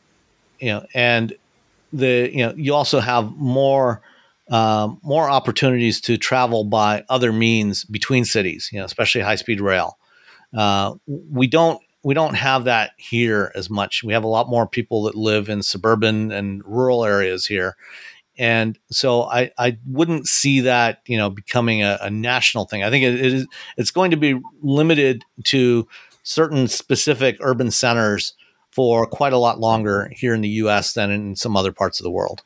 you 0.60 0.68
know, 0.70 0.86
and 0.94 1.34
the 1.94 2.30
you 2.34 2.46
know 2.46 2.54
you 2.56 2.74
also 2.74 3.00
have 3.00 3.32
more 3.38 4.02
um, 4.50 5.00
more 5.04 5.30
opportunities 5.30 6.00
to 6.02 6.18
travel 6.18 6.64
by 6.64 7.04
other 7.10 7.32
means 7.34 7.84
between 7.86 8.26
cities. 8.26 8.70
You 8.72 8.80
know, 8.80 8.86
especially 8.86 9.22
high 9.22 9.36
speed 9.36 9.62
rail. 9.62 9.98
Uh, 10.58 10.96
we 11.08 11.48
don't 11.48 11.82
we 12.04 12.14
don't 12.14 12.36
have 12.36 12.64
that 12.66 12.92
here 12.98 13.52
as 13.56 13.70
much. 13.70 14.04
We 14.04 14.14
have 14.14 14.24
a 14.24 14.30
lot 14.30 14.50
more 14.50 14.66
people 14.68 15.04
that 15.04 15.16
live 15.16 15.50
in 15.50 15.62
suburban 15.62 16.32
and 16.32 16.64
rural 16.66 17.04
areas 17.04 17.46
here, 17.46 17.76
and 18.38 18.78
so 18.92 19.24
I, 19.24 19.52
I 19.58 19.78
wouldn't 19.86 20.28
see 20.28 20.62
that 20.62 21.02
you 21.06 21.18
know 21.18 21.30
becoming 21.30 21.84
a, 21.84 21.98
a 22.02 22.10
national 22.10 22.66
thing. 22.66 22.84
I 22.84 22.90
think 22.90 23.04
it, 23.04 23.16
it 23.16 23.34
is 23.34 23.48
it's 23.78 23.92
going 23.92 24.12
to 24.12 24.18
be 24.18 24.40
limited 24.62 25.24
to 25.46 25.88
certain 26.24 26.68
specific 26.68 27.38
urban 27.40 27.72
centers 27.72 28.34
for 28.72 29.06
quite 29.08 29.34
a 29.34 29.38
lot 29.38 29.60
longer 29.60 30.12
here 30.14 30.34
in 30.34 30.42
the 30.42 30.50
U.S. 30.50 30.94
than 30.94 31.10
in 31.10 31.36
some 31.36 31.58
other 31.58 31.72
parts 31.72 32.00
of 32.00 32.04
the 32.04 32.12
world. 32.12 32.44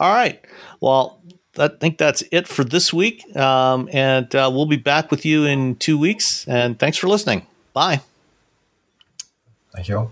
All 0.00 0.12
right. 0.12 0.40
Well, 0.80 1.20
I 1.58 1.68
think 1.68 1.98
that's 1.98 2.22
it 2.32 2.48
for 2.48 2.64
this 2.64 2.92
week. 2.92 3.24
Um, 3.36 3.88
and 3.92 4.32
uh, 4.34 4.50
we'll 4.52 4.66
be 4.66 4.76
back 4.76 5.10
with 5.10 5.24
you 5.24 5.44
in 5.44 5.76
two 5.76 5.98
weeks. 5.98 6.46
And 6.48 6.78
thanks 6.78 6.96
for 6.96 7.08
listening. 7.08 7.46
Bye. 7.72 8.00
Thank 9.74 9.88
you. 9.88 10.10